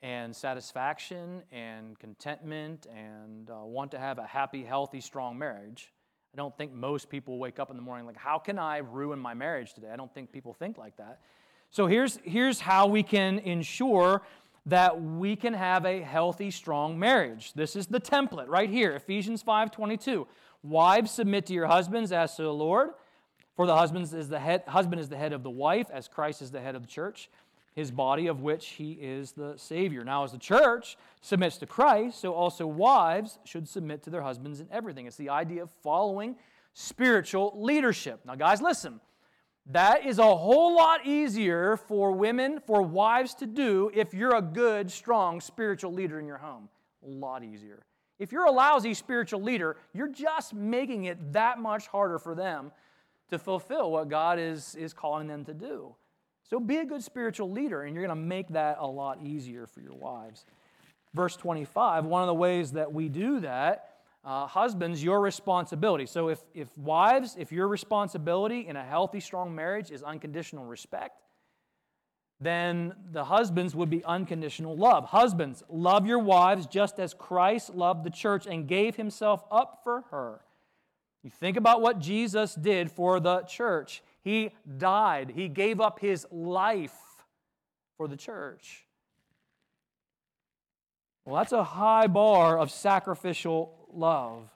and 0.02 0.36
satisfaction 0.36 1.44
and 1.52 1.98
contentment 2.00 2.88
and 2.96 3.50
uh, 3.50 3.64
want 3.64 3.92
to 3.92 4.00
have 4.00 4.18
a 4.18 4.26
happy, 4.26 4.64
healthy, 4.64 5.00
strong 5.00 5.38
marriage. 5.38 5.94
I 6.34 6.38
don't 6.38 6.58
think 6.58 6.74
most 6.74 7.10
people 7.10 7.38
wake 7.38 7.60
up 7.60 7.70
in 7.70 7.76
the 7.76 7.82
morning 7.82 8.06
like, 8.06 8.18
how 8.18 8.40
can 8.40 8.58
I 8.58 8.78
ruin 8.78 9.20
my 9.20 9.34
marriage 9.34 9.74
today? 9.74 9.90
I 9.92 9.96
don't 9.96 10.14
think 10.14 10.32
people 10.32 10.54
think 10.54 10.78
like 10.78 10.98
that. 10.98 11.20
So 11.70 11.88
here's, 11.88 12.20
here's 12.24 12.60
how 12.60 12.88
we 12.88 13.04
can 13.04 13.40
ensure 13.40 14.24
that 14.66 15.02
we 15.02 15.36
can 15.36 15.54
have 15.54 15.86
a 15.86 16.02
healthy, 16.02 16.52
strong 16.52 16.98
marriage. 16.98 17.54
This 17.54 17.76
is 17.76 17.88
the 17.88 18.00
template 18.00 18.48
right 18.48 18.70
here, 18.70 18.92
Ephesians 18.92 19.44
5:22. 19.44 20.28
Wives, 20.64 21.10
submit 21.10 21.48
to 21.48 21.54
your 21.54 21.66
husbands 21.66 22.12
as 22.12 22.36
to 22.36 22.44
the 22.44 22.54
Lord, 22.54 22.92
for 23.56 23.66
the 23.66 23.76
husband 23.76 24.14
is 24.14 24.30
the 24.30 24.40
head, 24.40 24.64
husband 24.68 25.02
is 25.02 25.10
the 25.10 25.18
head 25.18 25.34
of 25.34 25.42
the 25.42 25.50
wife, 25.50 25.88
as 25.92 26.08
Christ 26.08 26.44
is 26.44 26.52
the 26.52 26.62
head 26.62 26.76
of 26.76 26.84
the 26.84 26.88
church 26.88 27.30
his 27.74 27.92
body 27.92 28.28
of 28.28 28.42
which 28.42 28.70
he 28.70 28.94
is 28.94 29.32
the 29.32 29.54
Savior. 29.58 30.04
Now, 30.04 30.24
as 30.24 30.32
the 30.32 30.38
church 30.38 30.98
submits 31.22 31.58
to 31.60 31.66
Christ, 31.66 32.20
so 32.20 32.34
also 32.34 32.68
wives 32.68 33.40
should 33.46 33.68
submit 33.68 34.04
to 34.04 34.10
their 34.10 34.22
husbands 34.22 34.60
in 34.60 34.68
everything. 34.72 35.06
It's 35.08 35.16
the 35.16 35.30
idea 35.30 35.64
of 35.64 35.72
following 35.82 36.36
spiritual 36.74 37.54
leadership. 37.56 38.22
Now, 38.26 38.36
guys, 38.36 38.62
listen. 38.62 39.00
That 39.68 40.06
is 40.06 40.18
a 40.18 40.24
whole 40.24 40.76
lot 40.76 41.06
easier 41.06 41.78
for 41.78 42.12
women, 42.12 42.60
for 42.66 42.82
wives 42.82 43.36
to 43.36 43.46
do 43.46 43.92
if 43.94 44.14
you're 44.14 44.36
a 44.36 44.42
good, 44.42 44.92
strong 44.92 45.40
spiritual 45.40 45.94
leader 45.94 46.20
in 46.20 46.26
your 46.26 46.40
home. 46.40 46.68
A 47.06 47.10
lot 47.10 47.44
easier. 47.44 47.84
If 48.18 48.32
you're 48.32 48.46
a 48.46 48.52
lousy 48.52 48.94
spiritual 48.94 49.42
leader, 49.42 49.78
you're 49.94 50.08
just 50.08 50.54
making 50.54 51.06
it 51.06 51.34
that 51.34 51.60
much 51.60 51.88
harder 51.88 52.20
for 52.20 52.36
them 52.36 52.72
to 53.30 53.40
fulfill 53.40 53.92
what 53.92 54.10
God 54.10 54.40
is, 54.40 54.76
is 54.76 54.94
calling 54.94 55.28
them 55.28 55.46
to 55.46 55.54
do. 55.54 55.96
So 56.52 56.60
be 56.60 56.80
a 56.80 56.86
good 56.86 57.02
spiritual 57.02 57.50
leader, 57.50 57.84
and 57.84 57.96
you're 57.96 58.06
going 58.06 58.18
to 58.18 58.26
make 58.28 58.50
that 58.50 58.76
a 58.82 58.86
lot 58.86 59.20
easier 59.24 59.66
for 59.66 59.80
your 59.80 59.94
wives. 59.94 60.44
Verse 61.14 61.38
25, 61.38 62.04
one 62.04 62.24
of 62.24 62.28
the 62.28 62.34
ways 62.34 62.74
that 62.74 62.92
we 62.92 63.08
do 63.08 63.40
that, 63.40 63.92
uh, 64.26 64.48
husbands, 64.48 65.02
your 65.02 65.22
responsibility. 65.22 66.06
So 66.06 66.28
if, 66.28 66.44
if 66.54 66.68
wives, 66.78 67.38
if 67.40 67.54
your 67.54 67.70
responsibility 67.70 68.68
in 68.68 68.76
a 68.76 68.84
healthy, 68.84 69.22
strong 69.22 69.56
marriage 69.56 69.92
is 69.92 70.04
unconditional 70.04 70.66
respect, 70.66 71.22
then 72.42 72.96
the 73.14 73.24
husbands 73.24 73.74
would 73.74 73.90
be 73.90 74.04
unconditional 74.04 74.76
love. 74.76 75.06
Husbands, 75.06 75.64
love 75.70 76.06
your 76.06 76.20
wives 76.20 76.66
just 76.66 77.00
as 77.00 77.14
Christ 77.14 77.74
loved 77.76 78.04
the 78.04 78.10
church 78.10 78.46
and 78.46 78.68
gave 78.68 78.98
himself 78.98 79.42
up 79.50 79.80
for 79.86 80.02
her. 80.12 80.42
You 81.24 81.30
think 81.30 81.56
about 81.56 81.82
what 81.82 82.00
Jesus 82.00 82.56
did 82.56 82.92
for 82.92 83.22
the 83.22 83.44
church. 83.44 84.04
He 84.24 84.52
died, 84.78 85.32
He 85.36 85.48
gave 85.48 85.82
up 85.82 86.00
His 86.00 86.26
life 86.32 86.96
for 87.98 88.08
the 88.08 88.18
church. 88.18 88.86
Well, 91.26 91.36
that's 91.36 91.52
a 91.52 91.64
high 91.64 92.08
bar 92.08 92.58
of 92.58 92.72
sacrificial 92.72 93.74
love. 93.94 94.50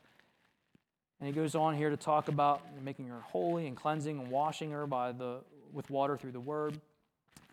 And 1.19 1.27
he 1.27 1.33
goes 1.33 1.55
on 1.55 1.75
here 1.75 1.89
to 1.89 1.97
talk 1.97 2.27
about 2.27 2.61
making 2.83 3.07
her 3.07 3.21
holy 3.21 3.67
and 3.67 3.77
cleansing 3.77 4.19
and 4.19 4.29
washing 4.29 4.71
her 4.71 4.85
by 4.85 5.11
the, 5.11 5.41
with 5.71 5.89
water 5.89 6.17
through 6.17 6.31
the 6.31 6.39
word. 6.39 6.79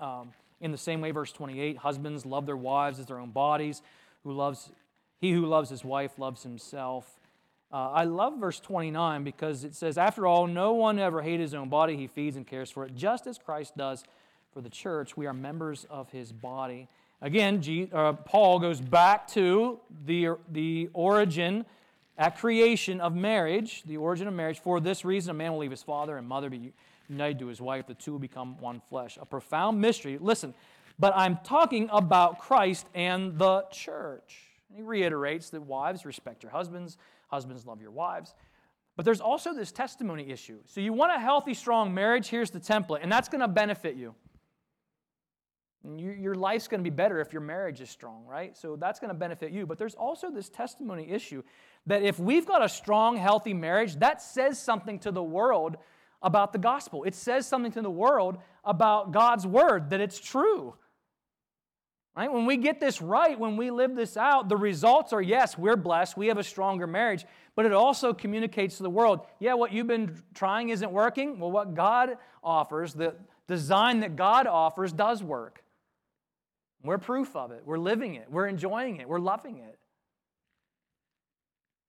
Um, 0.01 0.33
in 0.61 0.73
the 0.73 0.79
same 0.79 1.01
way, 1.01 1.11
verse 1.11 1.33
28 1.33 1.79
husbands 1.79 2.25
love 2.25 2.47
their 2.47 2.57
wives 2.57 2.99
as 2.99 3.07
their 3.07 3.19
own 3.19 3.31
bodies. 3.31 3.83
Who 4.25 4.33
loves, 4.33 4.71
he 5.21 5.33
who 5.33 5.47
loves 5.47 5.69
his 5.69 5.85
wife 5.85 6.19
loves 6.19 6.43
himself. 6.43 7.19
Uh, 7.73 7.91
I 7.91 8.05
love 8.05 8.39
verse 8.39 8.61
29 8.61 9.25
because 9.25 9.65
it 9.65 9.75
says, 9.75 9.97
After 9.97 10.27
all, 10.27 10.47
no 10.47 10.75
one 10.75 10.99
ever 10.99 11.23
hates 11.23 11.41
his 11.41 11.55
own 11.55 11.71
body. 11.71 11.97
He 11.97 12.07
feeds 12.07 12.37
and 12.37 12.47
cares 12.47 12.71
for 12.71 12.85
it, 12.85 12.95
just 12.95 13.27
as 13.27 13.39
Christ 13.39 13.77
does 13.77 14.05
for 14.53 14.61
the 14.61 14.69
church. 14.69 15.17
We 15.17 15.27
are 15.27 15.33
members 15.33 15.87
of 15.89 16.11
his 16.11 16.33
body. 16.33 16.89
Again, 17.23 17.63
G, 17.63 17.89
uh, 17.91 18.13
Paul 18.13 18.59
goes 18.59 18.81
back 18.81 19.27
to 19.29 19.81
the, 20.05 20.37
the 20.51 20.91
origin 20.93 21.65
at 22.19 22.37
creation 22.37 23.01
of 23.01 23.15
marriage, 23.15 23.85
the 23.87 23.97
origin 23.97 24.29
of 24.29 24.35
marriage. 24.35 24.61
For 24.61 24.79
this 24.79 25.05
reason, 25.05 25.31
a 25.31 25.35
man 25.35 25.53
will 25.53 25.61
leave 25.61 25.71
his 25.71 25.83
father 25.83 26.19
and 26.19 26.29
mother, 26.29 26.51
be 26.51 26.75
united 27.09 27.39
to 27.39 27.47
his 27.47 27.61
wife. 27.61 27.87
The 27.87 27.95
two 27.95 28.13
will 28.13 28.19
become 28.19 28.59
one 28.59 28.83
flesh. 28.91 29.17
A 29.19 29.25
profound 29.25 29.81
mystery. 29.81 30.19
Listen, 30.21 30.53
but 30.99 31.15
I'm 31.17 31.39
talking 31.43 31.89
about 31.91 32.39
Christ 32.39 32.87
and 32.95 33.39
the 33.39 33.63
church. 33.71 34.51
And 34.69 34.77
he 34.77 34.83
reiterates 34.83 35.49
that 35.51 35.63
wives 35.63 36.05
respect 36.05 36.43
your 36.43 36.53
husbands 36.53 36.99
Husbands, 37.33 37.67
love 37.67 37.81
your 37.81 37.91
wives. 37.91 38.35
But 38.95 39.07
there's 39.07 39.23
also 39.23 39.55
this 39.55 39.73
testimony 39.73 40.31
issue. 40.31 40.59
So 40.67 40.81
you 40.81 40.93
want 40.93 41.13
a 41.17 41.19
healthy, 41.19 41.55
strong 41.55 41.95
marriage, 41.95 42.29
here's 42.29 42.51
the 42.51 42.61
template, 42.61 42.99
and 43.03 43.11
that's 43.11 43.29
going 43.29 43.41
to 43.41 43.49
benefit 43.49 43.97
you. 43.97 44.15
Your 45.99 46.37
life's 46.37 46.69
going 46.69 46.79
to 46.79 46.89
be 46.89 46.95
better 46.95 47.21
if 47.21 47.33
your 47.33 47.43
marriage 47.43 47.81
is 47.81 47.91
strong, 47.91 48.25
right? 48.25 48.57
So 48.57 48.77
that's 48.77 49.01
going 49.01 49.09
to 49.09 49.15
benefit 49.15 49.51
you. 49.51 49.67
But 49.67 49.79
there's 49.79 49.97
also 49.97 50.31
this 50.31 50.49
testimony 50.49 51.11
issue 51.11 51.43
that 51.87 52.03
if 52.03 52.21
we've 52.21 52.47
got 52.47 52.63
a 52.63 52.69
strong, 52.69 53.17
healthy 53.17 53.53
marriage, 53.53 53.97
that 53.97 54.23
says 54.23 54.63
something 54.63 55.01
to 55.01 55.11
the 55.11 55.23
world 55.23 55.77
about 56.23 56.53
the 56.53 56.59
gospel. 56.59 57.03
It 57.03 57.17
says 57.17 57.49
something 57.49 57.73
to 57.73 57.83
the 57.83 57.91
world 57.91 58.39
about 58.65 59.11
God's 59.11 59.45
word, 59.45 59.91
that 59.91 60.01
it's 60.01 60.21
true. 60.21 60.77
Right? 62.15 62.31
When 62.31 62.45
we 62.45 62.59
get 62.59 62.79
this 62.79 63.01
right, 63.01 63.39
when 63.39 63.57
we 63.57 63.71
live 63.71 63.97
this 63.97 64.19
out, 64.19 64.51
the 64.51 64.57
results 64.57 65.15
are 65.15 65.23
yes, 65.23 65.57
we're 65.57 65.77
blessed, 65.77 66.17
we 66.17 66.27
have 66.27 66.37
a 66.37 66.45
stronger 66.45 66.87
marriage, 66.87 67.25
but 67.57 67.65
it 67.65 67.73
also 67.73 68.13
communicates 68.13 68.77
to 68.77 68.83
the 68.83 68.91
world, 68.91 69.21
yeah, 69.39 69.55
what 69.55 69.73
you've 69.73 69.87
been 69.87 70.23
trying 70.35 70.69
isn't 70.69 70.93
working. 70.93 71.39
Well, 71.39 71.51
what 71.51 71.75
God 71.75 72.19
offers, 72.45 72.93
the 72.93 73.15
design 73.49 74.01
that 74.01 74.15
God 74.15 74.47
offers, 74.47 74.93
does 74.93 75.23
work. 75.23 75.65
We're 76.85 76.99
proof 76.99 77.35
of 77.35 77.51
it. 77.51 77.63
We're 77.65 77.79
living 77.79 78.17
it. 78.17 78.31
We're 78.31 78.47
enjoying 78.47 78.99
it. 78.99 79.09
We're 79.09 79.19
loving 79.19 79.59
it. 79.59 79.79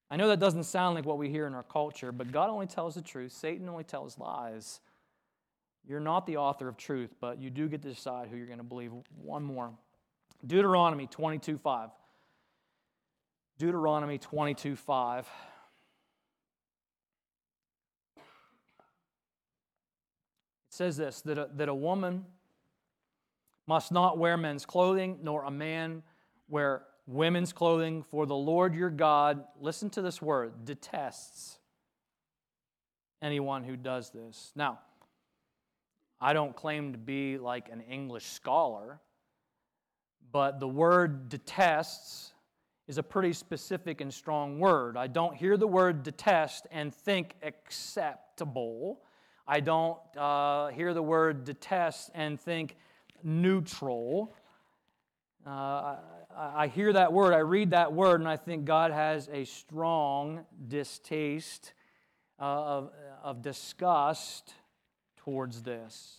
I 0.09 0.15
know 0.15 0.27
that 0.27 0.39
doesn't 0.39 0.65
sound 0.65 0.95
like 0.95 1.05
what 1.05 1.17
we 1.17 1.29
hear 1.29 1.47
in 1.47 1.53
our 1.53 1.63
culture, 1.63 2.11
but 2.11 2.31
God 2.31 2.49
only 2.49 2.67
tells 2.67 2.95
the 2.95 3.01
truth. 3.01 3.31
Satan 3.31 3.67
only 3.67 3.83
tells 3.83 4.17
lies. 4.19 4.79
You're 5.85 5.99
not 5.99 6.27
the 6.27 6.37
author 6.37 6.67
of 6.67 6.77
truth, 6.77 7.13
but 7.19 7.41
you 7.41 7.49
do 7.49 7.67
get 7.67 7.81
to 7.81 7.89
decide 7.89 8.29
who 8.29 8.37
you're 8.37 8.45
going 8.45 8.59
to 8.59 8.63
believe. 8.63 8.91
One 9.21 9.43
more. 9.43 9.71
Deuteronomy 10.45 11.07
22 11.07 11.57
5. 11.57 11.89
Deuteronomy 13.57 14.17
22 14.17 14.75
5. 14.75 15.27
It 18.17 18.21
says 20.69 20.97
this 20.97 21.21
that 21.21 21.37
a, 21.37 21.49
that 21.55 21.69
a 21.69 21.75
woman 21.75 22.25
must 23.67 23.91
not 23.91 24.17
wear 24.17 24.35
men's 24.35 24.65
clothing, 24.65 25.19
nor 25.21 25.45
a 25.45 25.51
man 25.51 26.03
wear 26.49 26.83
women's 27.07 27.53
clothing, 27.53 28.03
for 28.03 28.25
the 28.25 28.35
Lord 28.35 28.75
your 28.75 28.89
God, 28.89 29.43
listen 29.59 29.89
to 29.91 30.01
this 30.01 30.21
word, 30.21 30.65
detests 30.65 31.59
anyone 33.21 33.63
who 33.63 33.77
does 33.77 34.09
this. 34.11 34.51
Now, 34.55 34.79
I 36.19 36.33
don't 36.33 36.55
claim 36.55 36.91
to 36.91 36.97
be 36.97 37.37
like 37.37 37.69
an 37.69 37.81
English 37.81 38.25
scholar 38.25 38.99
but 40.31 40.59
the 40.59 40.67
word 40.67 41.29
detests 41.29 42.33
is 42.87 42.97
a 42.97 43.03
pretty 43.03 43.33
specific 43.33 44.01
and 44.01 44.13
strong 44.13 44.59
word. 44.59 44.97
I 44.97 45.07
don't 45.07 45.35
hear 45.35 45.57
the 45.57 45.67
word 45.67 46.03
detest 46.03 46.67
and 46.71 46.93
think 46.93 47.35
acceptable. 47.41 49.01
I 49.47 49.59
don't 49.59 49.99
uh, 50.17 50.67
hear 50.67 50.93
the 50.93 51.03
word 51.03 51.45
detest 51.45 52.11
and 52.13 52.39
think 52.39 52.75
neutral. 53.23 54.35
Uh, 55.45 55.49
I, 55.49 55.97
I 56.55 56.67
hear 56.67 56.93
that 56.93 57.11
word, 57.11 57.33
I 57.33 57.39
read 57.39 57.71
that 57.71 57.93
word, 57.93 58.19
and 58.19 58.29
I 58.29 58.37
think 58.37 58.65
God 58.65 58.91
has 58.91 59.29
a 59.31 59.45
strong 59.45 60.45
distaste 60.67 61.73
uh, 62.39 62.43
of, 62.43 62.91
of 63.23 63.41
disgust 63.41 64.53
towards 65.17 65.61
this. 65.61 66.17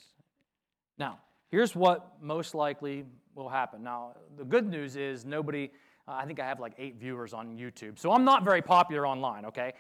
Now, 0.98 1.18
here's 1.55 1.76
what 1.76 2.14
most 2.20 2.52
likely 2.52 3.05
will 3.36 3.48
happen. 3.48 3.80
Now, 3.84 4.16
the 4.36 4.44
good 4.44 4.66
news 4.66 4.96
is 4.96 5.24
nobody, 5.24 5.70
uh, 6.09 6.14
I 6.14 6.26
think 6.26 6.40
I 6.40 6.46
have 6.46 6.59
like 6.59 6.72
eight 6.78 6.96
viewers 6.98 7.32
on 7.32 7.57
YouTube, 7.57 7.96
so 7.96 8.11
I'm 8.11 8.24
not 8.24 8.42
very 8.42 8.61
popular 8.61 9.07
online, 9.07 9.44
okay? 9.44 9.74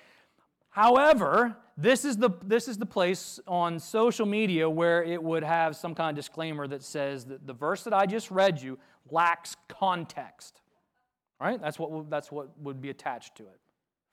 However, 0.70 1.56
this 1.76 2.04
is 2.04 2.16
the, 2.16 2.30
this 2.44 2.68
is 2.68 2.78
the 2.78 2.86
place 2.86 3.40
on 3.48 3.80
social 3.80 4.24
media 4.24 4.70
where 4.70 5.02
it 5.02 5.20
would 5.20 5.42
have 5.42 5.74
some 5.74 5.96
kind 5.96 6.10
of 6.10 6.16
disclaimer 6.16 6.68
that 6.68 6.84
says 6.84 7.24
that 7.24 7.44
the 7.44 7.54
verse 7.54 7.82
that 7.82 7.92
I 7.92 8.06
just 8.06 8.30
read 8.30 8.62
you 8.62 8.78
lacks 9.10 9.56
context. 9.68 10.60
Right? 11.40 11.60
That's 11.60 11.80
what, 11.80 12.08
that's 12.08 12.30
what 12.30 12.56
would 12.60 12.80
be 12.80 12.90
attached 12.90 13.34
to 13.38 13.42
it. 13.42 13.58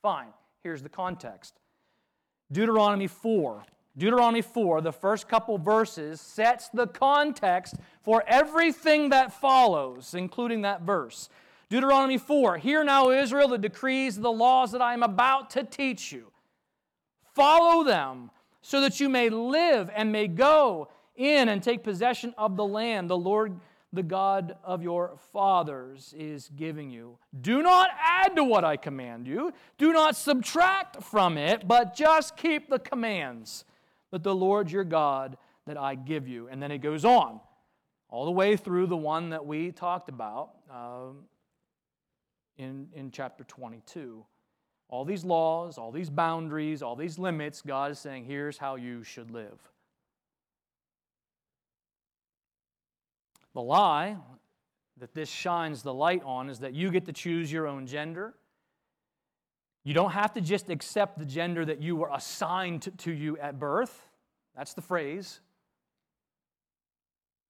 Fine. 0.01 0.33
Here's 0.63 0.81
the 0.81 0.89
context 0.89 1.59
Deuteronomy 2.51 3.05
4, 3.05 3.63
Deuteronomy 3.97 4.41
4, 4.41 4.81
the 4.81 4.91
first 4.91 5.27
couple 5.27 5.57
verses, 5.57 6.21
sets 6.21 6.69
the 6.69 6.87
context 6.87 7.75
for 8.01 8.23
everything 8.25 9.09
that 9.09 9.33
follows, 9.33 10.13
including 10.13 10.61
that 10.61 10.81
verse. 10.81 11.29
Deuteronomy 11.69 12.17
4 12.17 12.57
Hear 12.57 12.83
now, 12.83 13.09
Israel, 13.09 13.49
the 13.49 13.57
decrees, 13.57 14.17
the 14.17 14.31
laws 14.31 14.71
that 14.71 14.81
I 14.81 14.93
am 14.93 15.03
about 15.03 15.49
to 15.51 15.63
teach 15.63 16.11
you. 16.11 16.31
Follow 17.33 17.83
them 17.83 18.31
so 18.61 18.81
that 18.81 18.99
you 18.99 19.09
may 19.09 19.29
live 19.29 19.89
and 19.93 20.11
may 20.11 20.27
go 20.27 20.89
in 21.15 21.49
and 21.49 21.61
take 21.61 21.83
possession 21.83 22.33
of 22.37 22.55
the 22.55 22.65
land 22.65 23.09
the 23.09 23.17
Lord, 23.17 23.59
the 23.91 24.03
God 24.03 24.55
of 24.63 24.81
your 24.81 25.17
fathers, 25.33 26.13
is 26.17 26.49
giving 26.55 26.89
you. 26.89 27.17
Do 27.41 27.61
not 27.61 27.89
add 28.01 28.35
to 28.37 28.43
what 28.43 28.63
I 28.63 28.77
command 28.77 29.27
you, 29.27 29.51
do 29.77 29.91
not 29.91 30.15
subtract 30.15 31.03
from 31.03 31.37
it, 31.37 31.67
but 31.67 31.93
just 31.93 32.37
keep 32.37 32.69
the 32.69 32.79
commands 32.79 33.65
but 34.11 34.23
the 34.23 34.35
Lord 34.35 34.69
your 34.69 34.83
God 34.83 35.37
that 35.65 35.77
I 35.77 35.95
give 35.95 36.27
you. 36.27 36.47
And 36.49 36.61
then 36.61 36.71
it 36.71 36.79
goes 36.79 37.05
on, 37.05 37.39
all 38.09 38.25
the 38.25 38.31
way 38.31 38.57
through 38.57 38.87
the 38.87 38.97
one 38.97 39.29
that 39.29 39.45
we 39.45 39.71
talked 39.71 40.09
about 40.09 40.51
um, 40.69 41.23
in, 42.57 42.87
in 42.93 43.11
chapter 43.11 43.43
22. 43.45 44.25
All 44.89 45.05
these 45.05 45.23
laws, 45.23 45.77
all 45.77 45.91
these 45.91 46.09
boundaries, 46.09 46.81
all 46.81 46.97
these 46.97 47.17
limits, 47.17 47.61
God 47.61 47.91
is 47.91 47.99
saying, 47.99 48.25
here's 48.25 48.57
how 48.57 48.75
you 48.75 49.03
should 49.03 49.31
live. 49.31 49.57
The 53.53 53.61
lie 53.61 54.17
that 54.97 55.13
this 55.13 55.29
shines 55.29 55.81
the 55.81 55.93
light 55.93 56.21
on 56.25 56.49
is 56.49 56.59
that 56.59 56.73
you 56.73 56.91
get 56.91 57.05
to 57.05 57.13
choose 57.13 57.51
your 57.51 57.67
own 57.67 57.87
gender. 57.87 58.33
You 59.83 59.93
don't 59.93 60.11
have 60.11 60.33
to 60.33 60.41
just 60.41 60.69
accept 60.69 61.17
the 61.17 61.25
gender 61.25 61.65
that 61.65 61.81
you 61.81 61.95
were 61.95 62.09
assigned 62.13 62.83
to, 62.83 62.91
to 62.91 63.11
you 63.11 63.37
at 63.37 63.59
birth. 63.59 64.07
That's 64.55 64.73
the 64.73 64.81
phrase. 64.81 65.39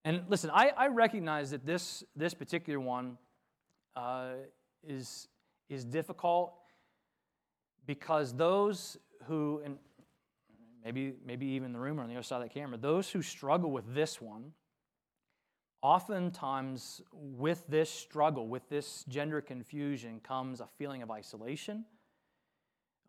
And 0.05 0.23
listen, 0.29 0.49
I, 0.53 0.71
I 0.75 0.87
recognize 0.87 1.51
that 1.51 1.65
this, 1.65 2.03
this 2.15 2.33
particular 2.33 2.79
one 2.79 3.17
uh, 3.95 4.31
is, 4.87 5.27
is 5.69 5.83
difficult 5.83 6.53
because 7.85 8.33
those 8.33 8.97
who, 9.25 9.61
and 9.63 9.77
maybe, 10.83 11.13
maybe 11.25 11.45
even 11.47 11.73
the 11.73 11.79
room 11.79 11.99
or 11.99 12.03
on 12.03 12.09
the 12.09 12.15
other 12.15 12.23
side 12.23 12.41
of 12.41 12.43
the 12.43 12.53
camera, 12.53 12.77
those 12.77 13.09
who 13.09 13.21
struggle 13.21 13.71
with 13.71 13.93
this 13.93 14.21
one, 14.21 14.53
oftentimes 15.81 17.01
with 17.11 17.65
this 17.67 17.89
struggle, 17.89 18.47
with 18.47 18.67
this 18.69 19.03
gender 19.09 19.41
confusion, 19.41 20.19
comes 20.23 20.61
a 20.61 20.67
feeling 20.77 21.01
of 21.01 21.11
isolation, 21.11 21.85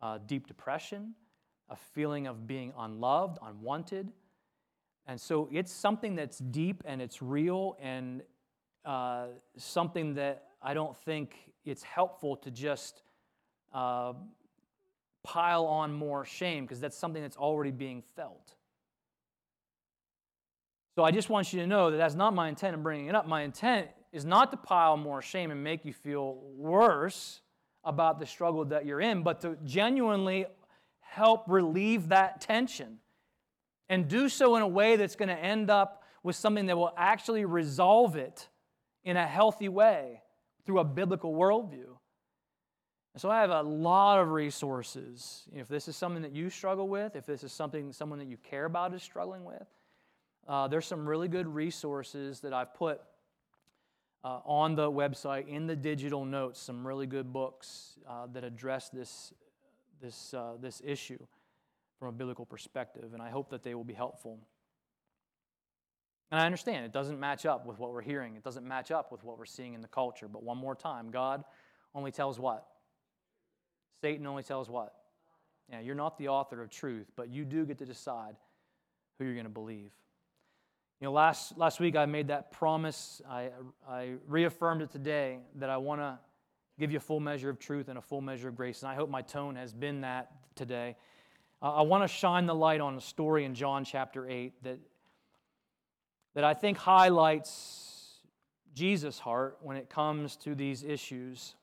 uh, 0.03 0.19
deep 0.25 0.47
depression, 0.47 1.13
a 1.69 1.77
feeling 1.77 2.27
of 2.27 2.45
being 2.45 2.73
unloved, 2.77 3.37
unwanted. 3.41 4.11
And 5.07 5.19
so 5.19 5.47
it's 5.51 5.71
something 5.71 6.15
that's 6.15 6.39
deep 6.39 6.83
and 6.85 7.01
it's 7.01 7.21
real 7.21 7.77
and 7.81 8.21
uh, 8.83 9.27
something 9.57 10.15
that 10.15 10.43
I 10.61 10.73
don't 10.73 10.95
think 10.95 11.35
it's 11.63 11.83
helpful 11.83 12.35
to 12.37 12.51
just 12.51 13.01
uh, 13.73 14.13
pile 15.23 15.65
on 15.65 15.93
more 15.93 16.25
shame 16.25 16.65
because 16.65 16.81
that's 16.81 16.97
something 16.97 17.21
that's 17.21 17.37
already 17.37 17.71
being 17.71 18.03
felt. 18.17 18.55
So 20.95 21.03
I 21.03 21.11
just 21.11 21.29
want 21.29 21.53
you 21.53 21.61
to 21.61 21.67
know 21.67 21.91
that 21.91 21.97
that's 21.97 22.15
not 22.15 22.35
my 22.35 22.49
intent 22.49 22.75
in 22.75 22.83
bringing 22.83 23.07
it 23.07 23.15
up. 23.15 23.25
My 23.25 23.43
intent 23.43 23.87
is 24.11 24.25
not 24.25 24.51
to 24.51 24.57
pile 24.57 24.97
more 24.97 25.21
shame 25.21 25.49
and 25.49 25.63
make 25.63 25.85
you 25.85 25.93
feel 25.93 26.39
worse 26.57 27.39
about 27.83 28.19
the 28.19 28.25
struggle 28.25 28.65
that 28.65 28.85
you're 28.85 29.01
in, 29.01 29.23
but 29.23 29.41
to 29.41 29.57
genuinely 29.65 30.45
help 31.01 31.43
relieve 31.47 32.09
that 32.09 32.41
tension 32.41 32.99
and 33.89 34.07
do 34.07 34.29
so 34.29 34.55
in 34.55 34.61
a 34.61 34.67
way 34.67 34.95
that's 34.95 35.15
going 35.15 35.29
to 35.29 35.37
end 35.37 35.69
up 35.69 36.03
with 36.23 36.35
something 36.35 36.65
that 36.67 36.77
will 36.77 36.93
actually 36.97 37.45
resolve 37.45 38.15
it 38.15 38.47
in 39.03 39.17
a 39.17 39.27
healthy 39.27 39.69
way 39.69 40.21
through 40.65 40.79
a 40.79 40.83
biblical 40.83 41.33
worldview. 41.33 41.97
So 43.17 43.29
I 43.29 43.41
have 43.41 43.51
a 43.51 43.61
lot 43.61 44.19
of 44.19 44.29
resources. 44.29 45.43
If 45.53 45.67
this 45.67 45.87
is 45.87 45.95
something 45.95 46.23
that 46.23 46.31
you 46.31 46.49
struggle 46.49 46.87
with, 46.87 47.15
if 47.15 47.27
this 47.27 47.43
is 47.43 47.51
something 47.51 47.91
someone 47.91 48.17
that 48.19 48.27
you 48.27 48.37
care 48.37 48.65
about 48.65 48.93
is 48.93 49.03
struggling 49.03 49.43
with, 49.43 49.67
uh, 50.47 50.67
there's 50.67 50.87
some 50.87 51.07
really 51.07 51.27
good 51.27 51.47
resources 51.47 52.39
that 52.39 52.53
I've 52.53 52.73
put 52.73 53.01
uh, 54.23 54.39
on 54.45 54.75
the 54.75 54.89
website 54.89 55.47
in 55.47 55.67
the 55.67 55.75
digital 55.75 56.25
notes. 56.25 56.59
Some 56.59 56.85
really 56.85 57.07
good 57.07 57.31
books 57.31 57.99
uh, 58.09 58.27
that 58.33 58.43
address 58.43 58.89
this 58.89 59.33
this 60.01 60.33
uh, 60.33 60.53
this 60.59 60.81
issue 60.83 61.19
from 61.99 62.09
a 62.09 62.11
biblical 62.11 62.45
perspective, 62.45 63.13
and 63.13 63.21
I 63.21 63.29
hope 63.29 63.49
that 63.51 63.63
they 63.63 63.75
will 63.75 63.83
be 63.83 63.93
helpful. 63.93 64.39
And 66.31 66.41
I 66.41 66.45
understand 66.45 66.83
it 66.83 66.91
doesn't 66.91 67.19
match 67.19 67.45
up 67.45 67.65
with 67.65 67.77
what 67.77 67.91
we're 67.91 68.01
hearing. 68.01 68.35
It 68.35 68.43
doesn't 68.43 68.67
match 68.67 68.89
up 68.89 69.11
with 69.11 69.23
what 69.23 69.37
we're 69.37 69.45
seeing 69.45 69.75
in 69.75 69.81
the 69.81 69.87
culture. 69.87 70.27
But 70.27 70.41
one 70.41 70.57
more 70.57 70.73
time, 70.75 71.11
God 71.11 71.43
only 71.93 72.11
tells 72.11 72.39
what 72.39 72.65
Satan 74.03 74.27
only 74.27 74.43
tells 74.43 74.69
what? 74.69 74.93
Yeah, 75.69 75.79
you're 75.79 75.95
not 75.95 76.17
the 76.17 76.27
author 76.27 76.61
of 76.61 76.69
truth, 76.69 77.07
but 77.15 77.29
you 77.29 77.45
do 77.45 77.65
get 77.65 77.77
to 77.77 77.85
decide 77.85 78.35
who 79.17 79.23
you're 79.23 79.33
going 79.33 79.45
to 79.45 79.49
believe. 79.49 79.91
You 81.03 81.09
know, 81.09 81.15
last, 81.15 81.57
last 81.57 81.81
week 81.81 81.97
I 81.97 82.05
made 82.05 82.29
that 82.29 82.53
promise. 82.53 83.21
I, 83.29 83.49
I 83.85 84.13
reaffirmed 84.25 84.81
it 84.81 84.89
today 84.89 85.39
that 85.55 85.69
I 85.69 85.75
want 85.75 85.99
to 85.99 86.17
give 86.79 86.91
you 86.91 86.97
a 86.97 87.01
full 87.01 87.19
measure 87.19 87.49
of 87.49 87.59
truth 87.59 87.89
and 87.89 87.97
a 87.97 88.01
full 88.01 88.21
measure 88.21 88.47
of 88.47 88.55
grace. 88.55 88.83
And 88.83 88.89
I 88.89 88.95
hope 88.95 89.09
my 89.09 89.21
tone 89.21 89.57
has 89.57 89.73
been 89.73 89.99
that 89.99 90.31
today. 90.55 90.95
Uh, 91.61 91.73
I 91.73 91.81
want 91.81 92.05
to 92.05 92.07
shine 92.07 92.45
the 92.45 92.55
light 92.55 92.79
on 92.79 92.95
a 92.95 93.01
story 93.01 93.43
in 93.43 93.53
John 93.53 93.83
chapter 93.83 94.29
8 94.29 94.63
that, 94.63 94.79
that 96.35 96.45
I 96.45 96.53
think 96.53 96.77
highlights 96.77 98.19
Jesus' 98.73 99.19
heart 99.19 99.57
when 99.61 99.75
it 99.75 99.89
comes 99.89 100.37
to 100.37 100.55
these 100.55 100.85
issues. 100.85 101.55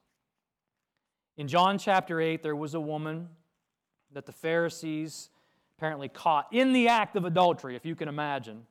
In 1.38 1.48
John 1.48 1.78
chapter 1.78 2.20
8, 2.20 2.42
there 2.42 2.56
was 2.56 2.74
a 2.74 2.80
woman 2.80 3.30
that 4.12 4.26
the 4.26 4.32
Pharisees 4.32 5.30
apparently 5.78 6.10
caught 6.10 6.48
in 6.52 6.74
the 6.74 6.88
act 6.88 7.16
of 7.16 7.24
adultery, 7.24 7.74
if 7.74 7.86
you 7.86 7.94
can 7.94 8.06
imagine. 8.06 8.66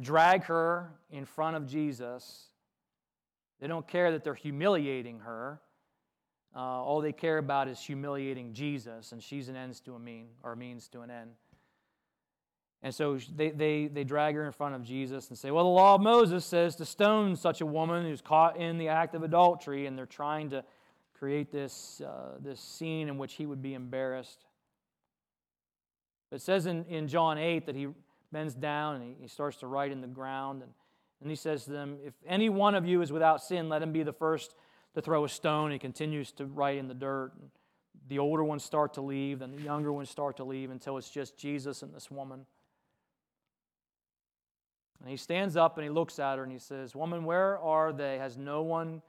Drag 0.00 0.44
her 0.44 0.92
in 1.10 1.24
front 1.24 1.56
of 1.56 1.66
Jesus. 1.66 2.46
They 3.60 3.66
don't 3.66 3.86
care 3.86 4.12
that 4.12 4.24
they're 4.24 4.34
humiliating 4.34 5.20
her. 5.20 5.60
Uh, 6.54 6.60
all 6.60 7.00
they 7.00 7.12
care 7.12 7.38
about 7.38 7.68
is 7.68 7.80
humiliating 7.80 8.52
Jesus, 8.52 9.12
and 9.12 9.22
she's 9.22 9.48
an 9.48 9.56
ends 9.56 9.80
to 9.80 9.94
a 9.94 9.98
mean, 9.98 10.28
or 10.42 10.56
means 10.56 10.88
to 10.88 11.00
an 11.00 11.10
end. 11.10 11.30
And 12.82 12.94
so 12.94 13.18
they, 13.34 13.50
they, 13.50 13.88
they 13.88 14.04
drag 14.04 14.36
her 14.36 14.46
in 14.46 14.52
front 14.52 14.74
of 14.74 14.84
Jesus 14.84 15.28
and 15.28 15.38
say, 15.38 15.50
Well, 15.50 15.64
the 15.64 15.70
law 15.70 15.96
of 15.96 16.00
Moses 16.00 16.44
says 16.44 16.76
to 16.76 16.84
stone 16.84 17.34
such 17.34 17.60
a 17.60 17.66
woman 17.66 18.04
who's 18.04 18.20
caught 18.20 18.56
in 18.56 18.78
the 18.78 18.88
act 18.88 19.14
of 19.14 19.24
adultery. 19.24 19.86
And 19.86 19.98
they're 19.98 20.06
trying 20.06 20.50
to 20.50 20.64
create 21.18 21.50
this, 21.50 22.00
uh, 22.00 22.36
this 22.40 22.60
scene 22.60 23.08
in 23.08 23.18
which 23.18 23.34
he 23.34 23.46
would 23.46 23.60
be 23.60 23.74
embarrassed. 23.74 24.44
It 26.30 26.40
says 26.40 26.66
in, 26.66 26.84
in 26.84 27.08
John 27.08 27.36
8 27.36 27.66
that 27.66 27.74
he 27.74 27.88
bends 28.32 28.54
down 28.54 28.96
and 28.96 29.16
he, 29.20 29.28
starts 29.28 29.58
to 29.58 29.66
write 29.66 29.92
in 29.92 30.00
the 30.00 30.06
ground. 30.06 30.62
And, 30.62 30.72
and 31.20 31.30
he 31.30 31.36
says 31.36 31.64
to 31.64 31.70
them, 31.70 31.98
If 32.04 32.14
any 32.26 32.48
one 32.48 32.74
of 32.74 32.86
you 32.86 33.02
is 33.02 33.12
without 33.12 33.42
sin, 33.42 33.68
let 33.68 33.82
him 33.82 33.92
be 33.92 34.02
the 34.02 34.12
first 34.12 34.54
to 34.94 35.02
throw 35.02 35.24
a 35.24 35.28
stone. 35.28 35.70
He 35.70 35.78
continues 35.78 36.32
to 36.32 36.46
write 36.46 36.78
in 36.78 36.88
the 36.88 36.94
dirt. 36.94 37.32
And 37.40 37.50
the 38.08 38.18
older 38.18 38.44
ones 38.44 38.64
start 38.64 38.94
to 38.94 39.02
leave, 39.02 39.42
and 39.42 39.52
the 39.52 39.62
younger 39.62 39.92
ones 39.92 40.08
start 40.08 40.36
to 40.38 40.44
leave 40.44 40.70
until 40.70 40.96
it's 40.96 41.10
just 41.10 41.36
Jesus 41.36 41.82
and 41.82 41.94
this 41.94 42.10
woman. 42.10 42.46
And 45.00 45.08
he 45.08 45.16
stands 45.16 45.56
up 45.56 45.76
and 45.76 45.84
he 45.84 45.90
looks 45.90 46.18
at 46.18 46.38
her 46.38 46.42
and 46.42 46.50
he 46.50 46.58
says, 46.58 46.96
Woman, 46.96 47.24
where 47.24 47.58
are 47.58 47.92
they? 47.92 48.18
Has 48.18 48.36
no 48.36 48.62
one 48.62 49.00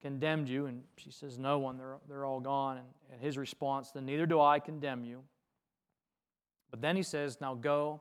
condemned 0.00 0.48
you? 0.48 0.66
And 0.66 0.82
she 0.96 1.10
says, 1.10 1.38
No 1.38 1.58
one. 1.58 1.76
They're, 1.76 1.96
they're 2.08 2.24
all 2.24 2.40
gone. 2.40 2.78
And, 2.78 2.86
and 3.12 3.20
his 3.20 3.36
response, 3.36 3.90
Then 3.90 4.06
neither 4.06 4.26
do 4.26 4.40
I 4.40 4.60
condemn 4.60 5.02
you. 5.02 5.22
But 6.70 6.80
then 6.80 6.94
he 6.94 7.02
says, 7.02 7.40
Now 7.40 7.54
go 7.54 8.00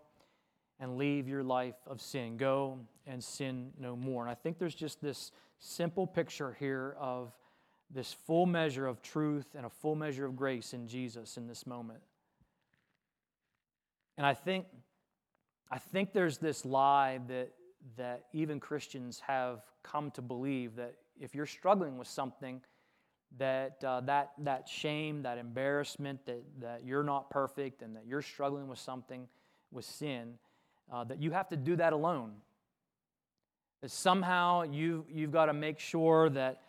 and 0.84 0.97
leave 0.97 1.29
your 1.29 1.43
life 1.43 1.77
of 1.88 2.01
sin. 2.01 2.36
Go 2.36 2.77
and 3.07 3.23
sin 3.23 3.71
no 3.79 3.95
more. 3.95 4.23
And 4.23 4.29
I 4.29 4.36
think 4.36 4.57
there's 4.59 4.75
just 4.75 5.01
this 5.01 5.31
simple 5.57 6.05
picture 6.05 6.57
here 6.59 6.97
of 6.99 7.31
this 7.89 8.11
full 8.11 8.45
measure 8.45 8.86
of 8.86 9.01
truth 9.01 9.55
and 9.55 9.65
a 9.65 9.69
full 9.69 9.95
measure 9.95 10.25
of 10.25 10.36
grace 10.36 10.73
in 10.73 10.86
Jesus 10.89 11.38
in 11.38 11.47
this 11.47 11.65
moment. 11.65 12.01
And 14.17 14.27
I 14.27 14.34
think 14.34 14.65
I 15.71 15.77
think 15.77 16.11
there's 16.11 16.38
this 16.38 16.65
lie 16.65 17.21
that, 17.29 17.53
that 17.95 18.25
even 18.34 18.59
Christians 18.59 19.21
have 19.25 19.61
come 19.84 20.11
to 20.11 20.21
believe 20.21 20.75
that 20.75 20.95
if 21.17 21.34
you're 21.34 21.45
struggling 21.45 21.97
with 21.97 22.09
something, 22.09 22.61
that, 23.38 23.81
uh, 23.86 24.01
that, 24.01 24.34
that 24.39 24.67
shame, 24.67 25.23
that 25.23 25.38
embarrassment, 25.38 26.25
that, 26.25 26.43
that 26.59 26.86
you're 26.86 27.03
not 27.03 27.29
perfect 27.29 27.81
and 27.81 27.95
that 27.95 28.05
you're 28.05 28.21
struggling 28.21 28.67
with 28.67 28.79
something, 28.79 29.27
with 29.71 29.86
sin, 29.86 30.36
uh, 30.91 31.03
that 31.05 31.21
you 31.21 31.31
have 31.31 31.49
to 31.49 31.55
do 31.55 31.75
that 31.75 31.93
alone. 31.93 32.31
That 33.81 33.91
somehow 33.91 34.63
you, 34.63 35.05
you've 35.09 35.31
got 35.31 35.47
to 35.47 35.53
make 35.53 35.79
sure 35.79 36.29
that 36.29 36.61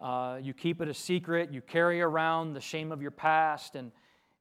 uh, 0.00 0.38
you 0.40 0.54
keep 0.54 0.80
it 0.80 0.88
a 0.88 0.94
secret, 0.94 1.52
you 1.52 1.60
carry 1.60 2.00
around 2.00 2.54
the 2.54 2.60
shame 2.60 2.92
of 2.92 3.02
your 3.02 3.10
past, 3.10 3.74
and, 3.74 3.90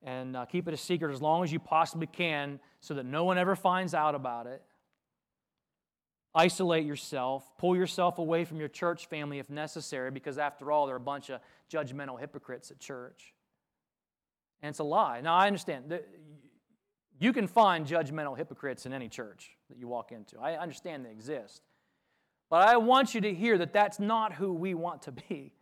and 0.03 0.35
uh, 0.35 0.45
keep 0.45 0.67
it 0.67 0.73
a 0.73 0.77
secret 0.77 1.11
as 1.11 1.21
long 1.21 1.43
as 1.43 1.51
you 1.51 1.59
possibly 1.59 2.07
can 2.07 2.59
so 2.79 2.93
that 2.93 3.05
no 3.05 3.23
one 3.23 3.37
ever 3.37 3.55
finds 3.55 3.93
out 3.93 4.13
about 4.13 4.45
it. 4.45 4.61
Isolate 6.35 6.85
yourself, 6.85 7.43
pull 7.57 7.75
yourself 7.75 8.19
away 8.19 8.45
from 8.45 8.59
your 8.59 8.69
church 8.69 9.07
family 9.07 9.39
if 9.39 9.49
necessary, 9.49 10.11
because 10.11 10.37
after 10.37 10.71
all, 10.71 10.85
they're 10.85 10.95
a 10.95 10.99
bunch 10.99 11.31
of 11.31 11.41
judgmental 11.71 12.19
hypocrites 12.19 12.69
at 12.69 12.79
church. 12.79 13.33
And 14.61 14.69
it's 14.69 14.79
a 14.79 14.83
lie. 14.83 15.21
Now, 15.21 15.35
I 15.35 15.47
understand. 15.47 15.99
You 17.19 17.33
can 17.33 17.47
find 17.47 17.85
judgmental 17.85 18.37
hypocrites 18.37 18.85
in 18.85 18.93
any 18.93 19.09
church 19.09 19.51
that 19.69 19.77
you 19.77 19.87
walk 19.87 20.11
into. 20.11 20.39
I 20.39 20.53
understand 20.53 21.05
they 21.05 21.11
exist. 21.11 21.61
But 22.49 22.67
I 22.67 22.77
want 22.77 23.15
you 23.15 23.21
to 23.21 23.33
hear 23.33 23.57
that 23.57 23.73
that's 23.73 23.99
not 23.99 24.33
who 24.33 24.53
we 24.53 24.73
want 24.73 25.03
to 25.03 25.11
be. 25.11 25.53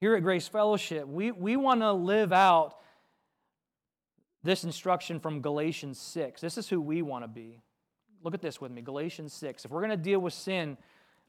Here 0.00 0.14
at 0.14 0.22
Grace 0.22 0.48
Fellowship, 0.48 1.06
we, 1.06 1.32
we 1.32 1.56
want 1.56 1.80
to 1.80 1.92
live 1.92 2.32
out 2.32 2.76
this 4.42 4.64
instruction 4.64 5.20
from 5.20 5.40
Galatians 5.40 5.98
6. 5.98 6.40
This 6.40 6.56
is 6.56 6.68
who 6.68 6.80
we 6.80 7.02
want 7.02 7.24
to 7.24 7.28
be. 7.28 7.60
Look 8.22 8.34
at 8.34 8.40
this 8.40 8.60
with 8.60 8.72
me 8.72 8.80
Galatians 8.80 9.32
6. 9.32 9.64
If 9.64 9.70
we're 9.70 9.80
going 9.80 9.90
to 9.90 9.96
deal 9.96 10.20
with 10.20 10.32
sin, 10.32 10.76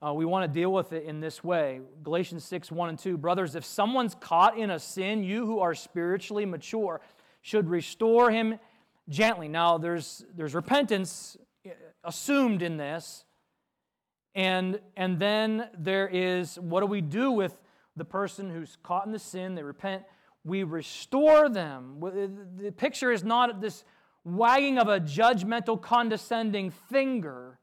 uh, 0.05 0.13
we 0.13 0.23
want 0.23 0.51
to 0.51 0.59
deal 0.59 0.71
with 0.71 0.93
it 0.93 1.03
in 1.03 1.19
this 1.19 1.43
way. 1.43 1.81
Galatians 2.03 2.45
6, 2.45 2.71
1 2.71 2.89
and 2.89 2.97
2. 2.97 3.17
Brothers, 3.17 3.55
if 3.55 3.65
someone's 3.65 4.15
caught 4.15 4.57
in 4.57 4.69
a 4.69 4.79
sin, 4.79 5.23
you 5.23 5.45
who 5.45 5.59
are 5.59 5.75
spiritually 5.75 6.45
mature 6.45 7.01
should 7.41 7.69
restore 7.69 8.31
him 8.31 8.59
gently. 9.07 9.47
Now, 9.47 9.77
there's, 9.77 10.25
there's 10.35 10.55
repentance 10.55 11.37
assumed 12.03 12.61
in 12.61 12.77
this. 12.77 13.25
And, 14.35 14.79
and 14.95 15.19
then 15.19 15.69
there 15.77 16.07
is 16.07 16.57
what 16.59 16.81
do 16.81 16.85
we 16.85 17.01
do 17.01 17.31
with 17.31 17.59
the 17.95 18.05
person 18.05 18.49
who's 18.49 18.77
caught 18.83 19.05
in 19.05 19.11
the 19.11 19.19
sin? 19.19 19.55
They 19.55 19.63
repent. 19.63 20.03
We 20.45 20.63
restore 20.63 21.49
them. 21.49 21.99
The 22.57 22.71
picture 22.71 23.11
is 23.11 23.23
not 23.23 23.59
this 23.59 23.83
wagging 24.23 24.77
of 24.77 24.87
a 24.87 24.99
judgmental, 24.99 25.81
condescending 25.81 26.71
finger. 26.71 27.59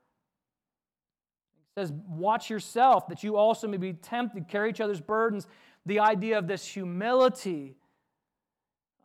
It 1.76 1.80
says, 1.80 1.92
Watch 2.08 2.50
yourself 2.50 3.08
that 3.08 3.22
you 3.22 3.36
also 3.36 3.68
may 3.68 3.76
be 3.76 3.94
tempted, 3.94 4.48
carry 4.48 4.70
each 4.70 4.80
other's 4.80 5.00
burdens. 5.00 5.46
The 5.86 6.00
idea 6.00 6.38
of 6.38 6.48
this 6.48 6.66
humility 6.66 7.76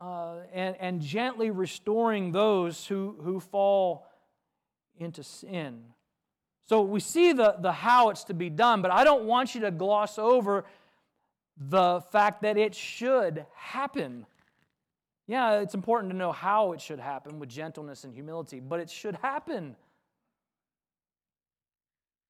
uh, 0.01 0.37
and, 0.51 0.75
and 0.79 0.99
gently 0.99 1.51
restoring 1.51 2.31
those 2.31 2.87
who, 2.87 3.15
who 3.21 3.39
fall 3.39 4.07
into 4.97 5.23
sin. 5.23 5.83
So 6.67 6.81
we 6.81 6.99
see 6.99 7.33
the, 7.33 7.55
the 7.59 7.71
how 7.71 8.09
it's 8.09 8.23
to 8.25 8.33
be 8.33 8.49
done, 8.49 8.81
but 8.81 8.91
I 8.91 9.03
don't 9.03 9.25
want 9.25 9.53
you 9.53 9.61
to 9.61 9.71
gloss 9.71 10.17
over 10.17 10.65
the 11.55 12.01
fact 12.11 12.41
that 12.41 12.57
it 12.57 12.73
should 12.73 13.45
happen. 13.53 14.25
Yeah, 15.27 15.59
it's 15.59 15.75
important 15.75 16.11
to 16.11 16.17
know 16.17 16.31
how 16.31 16.71
it 16.71 16.81
should 16.81 16.99
happen 16.99 17.37
with 17.37 17.49
gentleness 17.49 18.03
and 18.03 18.13
humility, 18.13 18.59
but 18.59 18.79
it 18.79 18.89
should 18.89 19.15
happen. 19.21 19.75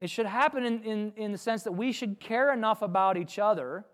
It 0.02 0.10
should 0.10 0.26
happen 0.26 0.66
in, 0.66 0.84
in, 0.84 1.14
in 1.16 1.32
the 1.32 1.38
sense 1.38 1.64
that 1.64 1.72
we 1.72 1.94
should 1.94 2.20
care 2.20 2.52
enough 2.52 2.82
about 2.82 3.18
each 3.18 3.40
other 3.40 3.86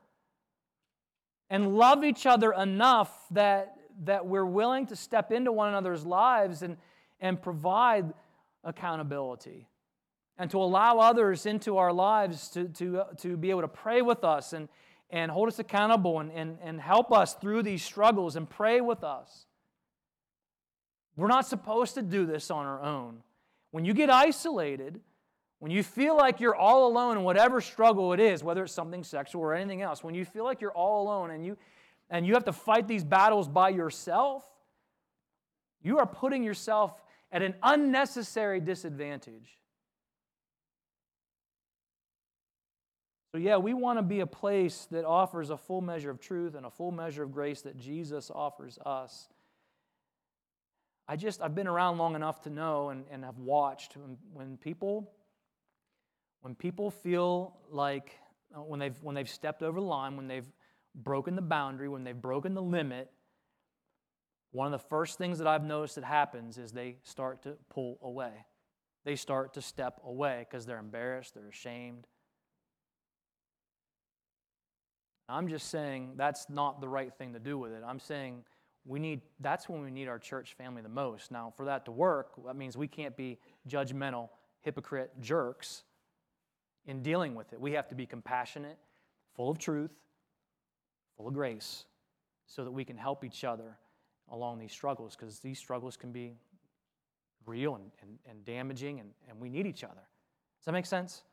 and 1.50 1.78
love 1.78 2.04
each 2.04 2.26
other 2.26 2.52
enough 2.52 3.12
that, 3.32 3.76
that 4.04 4.26
we're 4.26 4.46
willing 4.46 4.86
to 4.88 4.96
step 4.96 5.32
into 5.32 5.52
one 5.52 5.70
another's 5.70 6.06
lives 6.06 6.62
and, 6.62 6.78
and 7.20 7.42
provide 7.42 8.14
accountability 8.64 9.68
and 10.38 10.52
to 10.52 10.60
allow 10.60 11.00
others 11.00 11.46
into 11.46 11.78
our 11.78 11.92
lives 11.92 12.50
to, 12.50 12.66
to, 12.70 13.04
to 13.18 13.38
be 13.38 13.50
able 13.50 13.62
to 13.62 13.68
pray 13.68 14.02
with 14.02 14.24
us 14.24 14.54
and, 14.54 14.70
and 15.10 15.32
hold 15.32 15.48
us 15.48 15.60
accountable 15.60 16.20
and, 16.20 16.32
and, 16.32 16.58
and 16.62 16.80
help 16.80 17.12
us 17.12 17.34
through 17.36 17.64
these 17.64 17.84
struggles 17.84 18.36
and 18.36 18.50
pray 18.50 18.82
with 18.82 19.04
us. 19.04 19.46
We're 21.16 21.28
not 21.28 21.48
supposed 21.48 21.96
to 21.96 22.04
do 22.04 22.26
this 22.26 22.52
on 22.52 22.66
our 22.66 22.82
own. 22.82 23.24
When 23.72 23.86
you 23.86 23.94
get 23.94 24.10
isolated, 24.10 25.00
when 25.60 25.72
you 25.72 25.82
feel 25.82 26.16
like 26.16 26.40
you're 26.40 26.56
all 26.56 26.88
alone 26.88 27.18
in 27.18 27.24
whatever 27.24 27.62
struggle 27.62 28.14
it 28.14 28.20
is, 28.20 28.44
whether 28.44 28.64
it's 28.64 28.74
something 28.74 29.04
sexual 29.04 29.42
or 29.42 29.56
anything 29.56 29.82
else, 29.82 30.04
when 30.04 30.14
you 30.14 30.24
feel 30.24 30.44
like 30.44 30.62
you're 30.62 30.72
all 30.72 31.04
alone 31.04 31.32
and 31.32 31.46
you, 31.46 31.58
and 32.10 32.28
you 32.28 32.34
have 32.34 32.46
to 32.46 32.54
fight 32.54 32.88
these 32.88 33.04
battles 33.04 33.48
by 33.48 33.70
yourself, 33.70 34.46
you 35.82 35.98
are 35.98 36.06
putting 36.06 36.44
yourself 36.44 36.94
at 37.32 37.42
an 37.42 37.56
unnecessary 37.64 38.60
disadvantage. 38.60 39.58
So, 43.32 43.40
yeah, 43.40 43.58
we 43.58 43.74
want 43.74 44.00
to 44.00 44.04
be 44.04 44.22
a 44.22 44.28
place 44.28 44.88
that 44.92 45.06
offers 45.06 45.50
a 45.50 45.58
full 45.58 45.82
measure 45.82 46.10
of 46.10 46.20
truth 46.20 46.56
and 46.56 46.66
a 46.66 46.70
full 46.70 46.92
measure 46.92 47.24
of 47.24 47.32
grace 47.32 47.62
that 47.64 47.78
Jesus 47.78 48.32
offers 48.34 48.80
us. 48.86 49.28
I 51.08 51.16
just, 51.16 51.42
I've 51.42 51.56
been 51.56 51.68
around 51.68 51.98
long 51.98 52.16
enough 52.16 52.42
to 52.44 52.50
know 52.50 52.90
and, 52.90 53.06
and 53.12 53.24
have 53.24 53.38
watched 53.38 53.96
when, 53.98 54.18
when 54.34 54.58
people 54.58 55.12
when 56.48 56.56
people 56.56 56.90
feel 56.90 57.58
like 57.70 58.14
uh, 58.56 58.62
when 58.62 58.80
they've, 58.80 58.98
when 59.04 59.16
they've 59.16 59.28
stepped 59.28 59.62
over 59.62 59.82
the 59.82 59.86
line, 59.86 60.16
when 60.16 60.30
they've 60.30 60.50
broken 60.96 61.36
the 61.36 61.42
boundary, 61.42 61.90
when 61.90 62.06
they've 62.06 62.22
broken 62.22 62.54
the 62.54 62.62
limit, 62.62 63.12
one 64.54 64.66
of 64.66 64.72
the 64.72 64.88
first 64.88 65.18
things 65.18 65.40
that 65.40 65.48
I've 65.48 65.66
noticed 65.66 65.96
that 65.96 66.06
happens 66.06 66.58
is 66.58 66.72
they 66.72 67.00
start 67.04 67.44
to 67.44 67.58
pull 67.70 68.00
away. 68.02 68.32
They 69.04 69.18
start 69.18 69.56
to 69.56 69.62
step 69.62 70.00
away 70.06 70.48
because 70.50 70.66
they're 70.66 70.80
embarrassed, 70.80 71.34
they're 71.34 71.50
ashamed. 71.50 72.08
I'm 75.28 75.50
just 75.50 75.70
saying 75.70 76.14
that's 76.16 76.50
not 76.50 76.80
the 76.80 76.88
right 76.88 77.14
thing 77.14 77.34
to 77.34 77.40
do 77.40 77.58
with 77.58 77.74
it. 77.74 77.84
I'm 77.86 78.00
saying 78.00 78.46
we 78.86 79.00
need 79.00 79.20
that's 79.42 79.68
when 79.68 79.84
we 79.84 79.92
need 79.92 80.08
our 80.08 80.18
church 80.18 80.54
family 80.54 80.82
the 80.82 80.88
most. 80.88 81.30
Now, 81.30 81.52
for 81.58 81.66
that 81.66 81.84
to 81.84 81.92
work, 81.92 82.42
that 82.46 82.56
means 82.56 82.78
we 82.78 82.88
can't 82.88 83.18
be 83.18 83.38
judgmental, 83.68 84.30
hypocrite 84.62 85.12
jerks 85.20 85.84
in 86.88 87.04
dealing 87.04 87.36
with 87.36 87.54
it. 87.54 87.60
We 87.60 87.74
have 87.74 87.88
to 87.90 87.96
be 87.96 88.06
compassionate, 88.06 88.78
full 89.36 89.52
of 89.52 89.60
truth, 89.60 89.92
full 91.18 91.28
of 91.28 91.34
grace, 91.34 91.86
so 92.48 92.64
that 92.64 92.72
we 92.72 92.86
can 92.86 92.98
help 92.98 93.24
each 93.24 93.44
other 93.44 93.78
along 94.32 94.60
these 94.60 94.72
struggles, 94.72 95.16
because 95.16 95.40
these 95.40 95.60
struggles 95.60 95.96
can 95.96 96.12
be 96.12 96.38
real 97.46 97.76
and, 97.76 97.92
and, 98.02 98.18
and 98.30 98.44
damaging, 98.46 99.00
and, 99.00 99.10
and 99.30 99.40
we 99.40 99.50
need 99.50 99.68
each 99.68 99.84
other. 99.84 99.94
Does 100.60 100.66
that 100.66 100.72
make 100.72 100.86
sense? 100.86 101.24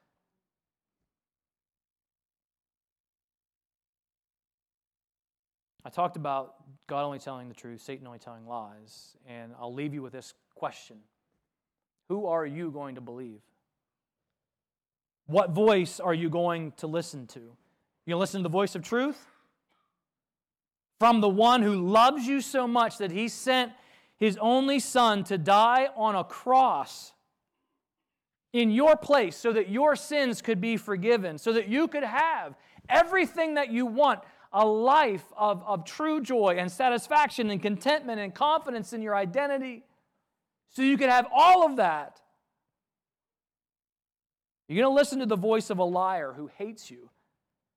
I 5.85 5.91
talked 5.91 6.17
about 6.17 6.55
God 6.87 7.05
only 7.05 7.19
telling 7.19 7.49
the 7.49 7.55
truth, 7.55 7.83
Satan 7.83 8.07
only 8.07 8.19
telling 8.19 8.47
lies, 8.47 9.17
and 9.29 9.53
I'll 9.61 9.75
leave 9.75 9.93
you 9.93 10.03
with 10.03 10.13
this 10.13 10.35
question 10.55 10.97
Who 12.09 12.27
are 12.27 12.47
you 12.47 12.71
going 12.71 12.95
to 12.95 13.01
believe? 13.01 13.41
What 15.27 15.51
voice 15.51 16.01
are 16.01 16.15
you 16.15 16.29
going 16.29 16.73
to 16.79 16.87
listen 16.87 17.27
to? 17.29 17.41
You 18.07 18.17
listen 18.17 18.41
to 18.41 18.43
the 18.43 18.53
voice 18.53 18.75
of 18.75 18.83
truth? 18.83 19.27
From 20.99 21.21
the 21.21 21.29
one 21.29 21.63
who 21.63 21.75
loves 21.75 22.27
you 22.27 22.41
so 22.41 22.67
much 22.67 22.99
that 22.99 23.11
he 23.11 23.29
sent 23.29 23.73
his 24.17 24.37
only 24.41 24.79
son 24.79 25.25
to 25.25 25.39
die 25.39 25.89
on 25.97 26.15
a 26.15 26.25
cross 26.25 27.13
in 28.53 28.71
your 28.71 28.97
place 28.97 29.37
so 29.37 29.53
that 29.53 29.69
your 29.69 29.97
sins 29.97 30.41
could 30.41 30.61
be 30.61 30.77
forgiven, 30.77 31.39
so 31.39 31.53
that 31.53 31.69
you 31.69 31.89
could 31.89 32.05
have 32.05 32.55
everything 32.89 33.55
that 33.55 33.73
you 33.73 33.87
want 33.87 34.21
a 34.53 34.65
life 34.65 35.25
of, 35.37 35.65
of 35.65 35.85
true 35.85 36.21
joy 36.21 36.55
and 36.59 36.71
satisfaction 36.71 37.51
and 37.51 37.61
contentment 37.61 38.21
and 38.21 38.35
confidence 38.35 38.93
in 38.93 39.03
your 39.03 39.17
identity. 39.17 39.83
So 40.71 40.83
you 40.83 40.97
could 40.97 41.11
have 41.11 41.27
all 41.35 41.67
of 41.67 41.77
that 41.77 42.21
you're 44.69 44.83
going 44.83 44.95
to 44.95 44.99
listen 44.99 45.19
to 45.21 45.27
the 45.27 45.37
voice 45.37 45.71
of 45.71 45.79
a 45.79 45.85
liar 45.85 46.33
who 46.35 46.51
hates 46.59 46.91
you 46.91 47.11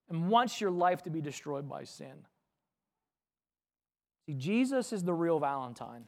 and 0.09 0.29
wants 0.29 0.61
your 0.61 0.71
life 0.71 1.03
to 1.03 1.09
be 1.09 1.21
destroyed 1.21 1.67
by 1.67 1.83
sin. 1.83 2.25
See, 4.25 4.33
Jesus 4.33 4.93
is 4.93 5.03
the 5.03 5.13
real 5.13 5.39
Valentine 5.39 6.05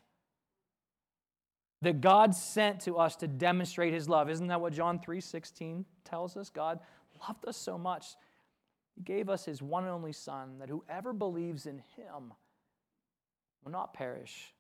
that 1.82 2.02
God 2.02 2.36
sent 2.36 2.82
to 2.82 2.98
us 2.98 3.16
to 3.18 3.28
demonstrate 3.28 3.94
his 3.94 4.10
love. 4.10 4.30
Isn't 4.30 4.48
that 4.48 4.62
what 4.62 4.74
John 4.74 5.00
3:16 5.00 5.86
tells 6.04 6.36
us? 6.36 6.50
God 6.50 6.80
loved 7.28 7.46
us 7.46 7.58
so 7.58 7.78
much. 7.78 8.16
He 8.96 9.02
gave 9.02 9.30
us 9.30 9.46
his 9.46 9.62
one 9.62 9.84
and 9.84 9.94
only 9.94 10.12
son 10.12 10.60
that 10.60 10.70
whoever 10.70 11.14
believes 11.14 11.66
in 11.66 11.80
him 11.80 12.34
will 13.64 13.72
not 13.72 13.94
perish 13.94 14.54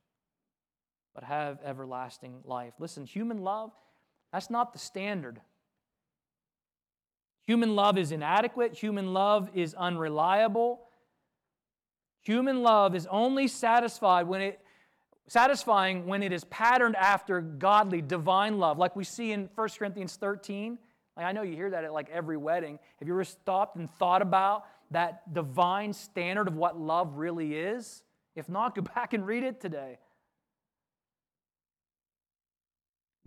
but 1.14 1.24
have 1.24 1.60
everlasting 1.64 2.42
life. 2.46 2.74
Listen, 2.80 3.06
human 3.06 3.40
love, 3.40 3.72
that's 4.32 4.50
not 4.50 4.72
the 4.72 4.80
standard 4.80 5.42
Human 7.50 7.76
love 7.76 7.97
is 7.97 8.12
inadequate. 8.12 8.76
Human 8.76 9.12
love 9.12 9.50
is 9.56 9.74
unreliable. 9.74 10.82
Human 12.22 12.62
love 12.62 12.93
is 12.93 13.08
only 13.10 13.47
satisfied 13.47 14.28
when 14.28 14.39
it 14.39 14.60
satisfying 15.28 16.06
when 16.06 16.22
it 16.22 16.32
is 16.32 16.43
patterned 16.43 16.95
after 16.95 17.41
godly 17.41 18.04
divine 18.04 18.60
love. 18.60 18.78
Like 18.78 18.95
we 18.95 19.04
see 19.04 19.32
in 19.32 19.50
1 19.56 19.70
corinthians 19.80 20.16
13 20.16 20.78
like 21.18 21.26
i 21.26 21.32
know 21.32 21.41
you 21.41 21.56
hear 21.56 21.72
that 21.72 21.84
at 21.84 21.91
like 21.91 22.08
every 22.12 22.38
wedding. 22.38 22.78
Have 23.00 23.08
you 23.08 23.16
ever 23.16 23.24
stopped 23.24 23.78
and 23.78 23.89
thought 23.95 24.22
about 24.22 24.66
that 24.91 25.34
divine 25.34 25.91
standard 25.91 26.47
of 26.47 26.56
what 26.56 26.80
love 26.80 27.16
really 27.16 27.56
is? 27.56 28.04
If 28.36 28.47
not 28.47 28.76
go 28.76 28.82
back 28.95 29.14
and 29.14 29.26
read 29.26 29.41
it 29.41 29.60
today. 29.60 29.97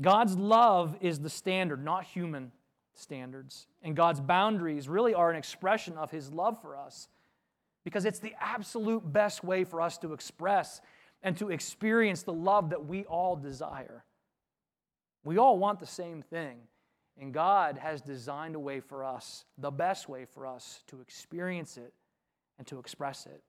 God's 0.01 0.37
love 0.37 0.97
is 1.01 1.19
the 1.19 1.29
standard 1.29 1.85
not 1.85 2.05
human 2.05 2.53
standards. 2.95 3.67
And 3.83 3.97
God's 3.97 4.21
boundaries 4.21 4.89
really 4.89 5.15
are 5.15 5.31
an 5.31 5.37
expression 5.37 5.97
of 5.97 6.11
His 6.11 6.33
love 6.33 6.61
for 6.61 6.77
us 6.77 7.09
because 7.85 8.05
it's 8.05 8.19
the 8.19 8.35
absolute 8.41 9.13
best 9.13 9.43
way 9.43 9.65
for 9.65 9.81
us 9.81 9.99
to 9.99 10.13
express 10.13 10.81
and 11.23 11.37
to 11.37 11.51
experience 11.51 12.23
the 12.23 12.33
love 12.33 12.71
that 12.71 12.87
we 12.87 13.05
all 13.05 13.37
desire. 13.37 14.05
We 15.25 15.39
all 15.39 15.59
want 15.59 15.81
the 15.81 15.87
same 15.87 16.23
thing. 16.23 16.59
And 17.21 17.33
God 17.33 17.79
has 17.79 18.01
designed 18.01 18.55
a 18.55 18.61
way 18.61 18.81
for 18.81 19.05
us, 19.05 19.45
the 19.59 19.71
best 19.71 20.09
way 20.09 20.25
for 20.25 20.47
us 20.47 20.83
to 20.89 21.01
experience 21.01 21.77
it 21.77 21.93
and 22.59 22.67
to 22.69 22.79
express 22.79 23.27
it. 23.27 23.43